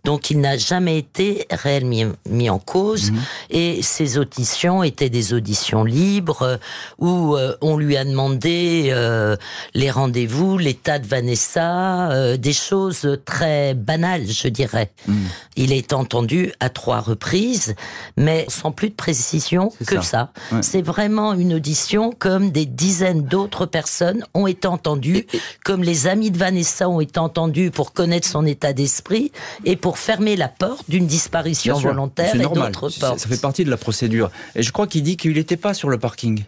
Donc 0.04 0.30
il 0.30 0.40
n'a 0.40 0.56
jamais 0.56 0.98
été 0.98 1.46
réellement 1.50 2.12
mis 2.28 2.50
en 2.50 2.58
cause 2.58 3.10
mhm. 3.10 3.20
et 3.50 3.82
ces 3.82 4.18
auditions 4.18 4.82
étaient 4.82 5.10
des 5.10 5.34
auditions 5.34 5.84
libres 5.84 6.42
euh, 6.42 6.56
où 6.98 7.36
euh, 7.36 7.56
on 7.60 7.76
lui 7.76 7.96
a 7.96 8.04
demandé 8.04 8.88
euh, 8.90 9.36
les 9.74 9.90
rendez-vous, 9.90 10.58
l'état 10.58 10.98
de 10.98 11.06
Vanessa, 11.06 12.36
des 12.36 12.52
choses 12.52 13.18
très 13.24 13.74
banales, 13.74 14.26
je 14.28 14.48
dirais. 14.48 14.90
Mhm. 15.06 15.16
Il 15.56 15.72
est 15.72 15.92
entendu 15.92 16.52
à 16.60 16.68
trois 16.68 17.00
reprises, 17.00 17.74
mais 18.16 18.46
sans 18.48 18.70
plus 18.70 18.90
de 18.90 18.94
précision 18.94 19.72
que 19.86 20.00
ça. 20.00 20.32
C'est 20.60 20.82
vraiment 20.82 21.34
une 21.34 21.54
audition 21.54 22.12
comme 22.18 22.50
des 22.50 22.66
dizaines 22.66 23.22
d'autres 23.22 23.66
personnes 23.66 24.24
ont 24.34 24.46
été 24.46 24.68
entendues, 24.68 25.26
comme 25.64 25.82
les 25.82 26.06
amis 26.06 26.30
de 26.30 26.38
Vanessa 26.38 26.88
ont 26.88 27.00
été 27.00 27.18
entendus 27.18 27.70
pour 27.70 27.92
connaître 27.92 28.28
son 28.28 28.46
état 28.46 28.72
d'esprit 28.72 29.32
et 29.64 29.76
pour 29.76 29.87
fermer 29.96 30.36
la 30.36 30.48
porte 30.48 30.90
d'une 30.90 31.06
disparition 31.06 31.78
volontaire 31.78 32.34
et 32.34 32.38
d'autres 32.38 32.70
portes. 32.70 32.92
Ça 32.92 33.28
fait 33.28 33.40
partie 33.40 33.64
de 33.64 33.70
la 33.70 33.76
procédure. 33.76 34.30
Et 34.54 34.62
je 34.62 34.72
crois 34.72 34.86
qu'il 34.86 35.02
dit 35.02 35.16
qu'il 35.16 35.32
n'était 35.32 35.56
pas 35.56 35.72
sur 35.72 35.88
le 35.88 35.98
parking. 35.98 36.44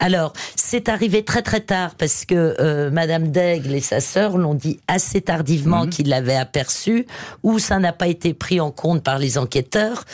Alors, 0.00 0.32
c'est 0.54 0.88
arrivé 0.88 1.24
très 1.24 1.42
très 1.42 1.60
tard 1.60 1.94
parce 1.96 2.24
que 2.24 2.56
euh, 2.60 2.90
Madame 2.90 3.28
Daigle 3.28 3.74
et 3.74 3.80
sa 3.80 4.00
sœur 4.00 4.36
l'ont 4.38 4.54
dit 4.54 4.78
assez 4.88 5.20
tardivement 5.20 5.84
Mhm. 5.84 5.90
qu'ils 5.90 6.08
l'avaient 6.08 6.36
aperçu, 6.36 7.06
ou 7.42 7.58
ça 7.58 7.78
n'a 7.78 7.92
pas 7.92 8.08
été 8.08 8.34
pris 8.34 8.60
en 8.60 8.70
compte 8.70 9.02
par 9.02 9.18
les 9.18 9.38
enquêteurs. 9.38 10.04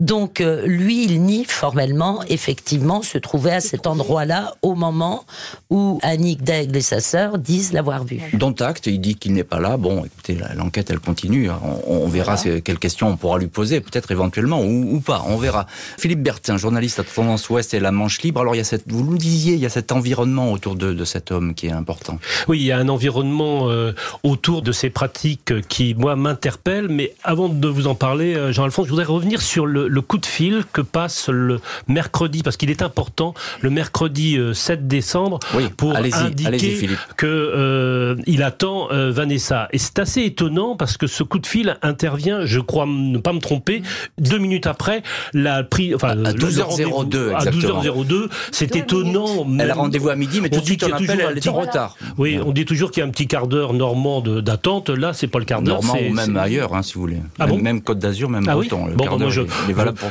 Donc, 0.00 0.40
euh, 0.40 0.66
lui, 0.66 1.04
il 1.04 1.22
nie 1.22 1.44
formellement, 1.44 2.22
effectivement, 2.28 3.02
se 3.02 3.18
trouver 3.18 3.52
à 3.52 3.60
cet 3.60 3.86
endroit-là 3.86 4.54
au 4.62 4.74
moment 4.74 5.24
où 5.70 5.98
Annick 6.02 6.42
Daigle 6.42 6.76
et 6.76 6.80
sa 6.82 7.00
sœur 7.00 7.38
disent 7.38 7.72
l'avoir 7.72 8.04
vu. 8.04 8.20
Dont 8.34 8.54
acte, 8.60 8.86
il 8.86 9.00
dit 9.00 9.16
qu'il 9.16 9.32
n'est 9.32 9.44
pas 9.44 9.60
là. 9.60 9.76
Bon, 9.76 10.04
écoutez, 10.04 10.38
l'enquête, 10.56 10.90
elle 10.90 11.00
continue. 11.00 11.50
On, 11.50 12.04
on 12.04 12.08
verra 12.08 12.36
quelles 12.36 12.78
questions 12.78 13.08
on 13.08 13.16
pourra 13.16 13.38
lui 13.38 13.48
poser, 13.48 13.80
peut-être 13.80 14.10
éventuellement, 14.10 14.60
ou, 14.62 14.96
ou 14.96 15.00
pas, 15.00 15.24
on 15.26 15.36
verra. 15.36 15.66
Philippe 15.98 16.22
Bertin, 16.22 16.56
journaliste 16.56 16.98
à 17.00 17.04
Tendance 17.04 17.48
Ouest 17.50 17.74
et 17.74 17.80
La 17.80 17.92
Manche 17.92 18.20
Libre. 18.22 18.40
Alors, 18.40 18.54
il 18.54 18.58
y 18.58 18.60
a 18.60 18.64
cette, 18.64 18.90
vous 18.92 19.04
nous 19.04 19.18
disiez, 19.18 19.54
il 19.54 19.60
y 19.60 19.66
a 19.66 19.70
cet 19.70 19.92
environnement 19.92 20.52
autour 20.52 20.74
de, 20.76 20.92
de 20.92 21.04
cet 21.04 21.30
homme 21.32 21.54
qui 21.54 21.66
est 21.66 21.72
important. 21.72 22.18
Oui, 22.48 22.60
il 22.60 22.64
y 22.66 22.72
a 22.72 22.78
un 22.78 22.88
environnement 22.88 23.68
euh, 23.70 23.92
autour 24.22 24.62
de 24.62 24.72
ces 24.72 24.90
pratiques 24.90 25.52
qui, 25.68 25.94
moi, 25.94 26.16
m'interpelle. 26.16 26.88
Mais 26.88 27.14
avant 27.24 27.48
de 27.48 27.68
vous 27.68 27.86
en 27.86 27.94
parler, 27.94 28.34
euh, 28.34 28.52
Jean-Alphonse, 28.52 28.86
je 28.86 28.90
voudrais 28.90 29.04
revenir 29.04 29.40
sur 29.42 29.66
le, 29.66 29.88
le 29.88 30.00
coup 30.00 30.18
de 30.18 30.26
fil 30.26 30.62
que 30.72 30.80
passe 30.80 31.28
le 31.28 31.60
mercredi, 31.88 32.42
parce 32.42 32.56
qu'il 32.56 32.70
est 32.70 32.82
important, 32.82 33.34
le 33.60 33.70
mercredi 33.70 34.36
euh, 34.38 34.52
7 34.54 34.86
décembre, 34.86 35.38
Oui, 35.54 35.64
pour 35.76 35.96
indiquer 35.96 36.88
que 37.16 37.26
euh, 37.26 38.16
il 38.26 38.42
attend 38.42 38.88
euh, 38.92 39.10
Vanessa. 39.10 39.68
Et 39.72 39.78
c'est 39.78 39.98
assez 39.98 40.22
étonnant 40.22 40.76
parce 40.76 40.96
que 40.96 41.06
ce 41.06 41.22
coup 41.22 41.38
de 41.38 41.46
fil 41.46 41.76
intervient, 41.82 42.44
je 42.44 42.60
crois 42.60 42.86
ne 42.86 43.18
pas 43.18 43.32
me 43.32 43.40
tromper, 43.40 43.82
deux 44.18 44.38
minutes 44.38 44.66
après 44.66 45.02
la 45.32 45.62
prise, 45.64 45.94
enfin 45.94 46.08
À 46.08 46.14
le- 46.14 46.22
le 46.24 46.30
12h02 46.32 46.62
rendez-vous. 46.62 47.34
à 47.34 47.44
exactement. 47.44 47.82
12h02. 47.82 48.28
C'est 48.50 48.76
étonnant. 48.82 49.46
Elle 49.58 49.62
a 49.62 49.66
même- 49.66 49.78
rendez-vous 49.78 50.08
à 50.08 50.16
midi, 50.16 50.40
mais 50.40 50.48
tout 50.48 50.56
on 50.56 50.58
de 50.58 50.62
dit 50.64 50.68
suite, 50.72 50.84
on 50.84 50.92
appelle, 50.94 51.26
elle 51.30 51.38
est 51.38 51.48
en 51.48 51.52
retard. 51.52 51.96
Oui, 52.18 52.38
on 52.44 52.52
dit 52.52 52.64
toujours 52.64 52.90
qu'il 52.90 53.00
y 53.02 53.04
a 53.04 53.06
un 53.06 53.10
petit 53.10 53.26
quart 53.26 53.46
d'heure 53.46 53.72
normand 53.74 54.20
d'attente. 54.20 54.90
Là, 54.90 55.12
c'est 55.12 55.26
pas 55.28 55.38
le 55.38 55.44
quart 55.44 55.62
d'heure. 55.62 55.82
Normand 55.82 55.98
ou 56.08 56.12
même 56.12 56.36
ailleurs, 56.36 56.74
hein, 56.74 56.82
si 56.82 56.94
vous 56.94 57.00
voulez. 57.00 57.18
Ah 57.38 57.46
même, 57.46 57.56
bon 57.56 57.62
même 57.62 57.80
Côte 57.82 57.98
d'Azur, 57.98 58.28
même 58.28 58.44
Ah 58.48 58.56
oui 58.58 58.68
Breton. 58.68 58.86
Bon, 58.96 59.04
bah, 59.06 59.16
moi, 59.18 59.30
je, 59.30 59.42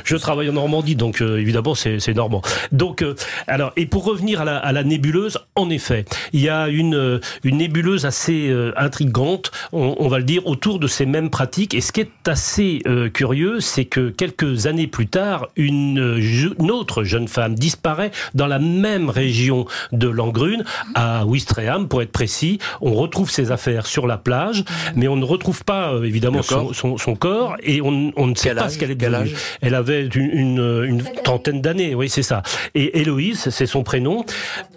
je- 0.04 0.16
travaille 0.18 0.50
en 0.50 0.54
Normandie, 0.54 0.96
donc 0.96 1.22
euh, 1.22 1.38
évidemment 1.40 1.74
c'est 1.76 2.14
normand. 2.14 2.42
Donc 2.72 3.02
euh, 3.02 3.16
alors 3.48 3.72
et 3.76 3.86
pour 3.86 4.04
revenir 4.06 4.42
à 4.42 4.46
la, 4.46 4.58
à 4.58 4.72
la 4.72 4.84
nébuleuse, 4.84 5.38
en 5.56 5.70
effet, 5.70 6.06
il 6.34 6.42
y 6.42 6.50
a 6.50 6.68
une 6.70 6.96
euh, 6.96 7.20
une 7.44 7.58
nébuleuse 7.58 8.06
assez 8.06 8.48
euh, 8.50 8.72
intrigante, 8.78 9.52
on, 9.74 9.96
on 10.00 10.08
va 10.08 10.18
le 10.20 10.24
dire, 10.24 10.46
autour 10.48 10.80
de 10.80 10.88
ces 10.88 11.06
mêmes 11.06 11.30
pratiques. 11.30 11.74
Et 11.74 11.82
ce 11.82 11.92
qui 11.92 12.02
est 12.02 12.10
assez 12.28 12.82
euh, 12.88 13.10
curieux, 13.10 13.60
c'est 13.60 13.86
que 13.86 14.10
quelques 14.10 14.68
années 14.68 14.88
plus 14.88 15.08
tard, 15.08 15.48
une 15.56 16.54
autre 16.70 17.04
jeune 17.04 17.28
femme 17.28 17.56
disparaît 17.56 18.12
dans 18.36 18.48
la 18.48 18.60
même 18.62 19.10
région 19.10 19.66
de 19.92 20.08
Langrune, 20.08 20.64
à 20.96 21.26
Ouistreham 21.26 21.88
pour 21.88 22.02
être 22.02 22.12
précis. 22.12 22.60
On 22.82 22.94
retrouve 22.94 23.30
ses 23.30 23.52
affaires 23.52 23.86
sur 23.86 24.08
la 24.08 24.18
plage, 24.18 24.64
mais 24.96 25.08
on 25.08 25.16
ne 25.16 25.26
retrouve 25.26 25.64
pas 25.64 25.94
euh, 25.94 26.04
évidemment 26.04 26.42
son, 26.42 26.74
son, 26.74 26.98
son 26.98 27.16
corps 27.16 27.56
et 27.64 27.82
on, 27.82 28.12
on 28.16 28.28
ne 28.28 28.36
sait 28.36 28.50
Quel 28.50 28.58
pas 28.58 28.64
âge 28.66 28.72
ce 28.72 28.78
qu'elle 28.80 28.92
est 28.92 28.96
Quel 28.98 29.12
devenue. 29.12 29.32
âge 29.34 29.36
Elle 29.62 29.76
avait 29.76 30.06
une, 30.06 30.30
une, 30.32 30.84
une 30.86 31.04
trentaine 31.24 31.62
d'années, 31.62 31.96
oui, 31.96 32.10
c'est 32.10 32.24
ça. 32.24 32.44
Et 32.76 33.00
Héloïse, 33.00 33.50
c'est 33.50 33.66
son 33.66 33.84
prénom. 33.84 34.26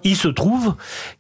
Il 0.03 0.17
se 0.17 0.29
trouve 0.29 0.75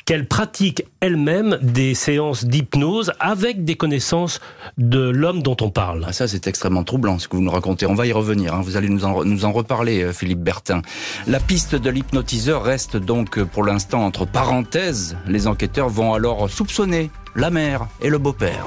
qu'elle 0.05 0.27
pratique 0.27 0.85
elle-même 1.01 1.59
des 1.63 1.95
séances 1.95 2.45
d'hypnose 2.45 3.13
avec 3.21 3.65
des 3.65 3.75
connaissances 3.75 4.41
de 4.79 5.01
l'homme 5.01 5.43
dont 5.43 5.57
on 5.61 5.71
parle. 5.71 6.05
Ah, 6.07 6.13
ça, 6.13 6.29
c'est 6.29 6.47
extrêmement 6.47 6.85
troublant, 6.85 7.19
ce 7.19 7.29
que 7.29 7.37
vous 7.37 7.43
nous 7.43 7.51
racontez. 7.51 7.87
On 7.87 7.95
va 7.95 8.07
y 8.07 8.13
revenir. 8.13 8.55
hein. 8.55 8.61
Vous 8.63 8.77
allez 8.77 8.89
nous 8.89 9.05
en, 9.05 9.25
nous 9.25 9.45
en 9.45 9.53
reparler, 9.53 10.03
euh, 10.03 10.13
Philippe 10.13 10.41
Bertin. 10.41 10.83
La 11.27 11.41
piste 11.41 11.75
de 11.75 11.91
l'hypnotiseur 11.91 12.63
reste 12.63 12.97
donc, 12.97 13.39
euh, 13.39 13.45
pour 13.45 13.65
l'instant, 13.65 14.05
entre 14.05 14.27
parenthèses. 14.27 15.17
Les 15.27 15.47
enquêteurs 15.47 15.89
vont 15.89 16.15
alors 16.15 16.51
soupçonner 16.51 17.11
la 17.37 17.51
mère 17.51 17.89
et 18.01 18.11
le 18.11 18.19
beau-père. 18.19 18.65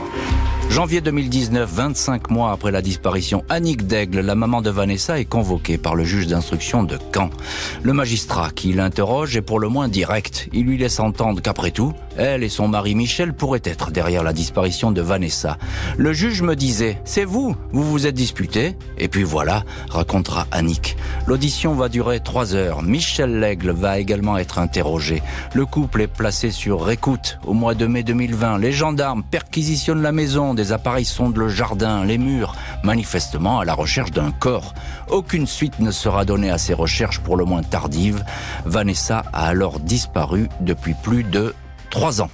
Janvier 0.69 1.01
2019, 1.01 1.67
25 1.73 2.30
mois 2.30 2.51
après 2.51 2.71
la 2.71 2.82
disparition, 2.82 3.43
Annick 3.49 3.88
Daigle, 3.88 4.19
la 4.19 4.36
maman 4.36 4.62
de 4.62 4.69
Vanessa, 4.69 5.19
est 5.19 5.25
convoquée 5.25 5.77
par 5.77 5.95
le 5.95 6.03
juge 6.03 6.27
d'instruction 6.27 6.84
de 6.84 6.99
Caen. 7.13 7.30
Le 7.82 7.93
magistrat 7.93 8.51
qui 8.53 8.73
l'interroge 8.73 9.36
est 9.38 9.41
pour 9.41 9.60
le 9.60 9.69
moins 9.69 9.88
direct. 9.88 10.49
Il 10.53 10.65
lui 10.65 10.77
laisse 10.77 10.99
entendre 10.99 11.41
qu'après 11.41 11.71
tout, 11.71 11.93
elle 12.17 12.43
et 12.43 12.49
son 12.49 12.67
mari 12.67 12.95
Michel 12.95 13.34
pourraient 13.34 13.62
être 13.63 13.91
derrière 13.91 14.23
la 14.23 14.34
disparition 14.34 14.91
de 14.91 15.01
Vanessa. 15.01 15.58
Le 15.97 16.13
juge 16.13 16.41
me 16.41 16.56
disait, 16.56 16.99
c'est 17.06 17.25
vous, 17.25 17.56
vous 17.71 17.84
vous 17.84 18.06
êtes 18.06 18.15
disputé, 18.15 18.75
et 18.97 19.08
puis 19.08 19.23
voilà, 19.23 19.63
racontera 19.89 20.47
Annick. 20.51 20.97
L'audition 21.27 21.73
va 21.73 21.89
durer 21.89 22.19
trois 22.19 22.53
heures. 22.53 22.84
Michel 22.84 23.39
Lègle 23.39 23.71
va 23.71 23.99
également 23.99 24.38
être 24.38 24.60
interrogé. 24.60 25.23
Le 25.53 25.65
couple 25.65 26.01
est 26.01 26.08
placé 26.08 26.51
sur 26.51 26.89
écoute 26.91 27.39
au 27.47 27.53
mois 27.53 27.73
de 27.73 27.88
mai 27.88 28.03
2020. 28.03 28.57
Les 28.58 28.72
gendarmes 28.72 29.24
perquisitionnent 29.24 30.02
la 30.02 30.12
maison, 30.12 30.54
des 30.54 30.72
appareils 30.72 31.06
sondent 31.06 31.38
le 31.38 31.50
jardin, 31.50 32.04
les 32.04 32.17
murs, 32.17 32.56
manifestement 32.84 33.60
à 33.60 33.65
la 33.65 33.74
recherche 33.74 34.12
d'un 34.12 34.32
corps. 34.32 34.74
Aucune 35.10 35.48
suite 35.48 35.80
ne 35.80 35.91
sera 35.91 36.26
donnée 36.26 36.50
à 36.50 36.58
ces 36.58 36.74
recherches 36.74 37.20
pour 37.20 37.38
le 37.38 37.46
moins 37.46 37.63
tardives. 37.63 38.24
Vanessa 38.65 39.24
a 39.34 39.48
alors 39.48 39.80
disparu 39.80 40.50
depuis 40.62 40.93
plus 40.93 41.24
de 41.24 41.54
trois 41.89 42.22
ans. 42.22 42.30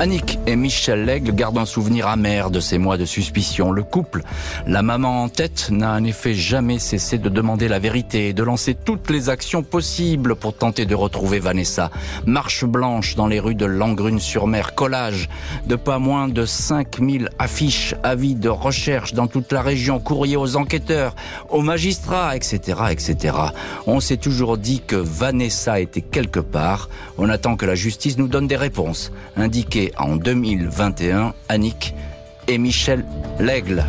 Annick 0.00 0.38
et 0.46 0.56
Michel 0.56 1.04
Lègle 1.04 1.34
gardent 1.34 1.58
un 1.58 1.66
souvenir 1.66 2.06
amer 2.06 2.50
de 2.50 2.58
ces 2.58 2.78
mois 2.78 2.96
de 2.96 3.04
suspicion. 3.04 3.70
Le 3.70 3.82
couple, 3.82 4.22
la 4.66 4.80
maman 4.80 5.24
en 5.24 5.28
tête, 5.28 5.68
n'a 5.70 5.92
en 5.92 6.04
effet 6.04 6.32
jamais 6.32 6.78
cessé 6.78 7.18
de 7.18 7.28
demander 7.28 7.68
la 7.68 7.78
vérité 7.78 8.28
et 8.28 8.32
de 8.32 8.42
lancer 8.42 8.74
toutes 8.74 9.10
les 9.10 9.28
actions 9.28 9.62
possibles 9.62 10.36
pour 10.36 10.54
tenter 10.56 10.86
de 10.86 10.94
retrouver 10.94 11.38
Vanessa. 11.38 11.90
Marche 12.24 12.64
blanche 12.64 13.14
dans 13.14 13.26
les 13.26 13.40
rues 13.40 13.54
de 13.54 13.66
Langrune-sur-Mer, 13.66 14.74
collage 14.74 15.28
de 15.66 15.76
pas 15.76 15.98
moins 15.98 16.28
de 16.28 16.46
5000 16.46 17.28
affiches, 17.38 17.94
avis 18.02 18.34
de 18.34 18.48
recherche 18.48 19.12
dans 19.12 19.26
toute 19.26 19.52
la 19.52 19.60
région, 19.60 20.00
courrier 20.00 20.38
aux 20.38 20.56
enquêteurs, 20.56 21.14
aux 21.50 21.60
magistrats, 21.60 22.34
etc., 22.36 22.84
etc. 22.90 23.36
On 23.86 24.00
s'est 24.00 24.16
toujours 24.16 24.56
dit 24.56 24.80
que 24.80 24.96
Vanessa 24.96 25.78
était 25.78 26.00
quelque 26.00 26.40
part. 26.40 26.88
On 27.18 27.28
attend 27.28 27.56
que 27.56 27.66
la 27.66 27.74
justice 27.74 28.16
nous 28.16 28.28
donne 28.28 28.46
des 28.46 28.56
réponses. 28.56 29.12
Indiquées 29.36 29.89
en 29.98 30.16
2021, 30.16 31.34
Annick 31.48 31.94
et 32.48 32.58
Michel 32.58 33.04
Lègle. 33.38 33.84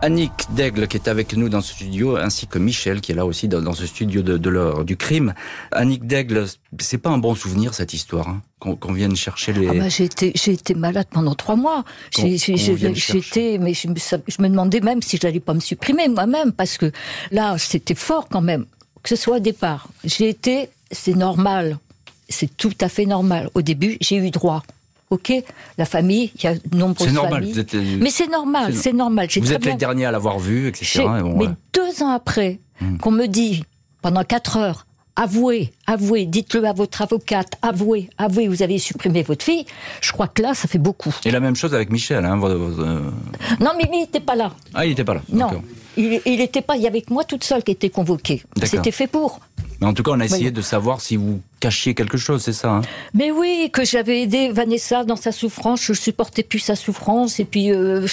Annick 0.00 0.32
Daigle 0.50 0.86
qui 0.86 0.96
est 0.96 1.08
avec 1.08 1.36
nous 1.36 1.48
dans 1.48 1.60
ce 1.60 1.72
studio, 1.72 2.16
ainsi 2.16 2.46
que 2.46 2.60
Michel 2.60 3.00
qui 3.00 3.10
est 3.10 3.14
là 3.16 3.26
aussi 3.26 3.48
dans, 3.48 3.60
dans 3.60 3.72
ce 3.72 3.84
studio 3.84 4.22
de, 4.22 4.38
de 4.38 4.48
l'heure 4.48 4.84
du 4.84 4.96
crime. 4.96 5.34
Annick 5.72 6.06
Daigle, 6.06 6.46
c'est 6.78 6.98
pas 6.98 7.10
un 7.10 7.18
bon 7.18 7.34
souvenir 7.34 7.74
cette 7.74 7.92
histoire, 7.94 8.28
hein, 8.28 8.40
qu'on 8.60 8.92
vienne 8.92 9.16
chercher 9.16 9.52
les. 9.52 9.66
Ah 9.66 9.72
bah, 9.74 9.88
j'ai 9.88 10.04
été, 10.04 10.74
malade 10.76 11.08
pendant 11.10 11.34
trois 11.34 11.56
mois. 11.56 11.84
J'étais, 12.16 13.58
mais 13.60 13.74
je 13.74 13.88
me, 13.88 13.96
ça- 13.98 14.18
je 14.28 14.40
me 14.40 14.48
demandais 14.48 14.78
même 14.80 15.02
si 15.02 15.18
j'allais 15.20 15.40
pas 15.40 15.52
me 15.54 15.60
supprimer 15.60 16.06
moi-même, 16.08 16.52
parce 16.52 16.78
que 16.78 16.92
là, 17.32 17.58
c'était 17.58 17.96
fort 17.96 18.28
quand 18.30 18.40
même, 18.42 18.66
que 19.02 19.08
ce 19.08 19.16
soit 19.16 19.38
au 19.38 19.40
départ. 19.40 19.88
J'ai 20.04 20.28
été, 20.28 20.68
c'est 20.92 21.14
normal, 21.16 21.76
c'est 22.28 22.56
tout 22.56 22.72
à 22.80 22.88
fait 22.88 23.06
normal. 23.06 23.50
Au 23.54 23.62
début, 23.62 23.96
j'ai 24.00 24.16
eu 24.16 24.30
droit. 24.30 24.62
Ok, 25.10 25.32
la 25.78 25.86
famille, 25.86 26.30
il 26.36 26.44
y 26.44 26.46
a 26.48 26.54
de 26.54 26.76
nombreuses 26.76 27.08
C'est 27.08 27.14
normal. 27.14 27.42
familles. 27.44 27.58
Êtes, 27.58 27.74
Mais 27.74 28.10
c'est 28.10 28.26
normal, 28.30 28.74
c'est- 28.74 28.92
normal. 28.92 29.26
Vous 29.34 29.52
êtes 29.52 29.64
les 29.64 29.68
bien- 29.70 29.76
derniers 29.76 30.04
à 30.04 30.10
l'avoir 30.10 30.38
vu, 30.38 30.68
etc. 30.68 30.84
j'ai- 30.84 31.02
et 31.02 31.22
bon, 31.22 31.34
mais 31.38 31.46
deux 31.72 32.02
ans 32.02 32.10
après, 32.10 32.58
Hmm. 32.82 32.98
qu'on 32.98 33.10
me 33.10 33.26
dit, 33.26 33.64
pendant 34.02 34.22
quatre 34.22 34.58
heures, 34.58 34.84
avouez, 35.16 35.72
avouez, 35.86 36.26
dites-le 36.26 36.62
à 36.66 36.74
votre 36.74 37.00
avocate, 37.00 37.54
avouez, 37.62 38.10
avouez, 38.18 38.48
vous 38.48 38.62
avez 38.62 38.78
supprimé 38.78 39.22
votre 39.22 39.42
fille, 39.44 39.64
je 40.02 40.12
crois 40.12 40.28
que 40.28 40.42
là, 40.42 40.52
ça 40.52 40.68
fait 40.68 40.78
beaucoup. 40.78 41.14
Et 41.24 41.30
la 41.30 41.40
même 41.40 41.56
chose 41.56 41.74
avec 41.74 41.90
Michel. 41.90 42.26
Hein, 42.26 42.36
votre- 42.36 42.56
votre- 42.56 42.82
euh, 42.82 43.10
Non, 43.60 43.70
mais 43.78 43.88
il 43.90 44.00
n'était 44.00 44.20
pas 44.20 44.36
là. 44.36 44.52
Ah, 44.74 44.84
il 44.84 44.90
n'était 44.90 45.04
pas 45.04 45.14
là. 45.14 45.22
Non. 45.32 45.48
Il 45.96 46.20
n'était 46.26 46.60
pas, 46.62 46.76
il 46.76 46.82
y 46.82 46.86
avait 46.86 47.00
que 47.00 47.12
moi 47.14 47.24
toute 47.24 47.44
seule 47.44 47.64
qui 47.64 47.70
était 47.72 47.88
convoquée. 47.90 48.44
C'était 48.62 48.92
fait 48.92 49.06
pour. 49.06 49.40
Mais 49.80 49.86
en 49.86 49.94
tout 49.94 50.02
cas, 50.02 50.10
on 50.12 50.20
a 50.20 50.24
essayé 50.26 50.50
de 50.50 50.60
savoir 50.60 51.00
si 51.00 51.16
vous 51.16 51.40
cachiez 51.60 51.94
quelque 51.94 52.16
chose, 52.18 52.42
c'est 52.42 52.52
ça 52.52 52.70
hein 52.70 52.82
Mais 53.14 53.30
oui, 53.30 53.70
que 53.72 53.84
j'avais 53.84 54.22
aidé 54.22 54.50
Vanessa 54.50 55.04
dans 55.04 55.16
sa 55.16 55.32
souffrance, 55.32 55.82
je 55.82 55.92
supportais 55.92 56.42
plus 56.42 56.58
sa 56.58 56.76
souffrance, 56.76 57.40
et 57.40 57.44
puis 57.44 57.72
euh, 57.72 58.06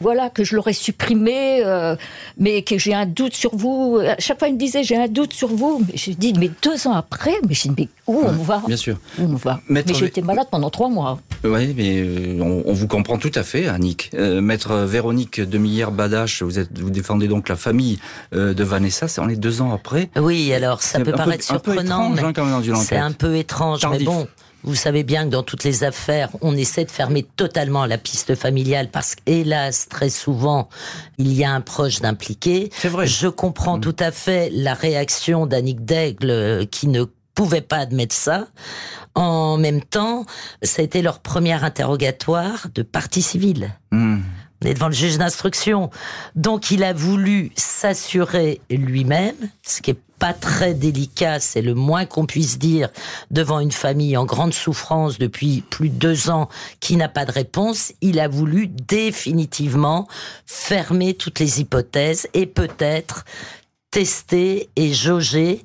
voilà, 0.00 0.30
que 0.30 0.44
je 0.44 0.56
l'aurais 0.56 0.72
supprimée, 0.72 1.62
euh, 1.64 1.96
mais 2.38 2.62
que 2.62 2.78
j'ai 2.78 2.94
un 2.94 3.06
doute 3.06 3.34
sur 3.34 3.54
vous. 3.56 4.00
À 4.06 4.16
chaque 4.18 4.38
fois, 4.38 4.48
il 4.48 4.54
me 4.54 4.58
disait, 4.58 4.82
j'ai 4.82 4.96
un 4.96 5.08
doute 5.08 5.32
sur 5.32 5.48
vous. 5.48 5.82
Mais 5.86 5.92
j'ai 5.96 6.14
dit, 6.14 6.32
mais 6.38 6.50
deux 6.62 6.86
ans 6.86 6.92
après, 6.94 7.34
mais 7.48 7.54
j'ai 7.54 7.68
dit, 7.68 7.74
mais 7.78 7.88
où 8.06 8.20
on 8.24 8.32
va? 8.42 8.62
Bien 8.66 8.76
sûr. 8.76 8.98
Où 9.18 9.24
on 9.24 9.36
va? 9.36 9.60
Maître 9.68 9.92
Mais 10.00 10.06
été 10.06 10.22
malade 10.22 10.46
pendant 10.50 10.70
trois 10.70 10.88
mois. 10.88 11.18
Oui, 11.44 11.74
mais 11.76 12.00
euh, 12.00 12.40
on, 12.40 12.62
on 12.66 12.72
vous 12.72 12.86
comprend 12.88 13.18
tout 13.18 13.30
à 13.34 13.42
fait, 13.42 13.66
Annick. 13.68 14.10
Euh, 14.14 14.40
Maître 14.40 14.74
Véronique 14.74 15.40
Demillière-Badache, 15.40 16.42
vous, 16.42 16.58
êtes, 16.58 16.78
vous 16.78 16.90
défendez 16.90 17.28
donc 17.28 17.48
la 17.48 17.56
famille 17.56 17.98
euh, 18.34 18.52
de 18.54 18.64
Vanessa, 18.64 19.08
c'est 19.08 19.20
on 19.20 19.28
est 19.28 19.36
deux 19.36 19.62
ans 19.62 19.72
après. 19.72 20.10
Oui, 20.16 20.52
alors 20.52 20.82
ça 20.82 20.98
peut 20.98 21.08
un 21.08 21.12
peu- 21.12 21.16
paraître 21.16 21.52
un 21.52 21.58
peu 21.58 21.72
surprenant, 21.72 22.02
étrange, 22.12 22.16
mais 22.16 22.22
hein, 22.28 22.32
quand 22.34 22.44
même, 22.44 22.52
dans 22.52 22.60
c'est 22.80 22.96
un 22.96 23.12
peu 23.12 23.36
étrange. 23.36 23.80
Tardif. 23.80 24.00
Mais 24.00 24.04
bon, 24.06 24.28
Vous 24.62 24.74
savez 24.74 25.04
bien 25.04 25.24
que 25.24 25.30
dans 25.30 25.42
toutes 25.42 25.64
les 25.64 25.84
affaires, 25.84 26.28
on 26.42 26.54
essaie 26.56 26.84
de 26.84 26.90
fermer 26.90 27.22
totalement 27.22 27.86
la 27.86 27.96
piste 27.96 28.34
familiale 28.34 28.90
parce 28.90 29.14
qu'hélas, 29.14 29.86
très 29.88 30.10
souvent, 30.10 30.68
il 31.16 31.32
y 31.32 31.44
a 31.44 31.50
un 31.50 31.62
proche 31.62 32.00
d'impliqué. 32.00 32.70
C'est 32.76 32.88
vrai. 32.90 33.06
Je 33.06 33.28
comprends 33.28 33.78
Mmh. 33.78 33.80
tout 33.80 33.96
à 33.98 34.10
fait 34.10 34.50
la 34.52 34.74
réaction 34.74 35.46
d'Annick 35.46 35.84
Daigle 35.86 36.30
euh, 36.30 36.64
qui 36.66 36.88
ne 36.88 37.04
pouvait 37.34 37.62
pas 37.62 37.78
admettre 37.78 38.14
ça. 38.14 38.48
En 39.14 39.56
même 39.56 39.82
temps, 39.82 40.26
ça 40.62 40.82
a 40.82 40.84
été 40.84 41.00
leur 41.00 41.20
premier 41.20 41.54
interrogatoire 41.64 42.66
de 42.74 42.82
partie 42.82 43.22
civile. 43.22 43.70
Hmm. 43.92 44.18
On 44.62 44.66
est 44.66 44.74
devant 44.74 44.88
le 44.88 44.92
juge 44.94 45.16
d'instruction. 45.16 45.88
Donc 46.36 46.70
il 46.70 46.84
a 46.84 46.92
voulu 46.92 47.50
s'assurer 47.56 48.60
lui-même, 48.68 49.36
ce 49.66 49.80
qui 49.80 49.92
est 49.92 49.98
pas 50.20 50.34
très 50.34 50.74
délicat, 50.74 51.40
c'est 51.40 51.62
le 51.62 51.74
moins 51.74 52.04
qu'on 52.04 52.26
puisse 52.26 52.58
dire 52.58 52.90
devant 53.30 53.58
une 53.58 53.72
famille 53.72 54.16
en 54.18 54.26
grande 54.26 54.52
souffrance 54.52 55.18
depuis 55.18 55.62
plus 55.62 55.88
de 55.88 55.96
deux 55.96 56.30
ans 56.30 56.48
qui 56.78 56.96
n'a 56.96 57.08
pas 57.08 57.24
de 57.24 57.32
réponse. 57.32 57.92
Il 58.02 58.20
a 58.20 58.28
voulu 58.28 58.68
définitivement 58.68 60.06
fermer 60.46 61.14
toutes 61.14 61.40
les 61.40 61.60
hypothèses 61.60 62.28
et 62.34 62.46
peut-être 62.46 63.24
tester 63.90 64.68
et 64.76 64.92
jauger 64.92 65.64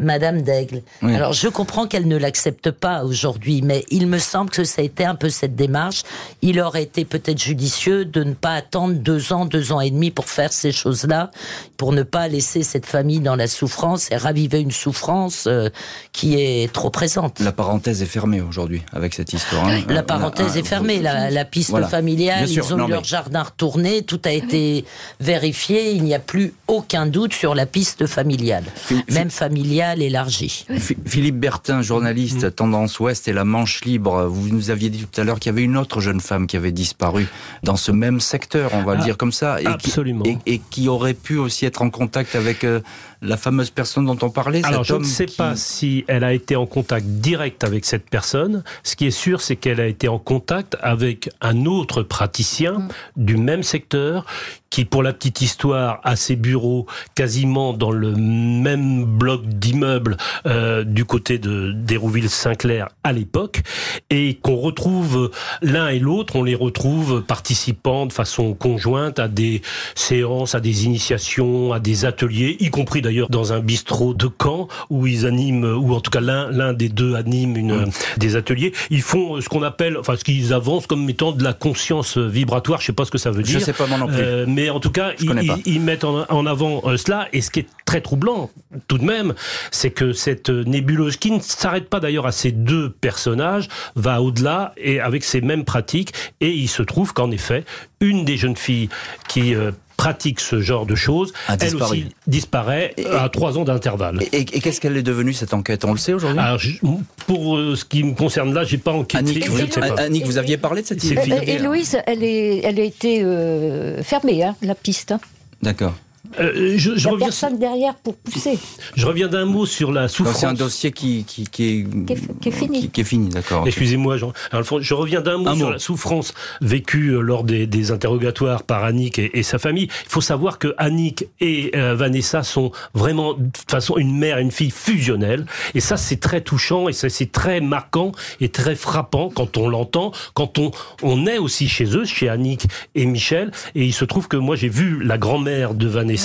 Madame 0.00 0.42
Daigle. 0.42 0.82
Oui. 1.02 1.14
Alors 1.14 1.32
je 1.34 1.46
comprends 1.48 1.86
qu'elle 1.86 2.08
ne 2.08 2.16
l'accepte 2.16 2.70
pas 2.70 3.04
aujourd'hui, 3.04 3.60
mais 3.62 3.84
il 3.90 4.06
me 4.06 4.18
semble 4.18 4.50
que 4.50 4.64
ça 4.64 4.80
a 4.82 4.84
été 4.84 5.04
un 5.04 5.14
peu 5.14 5.30
cette 5.30 5.54
démarche. 5.54 6.02
Il 6.42 6.58
aurait 6.60 6.82
été 6.82 7.04
peut-être 7.04 7.38
judicieux 7.38 8.04
de 8.06 8.24
ne 8.24 8.32
pas 8.34 8.54
attendre 8.54 8.94
deux 8.94 9.32
ans, 9.32 9.44
deux 9.44 9.72
ans 9.72 9.80
et 9.80 9.90
demi 9.90 10.10
pour 10.10 10.24
faire 10.28 10.52
ces 10.52 10.72
choses-là, 10.72 11.30
pour 11.76 11.92
ne 11.92 12.02
pas 12.02 12.28
laisser 12.28 12.62
cette 12.62 12.86
famille 12.86 13.20
dans 13.20 13.36
la 13.36 13.46
souffrance 13.46 14.10
et 14.10 14.16
raviver 14.16 14.60
une 14.60 14.70
souffrance 14.70 15.44
euh, 15.46 15.68
qui 16.12 16.40
est 16.40 16.72
trop 16.72 16.90
présente. 16.90 17.38
La 17.40 17.52
parenthèse 17.52 18.02
est 18.02 18.06
fermée 18.06 18.40
aujourd'hui 18.40 18.82
avec 18.92 19.12
cette 19.14 19.32
histoire. 19.32 19.66
hein. 19.68 19.80
La 19.88 20.00
Euh, 20.00 20.02
parenthèse 20.02 20.56
a- 20.56 20.60
est 20.60 20.66
fermée, 20.66 21.00
la, 21.00 21.30
la 21.30 21.44
piste 21.44 21.70
Voilà. 21.70 21.88
familiale, 21.88 22.48
sûr, 22.48 22.64
ils 22.66 22.72
ont 22.74 22.76
non, 22.78 22.86
eu 22.86 22.90
leur 22.90 23.00
mais- 23.02 23.06
jardin 23.06 23.42
retourné, 23.42 24.02
tout 24.02 24.20
a 24.24 24.30
été 24.32 24.84
vérifié, 25.20 25.92
il 25.92 26.04
n'y 26.04 26.14
a 26.14 26.18
plus 26.18 26.54
aucun 26.68 27.06
doute 27.06 27.34
sur 27.34 27.54
la 27.54 27.66
piste 27.66 28.06
familiale, 28.06 28.64
même 29.10 29.30
familiale 29.30 29.89
élargie. 29.98 30.64
Philippe 31.06 31.38
Bertin, 31.38 31.82
journaliste, 31.82 32.44
Mm. 32.44 32.50
Tendance 32.52 33.00
Ouest 33.00 33.26
et 33.28 33.32
La 33.32 33.44
Manche 33.44 33.84
Libre. 33.84 34.26
Vous 34.26 34.48
nous 34.48 34.70
aviez 34.70 34.90
dit 34.90 35.04
tout 35.04 35.20
à 35.20 35.24
l'heure 35.24 35.40
qu'il 35.40 35.50
y 35.50 35.54
avait 35.54 35.62
une 35.64 35.76
autre 35.76 36.00
jeune 36.00 36.20
femme 36.20 36.46
qui 36.46 36.56
avait 36.56 36.72
disparu 36.72 37.26
dans 37.62 37.76
ce 37.76 37.90
même 37.92 38.20
secteur, 38.20 38.70
on 38.74 38.82
va 38.82 38.94
le 38.94 39.00
Ah, 39.00 39.04
dire 39.04 39.16
comme 39.16 39.32
ça. 39.32 39.60
Et 39.60 39.66
absolument. 39.66 40.22
Qui, 40.22 40.38
et, 40.46 40.54
et 40.54 40.60
qui 40.70 40.88
aurait 40.88 41.14
pu 41.14 41.36
aussi 41.38 41.66
être 41.66 41.82
en 41.82 41.90
contact 41.90 42.34
avec 42.36 42.64
euh, 42.64 42.80
la 43.22 43.36
fameuse 43.36 43.70
personne 43.70 44.06
dont 44.06 44.18
on 44.22 44.30
parlait. 44.30 44.64
Alors, 44.64 44.84
je 44.84 44.94
ne 44.94 45.04
sais 45.04 45.26
qui- 45.26 45.36
pas 45.36 45.56
si 45.56 46.04
elle 46.08 46.24
a 46.24 46.32
été 46.32 46.56
en 46.56 46.66
contact 46.66 47.06
direct 47.06 47.64
avec 47.64 47.84
cette 47.84 48.08
personne. 48.08 48.62
Ce 48.82 48.96
qui 48.96 49.06
est 49.06 49.10
sûr, 49.10 49.40
c'est 49.40 49.56
qu'elle 49.56 49.80
a 49.80 49.86
été 49.86 50.08
en 50.08 50.18
contact 50.18 50.76
avec 50.80 51.28
un 51.40 51.66
autre 51.66 52.02
praticien 52.02 52.88
du 53.16 53.36
même 53.36 53.62
secteur 53.62 54.24
qui, 54.70 54.84
pour 54.84 55.02
la 55.02 55.12
petite 55.12 55.40
histoire, 55.42 56.00
a 56.04 56.14
ses 56.14 56.36
bureaux 56.36 56.86
quasiment 57.16 57.72
dans 57.72 57.90
le 57.90 58.12
même 58.12 59.04
bloc 59.04 59.44
d'immeubles 59.44 60.16
euh, 60.46 60.84
du 60.84 61.04
côté 61.04 61.38
de 61.38 61.72
d'Hérouville-Saint-Clair 61.72 62.88
à 63.02 63.12
l'époque, 63.12 63.62
et 64.10 64.34
qu'on 64.34 64.56
retrouve 64.56 65.30
l'un 65.60 65.88
et 65.88 65.98
l'autre, 65.98 66.36
on 66.36 66.44
les 66.44 66.54
retrouve 66.54 67.22
participant 67.22 68.06
de 68.06 68.12
façon 68.12 68.54
conjointe 68.54 69.18
à 69.18 69.26
des 69.26 69.62
séances, 69.96 70.54
à 70.54 70.60
des 70.60 70.84
initiations, 70.84 71.72
à 71.72 71.80
des 71.80 72.04
ateliers, 72.04 72.56
y 72.60 72.70
compris 72.70 73.02
d'ailleurs 73.02 73.28
dans 73.28 73.52
un 73.52 73.60
bistrot 73.60 74.14
de 74.14 74.28
Caen 74.40 74.68
où 74.88 75.06
ils 75.06 75.26
animent, 75.26 75.64
ou 75.64 75.94
en 75.94 76.00
tout 76.00 76.10
cas 76.10 76.20
l'un 76.20 76.48
l'un 76.50 76.72
des 76.72 76.88
deux 76.88 77.14
anime 77.16 77.56
une, 77.56 77.90
des 78.18 78.36
ateliers. 78.36 78.72
Ils 78.90 79.02
font 79.02 79.40
ce 79.40 79.48
qu'on 79.48 79.62
appelle, 79.62 79.96
enfin 79.98 80.14
ce 80.16 80.22
qu'ils 80.22 80.52
avancent 80.52 80.86
comme 80.86 81.08
étant 81.10 81.32
de 81.32 81.42
la 81.42 81.52
conscience 81.54 82.18
vibratoire. 82.18 82.80
Je 82.80 82.86
sais 82.86 82.92
pas 82.92 83.04
ce 83.04 83.10
que 83.10 83.18
ça 83.18 83.30
veut 83.30 83.42
Je 83.44 83.58
dire. 83.58 83.62
sais 83.62 83.72
pas 83.72 83.86
moi 83.86 83.98
non 83.98 84.06
plus. 84.06 84.16
Euh, 84.18 84.44
mais 84.48 84.59
en 84.68 84.80
tout 84.80 84.90
cas, 84.90 85.12
ils, 85.20 85.62
ils- 85.64 85.80
mettent 85.80 86.04
en, 86.04 86.44
avant 86.46 86.82
euh, 86.84 86.96
cela. 86.98 87.28
Et 87.32 87.40
ce 87.40 87.50
qui 87.50 87.60
est 87.60 87.66
très 87.86 88.00
troublant, 88.00 88.50
tout 88.88 88.98
de 88.98 89.04
même, 89.04 89.34
c'est 89.70 89.90
que 89.90 90.12
cette 90.12 90.50
nébuleuse, 90.50 91.16
qui 91.16 91.30
ne 91.30 91.40
s'arrête 91.40 91.88
pas 91.88 92.00
d'ailleurs 92.00 92.26
à 92.26 92.32
ces 92.32 92.52
deux 92.52 92.90
personnages, 92.90 93.68
va 93.94 94.20
au-delà 94.20 94.74
et 94.76 95.00
avec 95.00 95.24
ces 95.24 95.40
mêmes 95.40 95.64
pratiques. 95.64 96.12
Et 96.40 96.50
il 96.50 96.68
se 96.68 96.82
trouve 96.82 97.14
qu'en 97.14 97.30
effet, 97.30 97.64
une 98.00 98.24
des 98.24 98.36
jeunes 98.36 98.56
filles 98.56 98.88
qui 99.28 99.54
euh, 99.54 99.70
pratique 100.00 100.40
ce 100.40 100.60
genre 100.60 100.86
de 100.86 100.94
choses, 100.94 101.32
elle 101.60 101.76
aussi 101.76 102.06
disparaît 102.26 102.94
Et- 102.96 103.06
à 103.06 103.28
trois 103.28 103.58
ans 103.58 103.64
d'intervalle. 103.64 104.18
Et, 104.32 104.36
et- 104.38 104.40
et 104.56 104.60
qu'est-ce 104.60 104.80
qu'elle 104.80 104.96
est 104.96 105.02
devenue 105.02 105.32
cette 105.34 105.52
enquête? 105.52 105.84
On 105.84 105.92
le 105.92 105.98
sait 105.98 106.14
aujourd'hui? 106.14 106.80
Pour 107.26 107.56
euh, 107.56 107.76
ce 107.76 107.84
qui 107.84 108.02
me 108.02 108.14
concerne 108.14 108.54
là, 108.54 108.64
j'ai 108.64 108.78
pas 108.78 108.92
enquêté. 108.92 109.18
Annick, 109.18 109.44
je 109.44 109.50
vous, 109.50 109.58
ne 109.60 109.66
sais 109.70 109.80
pas. 109.80 110.00
Annick, 110.00 110.24
vous 110.24 110.38
aviez 110.38 110.56
parlé 110.56 110.82
de 110.82 110.86
cette 110.86 111.00
C'est 111.02 111.18
Euh, 111.18 111.22
fille 111.22 111.32
euh, 111.34 111.42
Héloïse, 111.42 111.98
elle, 112.06 112.22
est, 112.24 112.60
elle 112.64 112.80
a 112.80 112.82
été 112.84 113.22
euh, 113.22 114.02
fermée, 114.02 114.42
hein, 114.42 114.56
la 114.62 114.74
piste. 114.74 115.12
hein. 115.12 115.20
D'accord. 115.62 115.94
Euh, 116.38 116.74
je, 116.76 116.90
Il 116.90 116.96
n'y 116.96 117.06
a 117.06 117.10
reviens, 117.10 117.26
personne 117.26 117.58
derrière 117.58 117.94
pour 117.96 118.16
pousser. 118.16 118.58
je 118.94 119.04
reviens 119.06 119.26
d'un 119.28 119.46
mot 119.46 119.66
sur 119.66 119.90
la 119.90 120.06
souffrance. 120.06 120.38
c'est 120.38 120.46
un 120.46 120.54
dossier 120.54 120.92
qui, 120.92 121.24
qui, 121.24 121.44
qui 121.44 121.64
est, 121.64 122.06
Qui 122.06 122.12
est- 122.12 122.38
qui 122.40 122.48
est 122.48 122.52
fini. 122.52 122.80
Qui, 122.82 122.88
qui 122.90 123.00
est 123.00 123.04
fini, 123.04 123.28
d'accord. 123.30 123.62
ok. 123.62 123.66
Excusez-moi, 123.66 124.16
Jean. 124.16 124.32
Alors, 124.52 124.80
je 124.80 124.94
reviens 124.94 125.20
d'un 125.22 125.38
mot 125.38 125.48
Un 125.48 125.56
sur 125.56 125.66
mot. 125.66 125.72
la 125.72 125.78
souffrance 125.80 126.34
vécue 126.60 127.08
euh, 127.14 127.20
lors 127.20 127.42
des, 127.42 127.66
des 127.66 127.90
interrogatoires 127.90 128.62
par 128.62 128.84
Annick 128.84 129.18
et, 129.18 129.38
et 129.38 129.42
sa 129.42 129.58
famille. 129.58 129.88
Il 130.04 130.08
faut 130.08 130.20
savoir 130.20 130.58
que 130.58 130.74
Annick 130.78 131.26
et 131.40 131.72
euh, 131.74 131.94
Vanessa 131.96 132.42
sont 132.44 132.70
vraiment, 132.94 133.34
de 133.34 133.48
toute 133.50 133.70
façon, 133.70 133.96
une 133.96 134.16
mère 134.16 134.38
et 134.38 134.42
une 134.42 134.52
fille 134.52 134.70
fusionnelles. 134.70 135.46
Et 135.74 135.80
ça, 135.80 135.96
c'est 135.96 136.20
très 136.20 136.42
touchant 136.42 136.88
et 136.88 136.92
ça, 136.92 137.08
c'est 137.08 137.32
très 137.32 137.60
marquant 137.60 138.12
et 138.40 138.50
très 138.50 138.76
frappant 138.76 139.30
quand 139.34 139.56
on 139.56 139.68
l'entend, 139.68 140.12
quand 140.34 140.58
on, 140.58 140.70
on 141.02 141.26
est 141.26 141.38
aussi 141.38 141.68
chez 141.68 141.96
eux, 141.96 142.04
chez 142.04 142.28
Annick 142.28 142.66
et 142.94 143.06
Michel. 143.06 143.50
Et 143.74 143.84
il 143.84 143.92
se 143.92 144.04
trouve 144.04 144.28
que 144.28 144.36
moi, 144.36 144.54
j'ai 144.54 144.68
vu 144.68 145.02
la 145.02 145.18
grand-mère 145.18 145.74
de 145.74 145.88
Vanessa 145.88 146.19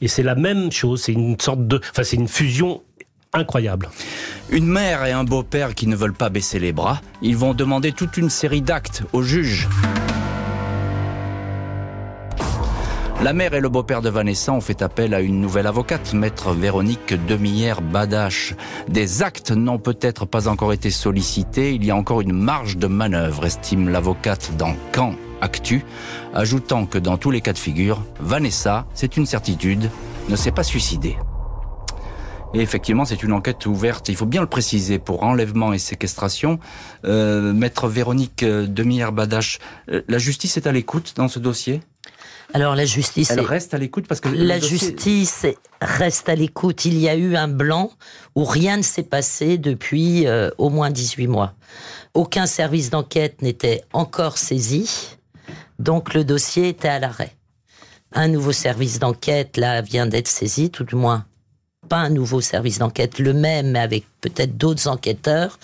et 0.00 0.08
c'est 0.08 0.22
la 0.22 0.34
même 0.34 0.70
chose. 0.70 1.02
C'est 1.02 1.12
une 1.12 1.38
sorte 1.40 1.66
de, 1.66 1.80
enfin, 1.90 2.02
c'est 2.02 2.16
une 2.16 2.28
fusion 2.28 2.82
incroyable. 3.32 3.88
Une 4.50 4.66
mère 4.66 5.04
et 5.04 5.12
un 5.12 5.24
beau-père 5.24 5.74
qui 5.74 5.86
ne 5.86 5.96
veulent 5.96 6.14
pas 6.14 6.30
baisser 6.30 6.58
les 6.58 6.72
bras, 6.72 7.00
ils 7.22 7.36
vont 7.36 7.54
demander 7.54 7.92
toute 7.92 8.16
une 8.16 8.30
série 8.30 8.62
d'actes 8.62 9.02
au 9.12 9.22
juge. 9.22 9.68
La 13.20 13.32
mère 13.32 13.52
et 13.52 13.60
le 13.60 13.68
beau-père 13.68 14.00
de 14.00 14.08
Vanessa 14.08 14.52
ont 14.52 14.60
fait 14.60 14.80
appel 14.80 15.12
à 15.12 15.20
une 15.20 15.40
nouvelle 15.40 15.66
avocate, 15.66 16.14
maître 16.14 16.52
Véronique 16.52 17.14
Demillère 17.26 17.82
Badache. 17.82 18.54
Des 18.88 19.24
actes 19.24 19.50
n'ont 19.50 19.78
peut-être 19.78 20.24
pas 20.24 20.46
encore 20.46 20.72
été 20.72 20.90
sollicités, 20.90 21.74
il 21.74 21.84
y 21.84 21.90
a 21.90 21.96
encore 21.96 22.20
une 22.20 22.32
marge 22.32 22.76
de 22.76 22.86
manœuvre, 22.86 23.44
estime 23.44 23.88
l'avocate 23.88 24.52
dans 24.56 24.76
Camp 24.92 25.14
Actu, 25.40 25.84
ajoutant 26.34 26.86
que 26.86 26.98
dans 26.98 27.16
tous 27.16 27.30
les 27.30 27.40
cas 27.40 27.52
de 27.52 27.58
figure, 27.58 28.02
Vanessa, 28.20 28.86
c'est 28.94 29.16
une 29.16 29.26
certitude, 29.26 29.90
ne 30.28 30.36
s'est 30.36 30.50
pas 30.52 30.62
suicidée. 30.64 31.16
Et 32.54 32.60
effectivement, 32.60 33.04
c'est 33.04 33.22
une 33.22 33.32
enquête 33.32 33.66
ouverte, 33.66 34.08
il 34.08 34.16
faut 34.16 34.24
bien 34.26 34.40
le 34.40 34.46
préciser, 34.46 34.98
pour 34.98 35.22
enlèvement 35.22 35.72
et 35.74 35.78
séquestration. 35.78 36.58
Euh, 37.04 37.52
Maître 37.52 37.88
Véronique 37.88 38.42
euh, 38.42 38.66
Demillère-Badache, 38.66 39.58
euh, 39.90 40.00
la 40.08 40.16
justice 40.18 40.56
est 40.56 40.66
à 40.66 40.72
l'écoute 40.72 41.12
dans 41.16 41.28
ce 41.28 41.38
dossier? 41.38 41.82
Alors 42.54 42.74
la 42.74 42.86
justice 42.86 43.30
Elle 43.30 43.40
est- 43.40 43.42
reste 43.42 43.74
à 43.74 43.78
l'écoute 43.78 44.06
parce 44.08 44.20
que... 44.22 44.30
La 44.30 44.58
dossier- 44.58 44.78
justice 44.78 45.44
reste 45.82 46.30
à 46.30 46.34
l'écoute. 46.34 46.86
Il 46.86 46.96
y 46.98 47.06
a 47.06 47.14
eu 47.14 47.36
un 47.36 47.48
blanc 47.48 47.90
où 48.34 48.44
rien 48.44 48.78
ne 48.78 48.82
s'est 48.82 49.02
passé 49.02 49.58
depuis 49.58 50.26
euh, 50.26 50.48
au 50.56 50.70
moins 50.70 50.88
18 50.90 51.26
mois. 51.26 51.52
Aucun 52.14 52.46
service 52.46 52.88
d'enquête 52.88 53.42
n'était 53.42 53.82
encore 53.92 54.38
saisi, 54.38 55.17
donc 55.78 56.14
le 56.14 56.24
dossier 56.24 56.68
était 56.68 56.88
à 56.88 56.98
l'arrêt. 56.98 57.34
Un 58.12 58.28
nouveau 58.28 58.52
service 58.52 58.98
d'enquête, 58.98 59.56
là, 59.56 59.82
vient 59.82 60.06
d'être 60.06 60.28
saisi, 60.28 60.70
tout 60.70 60.84
du 60.84 60.96
moins 60.96 61.26
pas 61.88 61.96
un 61.96 62.10
nouveau 62.10 62.40
service 62.40 62.78
d'enquête, 62.78 63.18
le 63.18 63.32
même, 63.32 63.72
mais 63.72 63.78
avec 63.78 64.04
peut-être 64.20 64.56
d'autres 64.56 64.88
enquêteurs. 64.88 65.58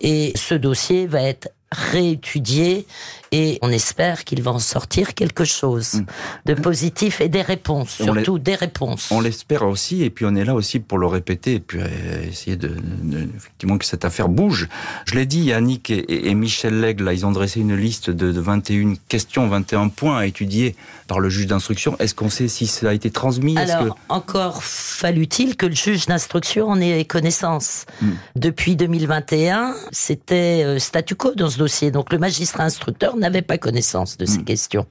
Et 0.00 0.32
ce 0.34 0.54
dossier 0.54 1.06
va 1.06 1.22
être 1.22 1.48
réétudié 1.70 2.86
et 3.32 3.58
on 3.62 3.70
espère 3.70 4.24
qu'il 4.24 4.42
va 4.42 4.52
en 4.52 4.58
sortir 4.58 5.14
quelque 5.14 5.44
chose 5.44 5.94
Mm. 5.94 6.06
de 6.46 6.54
positif 6.54 7.20
et 7.20 7.28
des 7.28 7.42
réponses, 7.42 7.90
surtout 7.90 8.38
des 8.38 8.54
réponses. 8.54 9.08
On 9.10 9.20
l'espère 9.20 9.62
aussi, 9.66 10.02
et 10.02 10.10
puis 10.10 10.24
on 10.24 10.34
est 10.34 10.44
là 10.44 10.54
aussi 10.54 10.78
pour 10.80 10.98
le 10.98 11.06
répéter, 11.06 11.54
et 11.54 11.60
puis 11.60 11.78
euh, 11.80 11.86
essayer 12.28 12.56
de, 12.56 12.68
de- 12.68 13.28
effectivement 13.36 13.78
que 13.78 13.84
cette 13.84 14.04
affaire 14.04 14.28
bouge. 14.28 14.68
Je 15.06 15.14
l'ai 15.14 15.26
dit, 15.26 15.52
Annick 15.52 15.90
et, 15.90 16.34
Michel 16.34 16.80
Lègle, 16.80 17.04
là, 17.04 17.12
ils 17.12 17.24
ont 17.26 17.32
dressé 17.32 17.60
une 17.60 17.74
liste 17.76 18.10
de, 18.10 18.32
de 18.32 18.40
21 18.40 18.94
questions, 19.08 19.48
21 19.48 19.88
points 19.88 20.18
à 20.18 20.26
étudier 20.26 20.76
par 21.06 21.20
le 21.20 21.28
juge 21.28 21.46
d'instruction. 21.46 21.96
Est-ce 21.98 22.14
qu'on 22.14 22.28
sait 22.30 22.48
si 22.48 22.66
ça 22.66 22.90
a 22.90 22.92
été 22.94 23.10
transmis? 23.10 23.56
Alors, 23.58 23.94
que- 23.96 24.00
encore 24.08 24.62
fallut-il 24.62 25.56
que 25.56 25.66
le 25.66 25.74
juge 25.74 26.06
d'instruction 26.06 26.68
en 26.68 26.80
ait 26.80 27.04
connaissance. 27.04 27.86
Hmm. 28.02 28.10
Depuis 28.36 28.76
2021, 28.76 29.74
c'était 29.90 30.62
euh, 30.64 30.78
statu 30.78 31.14
quo 31.14 31.32
dans 31.34 31.50
ce 31.50 31.58
dossier. 31.58 31.90
Donc, 31.90 32.12
le 32.12 32.18
magistrat 32.18 32.64
instructeur 32.64 33.16
n'avait 33.18 33.42
pas 33.42 33.58
connaissance 33.58 34.16
de 34.16 34.26
ces 34.26 34.38
Hmm. 34.38 34.44
questions. 34.44 34.86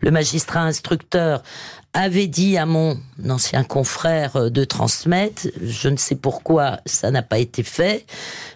Le 0.00 0.10
magistrat 0.10 0.60
instructeur 0.60 1.42
avait 1.94 2.26
dit 2.26 2.58
à 2.58 2.66
mon 2.66 2.98
ancien 3.28 3.64
confrère 3.64 4.50
de 4.50 4.64
transmettre. 4.64 5.48
Je 5.62 5.88
ne 5.88 5.96
sais 5.96 6.16
pourquoi 6.16 6.80
ça 6.86 7.10
n'a 7.10 7.22
pas 7.22 7.38
été 7.38 7.62
fait. 7.62 8.04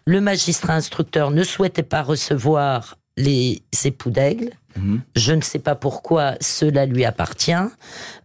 Le 0.07 0.21
magistrat 0.21 0.75
instructeur 0.75 1.31
ne 1.31 1.43
souhaitait 1.43 1.83
pas 1.83 2.03
recevoir 2.03 2.97
les 3.17 3.63
époux 3.85 4.11
d'aigle. 4.11 4.51
Mhm. 4.77 5.01
Je 5.17 5.33
ne 5.33 5.41
sais 5.41 5.59
pas 5.59 5.75
pourquoi 5.75 6.35
cela 6.41 6.87
lui 6.87 7.05
appartient. 7.05 7.53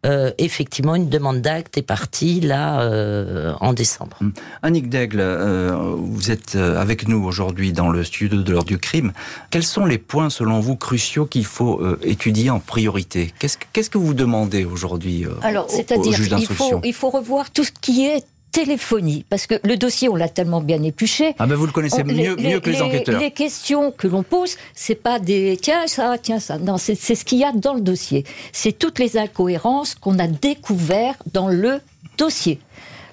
Euh, 0.06 0.32
effectivement, 0.38 0.96
une 0.96 1.10
demande 1.10 1.42
d'acte 1.42 1.78
est 1.78 1.82
partie 1.82 2.40
là 2.40 2.82
euh, 2.82 3.54
en 3.60 3.74
décembre. 3.74 4.18
Mhm. 4.22 4.34
Annick 4.62 4.90
Daigle, 4.90 5.20
euh, 5.20 5.96
vous 5.98 6.32
êtes 6.32 6.56
avec 6.56 7.08
nous 7.08 7.24
aujourd'hui 7.24 7.74
dans 7.74 7.90
le 7.90 8.04
studio 8.04 8.42
de 8.42 8.52
l'heure 8.52 8.64
du 8.64 8.78
crime. 8.78 9.14
Quels 9.50 9.64
sont 9.64 9.86
les 9.86 9.98
points, 9.98 10.30
selon 10.30 10.60
vous, 10.60 10.76
cruciaux 10.76 11.26
qu'il 11.26 11.46
faut 11.46 11.82
étudier 12.04 12.50
en 12.50 12.60
priorité? 12.60 13.34
Qu'est-ce 13.40 13.90
que 13.90 13.98
vous 13.98 14.14
demandez 14.14 14.66
aujourd'hui 14.66 15.26
Alors, 15.42 15.70
c'est-à-dire 15.70 16.16
qu'il 16.16 16.48
faut, 16.48 16.82
il 16.84 16.94
faut 16.94 17.10
revoir 17.10 17.52
tout 17.52 17.64
ce 17.64 17.72
qui 17.72 18.06
est 18.06 18.24
téléphonie, 18.58 19.24
parce 19.30 19.46
que 19.46 19.54
le 19.64 19.78
dossier, 19.78 20.10
on 20.10 20.16
l'a 20.16 20.30
tellement 20.30 20.62
bien 20.62 20.82
épluché. 20.82 21.36
Ah 21.38 21.46
ben 21.46 21.54
vous 21.54 21.68
le 21.68 21.72
connaissez 21.72 22.04
mieux, 22.04 22.36
mieux 22.38 22.60
que 22.60 22.72
les, 22.72 22.82
enquêteurs. 22.82 23.20
Les 23.20 23.30
questions 23.30 23.92
que 23.92 24.08
l'on 24.08 24.24
pose, 24.24 24.58
c'est 24.74 24.96
pas 24.96 25.20
des 25.20 25.60
tiens 25.62 25.86
ça, 25.86 26.16
tiens 26.20 26.40
ça. 26.40 26.58
Non, 26.58 26.80
c'est 26.80 26.96
ce 26.96 27.24
qu'il 27.24 27.38
y 27.38 27.44
a 27.44 27.52
dans 27.52 27.76
le 27.76 27.82
dossier. 27.82 28.26
C'est 28.52 28.72
toutes 28.72 28.98
les 28.98 29.16
incohérences 29.16 29.94
qu'on 29.94 30.18
a 30.18 30.26
découvertes 30.26 31.22
dans 31.32 31.50
le 31.50 31.82
dossier. 32.18 32.60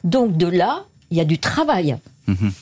Donc 0.02 0.38
de 0.38 0.46
là, 0.46 0.86
il 1.10 1.18
y 1.18 1.20
a 1.20 1.26
du 1.26 1.38
travail. 1.38 1.98
Mhm. 2.26 2.52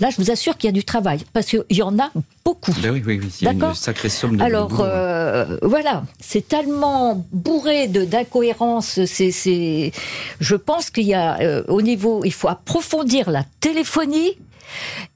Là, 0.00 0.10
je 0.10 0.16
vous 0.16 0.30
assure 0.30 0.56
qu'il 0.56 0.68
y 0.68 0.70
a 0.70 0.72
du 0.72 0.84
travail, 0.84 1.20
parce 1.32 1.46
qu'il 1.46 1.64
y 1.70 1.82
en 1.82 1.98
a 1.98 2.10
beaucoup. 2.44 2.72
Ben 2.82 2.90
oui, 2.90 3.02
oui, 3.06 3.18
oui. 3.22 3.30
Il 3.40 3.44
y 3.44 3.48
a 3.48 3.52
une 3.52 3.74
sacrée 3.74 4.10
somme 4.10 4.36
de 4.36 4.42
Alors, 4.42 4.80
euh, 4.80 5.56
voilà, 5.62 6.04
c'est 6.20 6.46
tellement 6.46 7.24
bourré 7.32 7.88
d'incohérences. 7.88 9.04
C'est, 9.06 9.92
je 10.40 10.56
pense 10.56 10.90
qu'il 10.90 11.06
y 11.06 11.14
a, 11.14 11.40
euh, 11.40 11.62
au 11.68 11.80
niveau, 11.80 12.22
il 12.24 12.32
faut 12.32 12.48
approfondir 12.48 13.30
la 13.30 13.44
téléphonie. 13.60 14.32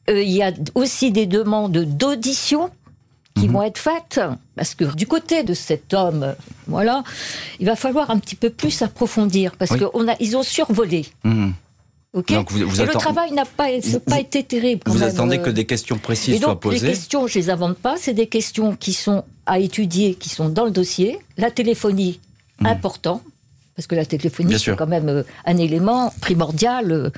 Euh, 0.09 0.23
il 0.23 0.31
y 0.31 0.43
a 0.43 0.53
aussi 0.75 1.11
des 1.11 1.27
demandes 1.27 1.77
d'audition 1.77 2.71
qui 3.35 3.49
mhm. 3.49 3.53
vont 3.53 3.63
être 3.63 3.79
faites, 3.79 4.21
parce 4.57 4.75
que 4.75 4.85
du 4.97 5.07
côté 5.07 5.45
de 5.45 5.55
cet 5.55 5.93
homme, 5.95 6.35
voilà, 6.67 7.05
il 7.61 7.67
va 7.67 7.77
falloir 7.77 8.11
un 8.11 8.19
petit 8.19 8.35
peu 8.35 8.51
plus 8.51 8.83
approfondir, 8.83 9.57
parce 9.57 9.73
qu'ils 9.77 10.37
ont 10.37 10.43
survolé. 10.43 11.07
Donc 12.13 12.51
vous, 12.51 12.81
et 12.81 12.87
le 12.87 12.93
travail 12.93 13.31
n'a 13.33 13.45
pas, 13.45 13.69
pas 14.05 14.19
été 14.19 14.43
terrible. 14.43 14.83
vous 14.87 15.03
attendez 15.05 15.39
que 15.39 15.51
des 15.51 15.65
questions 15.65 15.97
précises 15.97 16.41
soient 16.41 16.59
posées. 16.59 16.87
Les 16.89 16.93
questions, 16.95 17.27
je 17.29 17.39
les 17.39 17.51
invente 17.51 17.79
pas. 17.79 17.95
C'est 17.99 18.15
des 18.15 18.27
questions 18.27 18.75
qui 18.75 18.93
sont 18.93 19.25
à 19.47 19.61
étudier, 19.61 20.15
qui 20.15 20.29
sont 20.29 20.49
dans 20.49 20.65
le 20.65 20.73
dossier. 20.73 21.19
La 21.37 21.53
téléphonie, 21.53 22.19
hmm. 22.61 22.67
important, 22.67 23.23
parce 23.77 23.87
que 23.87 23.95
la 23.95 24.05
téléphonie 24.05 24.59
c'est 24.59 24.75
quand 24.75 24.89
même 24.89 25.09
euh, 25.09 25.23
un 25.45 25.57
élément 25.57 26.13
primordial. 26.21 26.91
Euh, 26.91 27.11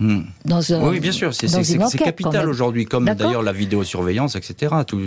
hmm. 0.00 0.22
Dans 0.44 0.72
un, 0.72 0.88
oui, 0.88 0.98
bien 0.98 1.12
sûr, 1.12 1.32
c'est 1.32 1.48
capital 1.96 2.48
aujourd'hui, 2.48 2.86
comme 2.86 3.04
d'ailleurs 3.04 3.42
la 3.42 3.52
vidéosurveillance, 3.52 4.34
etc. 4.34 4.74
Tout, 4.84 5.00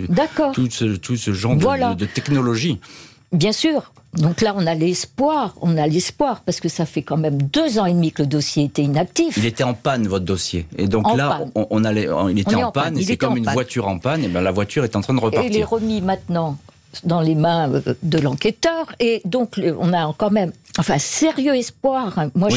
tout, 0.54 0.70
ce, 0.70 0.96
tout 0.96 1.16
ce 1.16 1.34
genre 1.34 1.54
de, 1.54 1.94
de 1.94 2.06
technologie. 2.06 2.80
Bien 3.32 3.52
sûr. 3.52 3.92
Donc 4.14 4.40
là, 4.40 4.54
on 4.56 4.66
a 4.66 4.74
l'espoir, 4.74 5.54
on 5.60 5.76
a 5.76 5.86
l'espoir, 5.86 6.40
parce 6.44 6.60
que 6.60 6.68
ça 6.68 6.86
fait 6.86 7.02
quand 7.02 7.18
même 7.18 7.40
deux 7.42 7.78
ans 7.78 7.84
et 7.84 7.92
demi 7.92 8.10
que 8.10 8.22
le 8.22 8.28
dossier 8.28 8.64
était 8.64 8.82
inactif. 8.82 9.36
Il 9.36 9.44
était 9.44 9.64
en 9.64 9.74
panne, 9.74 10.08
votre 10.08 10.24
dossier. 10.24 10.66
Et 10.78 10.88
donc 10.88 11.14
là, 11.14 11.42
on, 11.54 11.84
allait, 11.84 12.08
il 12.30 12.38
était 12.38 12.54
en, 12.54 12.72
panne, 12.72 12.96
et 12.96 13.04
c'est 13.04 13.18
comme 13.18 13.36
une 13.36 13.48
voiture 13.50 13.86
en 13.86 13.98
panne, 13.98 14.24
et 14.24 14.28
bien 14.28 14.40
la 14.40 14.50
voiture 14.50 14.84
est 14.84 14.96
en 14.96 15.02
train 15.02 15.14
de 15.14 15.20
repartir. 15.20 15.50
Et 15.50 15.54
il 15.54 15.60
est 15.60 15.64
remis 15.64 16.00
maintenant 16.00 16.56
dans 17.04 17.20
les 17.20 17.34
mains 17.34 17.70
de 18.02 18.18
l'enquêteur, 18.18 18.94
et 18.98 19.20
donc 19.26 19.60
on 19.78 19.92
a 19.92 20.12
quand 20.16 20.30
même 20.30 20.52
Enfin, 20.78 20.98
sérieux 20.98 21.56
espoir. 21.56 22.26
Moi, 22.36 22.50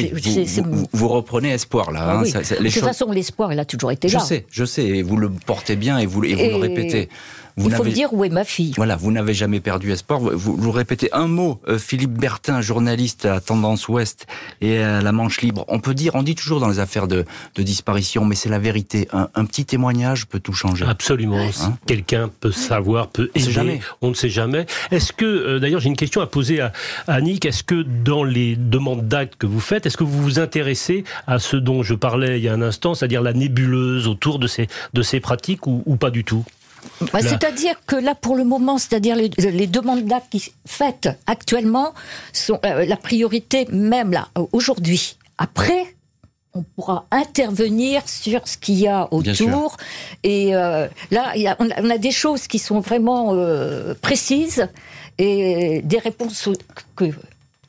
vous, 0.94 1.08
reprenez 1.08 1.50
espoir 1.50 1.92
là. 1.92 2.20
Hein, 2.20 2.22
de 2.22 2.70
toute 2.70 2.84
façon, 2.84 3.12
l'espoir, 3.12 3.52
il 3.52 3.60
a 3.60 3.66
toujours 3.66 3.92
été 3.92 4.08
là. 4.08 4.20
Je 4.20 4.24
sais, 4.24 4.46
je 4.52 4.64
sais, 4.64 4.86
et 4.86 5.02
vous 5.02 5.18
le 5.18 5.32
portez 5.32 5.76
bien 5.76 5.98
et 5.98 6.06
vous, 6.06 6.24
et 6.24 6.36
vous 6.36 6.58
le 6.58 6.62
répétez. 6.62 7.10
Il 7.58 7.72
faut 7.72 7.84
me 7.84 7.92
dire 7.92 8.14
où 8.14 8.24
est 8.24 8.30
ma 8.30 8.44
fille. 8.44 8.74
Voilà, 8.78 8.96
vous 8.96 9.12
n'avez 9.12 9.34
jamais 9.34 9.60
perdu 9.60 9.92
espoir. 9.92 10.20
Vous, 10.20 10.56
vous, 10.56 10.72
répétez 10.72 11.10
un 11.14 11.28
mot, 11.28 11.60
euh, 11.68 11.78
Philippe 11.78 12.14
Bertin, 12.14 12.62
journaliste 12.62 13.26
à 13.26 13.40
Tendance 13.40 13.88
Ouest 13.88 14.28
et 14.62 14.80
à 14.80 15.02
La 15.02 15.12
Manche 15.12 15.42
Libre. 15.42 15.66
On 15.68 15.80
peut 15.80 15.94
dire, 15.94 16.16
on 16.16 16.24
dit 16.24 16.36
toujours 16.36 16.60
dans 16.60 16.70
les 16.70 16.80
affaires 16.80 17.08
de, 17.08 17.26
disparition, 17.58 18.26
mais 18.26 18.36
c'est 18.36 18.50
la 18.50 18.60
vérité. 18.60 19.08
Un, 19.14 19.46
petit 19.46 19.66
témoignage 19.66 20.28
peut 20.28 20.40
tout 20.40 20.54
changer. 20.54 20.86
Absolument. 20.88 21.50
Hein 21.62 21.78
Quelqu'un 21.86 22.30
peut 22.40 22.52
savoir, 22.52 23.08
peut 23.08 23.30
aider. 23.36 23.52
Jamais. 23.52 23.82
On 24.02 24.10
ne 24.10 24.14
sait 24.14 24.30
jamais. 24.30 24.66
Est-ce 24.92 25.14
que, 25.14 25.26
euh, 25.26 25.60
d'ailleurs, 25.60 25.80
j'ai 25.80 25.90
une 25.90 25.96
question 25.96 26.22
à 26.22 26.28
poser 26.28 26.62
à, 26.62 26.72
Annick. 27.08 27.46
Est-ce 27.46 27.64
que 27.64 27.84
dans 27.84 28.24
les 28.24 28.56
demandes 28.56 29.08
d'actes 29.08 29.36
que 29.36 29.46
vous 29.46 29.60
faites, 29.60 29.86
est-ce 29.86 29.98
que 29.98 30.04
vous 30.04 30.22
vous 30.22 30.40
intéressez 30.40 31.04
à 31.28 31.40
ce 31.40 31.58
dont 31.58 31.84
je 31.84 31.94
parlais 31.94 32.40
il 32.40 32.44
y 32.44 32.50
a 32.50 32.54
un 32.54 32.62
instant, 32.62 32.94
c'est-à-dire 32.94 33.22
la 33.22 33.34
nébuleuse 33.34 34.08
autour 34.08 34.40
de 34.40 34.48
ces, 34.48 34.68
de 34.94 35.02
ces 35.02 35.20
pratiques 35.20 35.68
ou 35.68 35.96
pas 35.98 36.10
du 36.10 36.24
tout? 36.24 36.46
Bah, 37.14 37.22
c'est-à-dire 37.22 37.76
que 37.86 37.96
là, 37.96 38.16
pour 38.16 38.36
le 38.36 38.44
moment, 38.44 38.78
c'est-à-dire 38.78 39.16
les, 39.16 39.68
demandes 39.68 40.06
d'actes 40.06 40.30
qui 40.32 40.52
faites 40.66 41.10
actuellement 41.28 41.94
sont 42.34 42.60
euh, 42.66 42.86
la 42.86 42.98
priorité 42.98 43.68
même 43.72 44.12
là, 44.12 44.28
aujourd'hui. 44.52 45.18
Après, 45.38 45.96
on 46.54 46.64
pourra 46.64 47.06
intervenir 47.12 48.08
sur 48.08 48.48
ce 48.48 48.58
qu'il 48.58 48.76
y 48.76 48.88
a 48.88 49.08
autour. 49.12 49.78
Et 50.24 50.56
euh, 50.56 50.88
là, 51.12 51.34
on, 51.60 51.90
a, 51.90 51.98
des 51.98 52.12
choses 52.12 52.48
qui 52.48 52.60
sont 52.60 52.80
vraiment 52.80 53.34
euh, 53.34 53.94
précises 54.02 54.68
et 55.18 55.82
des 55.84 56.00
réponses 56.00 56.50
que 56.96 57.06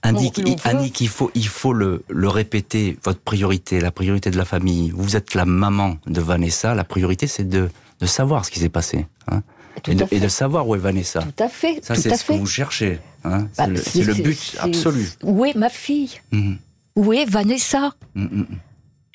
Annick, 0.03 1.01
il 1.01 1.09
faut, 1.09 1.31
il 1.37 1.47
faut 1.47 1.73
le, 1.73 2.03
le, 2.09 2.29
répéter, 2.29 2.99
votre 3.05 3.21
priorité, 3.21 3.81
la 3.81 3.93
priorité 3.93 4.31
de 4.33 4.37
la 4.37 4.45
famille. 4.45 4.91
Vous 4.93 5.17
êtes 5.17 5.35
la 5.35 5.45
maman 5.45 5.97
de 6.07 6.21
Vanessa, 6.21 6.75
la 6.75 6.83
priorité 6.83 7.29
c'est 7.29 7.49
de 7.49 7.71
de 8.03 8.07
savoir 8.07 8.45
ce 8.45 8.51
qui 8.51 8.59
s'est 8.59 8.69
passé. 8.69 9.07
Hein, 9.29 9.43
et, 9.87 9.95
de, 9.95 10.29
savoir 10.29 10.69
où 10.69 10.75
est 10.75 10.79
Vanessa. 10.79 11.23
Tout 11.23 11.43
à 11.43 11.49
fait. 11.49 11.83
Ça, 11.83 11.95
c'est 11.95 12.15
ce 12.15 12.25
que 12.25 12.33
vous 12.33 12.47
cherchez. 12.47 12.99
Hein, 13.25 13.47
c'est 13.53 13.69
le, 14.05 14.15
bah, 14.15 14.23
but 14.23 14.57
absolu. 14.59 15.09
Où 15.23 15.45
est 15.45 15.55
ma 15.55 15.69
fille 15.69 16.21
mhm. 16.33 16.59
Où 16.97 17.13
est 17.13 17.25
Vanessa 17.25 17.95
mhm, 18.17 18.29
mhm. 18.33 18.47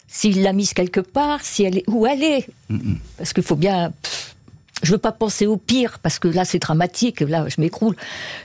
S'il 0.07 0.41
l'a 0.41 0.53
mise 0.53 0.73
quelque 0.73 1.01
part, 1.01 1.41
si 1.43 1.63
elle 1.63 1.79
est, 1.79 1.89
où 1.89 2.07
elle 2.07 2.23
est 2.23 2.47
Parce 3.17 3.33
qu'il 3.33 3.43
faut 3.43 3.57
bien. 3.57 3.91
je 4.81 4.91
veux 4.93 4.97
pas 4.97 5.11
penser 5.11 5.45
au 5.45 5.57
pire, 5.57 5.99
parce 5.99 6.17
que 6.17 6.29
là, 6.29 6.45
c'est 6.45 6.59
dramatique, 6.59 7.19
là, 7.19 7.45
je 7.49 7.59
m'écroule. 7.59 7.97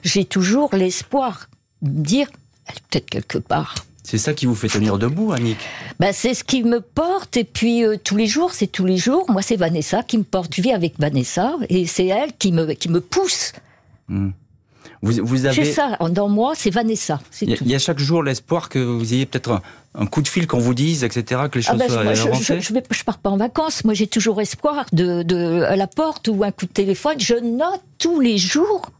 J'ai 0.02 0.24
toujours 0.24 0.74
l'espoir 0.74 1.48
de 1.82 1.90
me 1.90 2.04
dire, 2.04 2.28
elle 2.66 2.74
est 2.76 2.82
peut-être 2.90 3.10
quelque 3.10 3.38
part. 3.38 3.76
C'est 4.04 4.18
ça 4.18 4.34
qui 4.34 4.46
vous 4.46 4.54
fait 4.54 4.68
tenir 4.68 4.98
debout, 4.98 5.32
Annick 5.32 5.58
bah, 6.00 6.12
C'est 6.12 6.34
ce 6.34 6.42
qui 6.42 6.64
me 6.64 6.80
porte. 6.80 7.36
Et 7.36 7.44
puis, 7.44 7.84
euh, 7.84 7.96
tous 8.02 8.16
les 8.16 8.26
jours, 8.26 8.52
c'est 8.52 8.66
tous 8.66 8.84
les 8.84 8.96
jours. 8.96 9.30
Moi, 9.30 9.42
c'est 9.42 9.56
Vanessa 9.56 10.02
qui 10.02 10.18
me 10.18 10.24
porte. 10.24 10.54
Je 10.54 10.60
vis 10.60 10.72
avec 10.72 10.94
Vanessa. 10.98 11.54
Et 11.68 11.86
c'est 11.86 12.06
elle 12.06 12.32
qui 12.36 12.52
me, 12.52 12.72
qui 12.72 12.88
me 12.88 13.00
pousse. 13.00 13.52
Hmm. 14.08 14.30
Vous, 15.02 15.24
vous 15.24 15.46
avez... 15.46 15.64
C'est 15.64 15.72
ça. 15.72 15.96
Dans 16.10 16.28
moi, 16.28 16.52
c'est 16.56 16.70
Vanessa. 16.70 17.20
Il 17.40 17.68
y, 17.68 17.74
a 17.74 17.78
chaque 17.78 17.98
jour 17.98 18.22
l'espoir 18.22 18.68
que 18.68 18.78
vous 18.78 19.14
ayez 19.14 19.26
peut-être 19.26 19.60
un, 19.94 20.06
coup 20.06 20.22
de 20.22 20.28
fil 20.28 20.46
qu'on 20.46 20.58
vous 20.58 20.74
dise, 20.74 21.02
etc., 21.02 21.42
que 21.50 21.58
les 21.58 21.64
ah 21.68 21.72
choses 21.72 21.82
ah 21.82 22.14
soient 22.14 22.34
je, 22.34 22.60
je, 22.60 22.78
je, 22.90 23.04
pars 23.04 23.18
pas 23.18 23.30
en 23.30 23.36
vacances. 23.36 23.84
Moi, 23.84 23.94
j'ai 23.94 24.06
toujours 24.06 24.40
espoir 24.40 24.86
de, 24.92 25.22
de, 25.22 25.62
à 25.62 25.74
la 25.74 25.88
porte 25.88 26.28
ou 26.28 26.44
un 26.44 26.52
coup 26.52 26.66
de 26.66 26.72
téléphone. 26.72 27.18
Je 27.18 27.34
note 27.34 27.82
tous 27.98 28.20
les 28.20 28.38
jours 28.38 28.90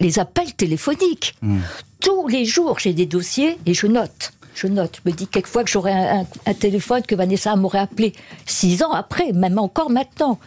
les 0.00 0.18
appels 0.18 0.54
téléphoniques. 0.54 1.34
Hmm. 1.42 1.60
Tous 2.00 2.26
les 2.28 2.44
jours, 2.44 2.78
j'ai 2.78 2.92
des 2.92 3.06
dossiers 3.06 3.58
et 3.66 3.74
je 3.74 3.86
note. 3.86 4.32
Je 4.54 4.66
note. 4.66 5.00
Je 5.04 5.10
me 5.10 5.16
dis 5.16 5.26
quelquefois 5.26 5.64
que 5.64 5.70
j'aurais 5.70 5.92
un, 5.92 6.54
téléphone 6.54 7.02
que 7.02 7.14
Vanessa 7.14 7.54
m'aurait 7.56 7.78
appelé 7.78 8.12
six 8.46 8.82
ans 8.82 8.92
après, 8.92 9.32
même 9.32 9.58
encore 9.58 9.90
maintenant. 9.90 10.38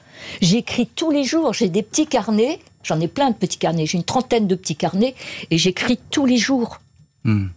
J'écris 0.41 0.87
tous 0.87 1.11
les 1.11 1.23
jours. 1.23 1.53
J'ai 1.53 1.69
des 1.69 1.83
petits 1.83 2.07
carnets. 2.07 2.59
J'en 2.83 2.99
ai 2.99 3.07
plein 3.07 3.29
de 3.29 3.35
petits 3.35 3.57
carnets. 3.57 3.85
J'ai 3.85 3.97
une 3.97 4.03
trentaine 4.03 4.47
de 4.47 4.55
petits 4.55 4.75
carnets 4.75 5.15
et 5.51 5.57
j'écris 5.57 5.99
tous 6.11 6.25
les 6.25 6.37
jours. 6.37 6.79
Hmm 7.23 7.47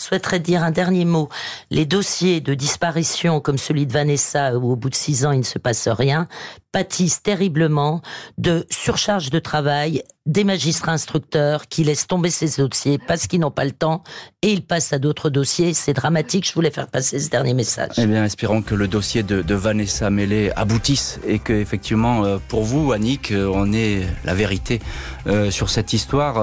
souhaiterais 0.00 0.40
dire 0.40 0.62
un 0.62 0.70
dernier 0.70 1.04
mot. 1.04 1.28
Les 1.70 1.86
dossiers 1.86 2.40
de 2.40 2.54
disparition 2.54 3.40
comme 3.40 3.58
celui 3.58 3.86
de 3.86 3.92
Vanessa, 3.92 4.56
où 4.56 4.72
au 4.72 4.76
bout 4.76 4.90
de 4.90 4.94
six 4.94 5.26
ans 5.26 5.32
il 5.32 5.40
ne 5.40 5.44
se 5.44 5.58
passe 5.58 5.88
rien, 5.88 6.26
pâtissent 6.72 7.22
terriblement 7.22 8.02
de 8.38 8.66
surcharge 8.70 9.30
de 9.30 9.38
travail 9.38 10.02
des 10.26 10.44
magistrats 10.44 10.92
instructeurs 10.92 11.66
qui 11.66 11.82
laissent 11.82 12.06
tomber 12.06 12.30
ces 12.30 12.62
dossiers 12.62 12.98
parce 12.98 13.26
qu'ils 13.26 13.40
n'ont 13.40 13.50
pas 13.50 13.64
le 13.64 13.72
temps 13.72 14.04
et 14.42 14.52
ils 14.52 14.62
passent 14.62 14.92
à 14.92 14.98
d'autres 14.98 15.30
dossiers. 15.30 15.74
C'est 15.74 15.94
dramatique. 15.94 16.46
Je 16.46 16.52
voulais 16.52 16.70
faire 16.70 16.88
passer 16.88 17.18
ce 17.18 17.30
dernier 17.30 17.54
message. 17.54 17.92
Eh 17.96 18.06
bien, 18.06 18.24
espérons 18.24 18.62
que 18.62 18.74
le 18.74 18.86
dossier 18.86 19.22
de, 19.22 19.54
Vanessa 19.54 20.08
Mélé 20.10 20.52
aboutisse 20.56 21.20
et 21.26 21.38
que, 21.38 21.52
effectivement, 21.52 22.24
euh, 22.24 22.38
pour 22.48 22.62
vous, 22.62 22.92
Annick, 22.92 23.32
euh, 23.32 23.50
on 23.52 23.72
ait 23.72 24.06
la 24.24 24.34
vérité 24.34 24.80
euh, 25.26 25.50
sur 25.50 25.68
cette 25.68 25.92
histoire. 25.92 26.36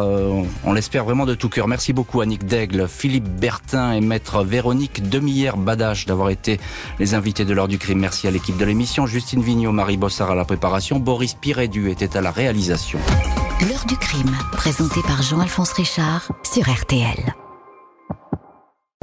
On 0.64 0.74
l'espère 0.74 1.06
vraiment 1.06 1.26
de 1.26 1.36
tout 1.36 1.50
cœur. 1.50 1.68
Merci 1.68 1.94
beaucoup, 1.94 2.22
Annick 2.22 2.46
Daigle, 2.46 2.88
Philippe 2.88 3.28
Bertin 3.28 3.94
et 3.94 4.02
maître 4.02 4.44
Véronique 4.44 5.08
Demillère-Badache 5.10 6.06
d'avoir 6.06 6.30
été 6.30 6.60
les 7.00 7.14
invités 7.14 7.46
de 7.46 7.54
l'heure 7.54 7.68
du 7.68 7.78
crime. 7.78 8.00
Merci 8.00 8.28
à 8.28 8.32
l'équipe 8.32 8.58
de 8.58 8.66
l'émission. 8.66 9.08
Justine 9.08 9.42
Vignot, 9.42 9.72
Marie 9.72 9.98
À 10.20 10.34
la 10.34 10.46
préparation. 10.46 10.98
Boris 10.98 11.36
Pirédu 11.36 11.92
était 11.92 12.18
à 12.18 12.22
la 12.22 12.32
réalisation. 12.32 12.98
L'heure 13.70 13.86
du 13.86 13.96
crime, 13.98 14.36
présenté 14.52 15.02
par 15.04 15.22
Jean-Alphonse 15.22 15.74
Richard 15.74 16.32
sur 16.44 16.64
RTL. 16.64 17.36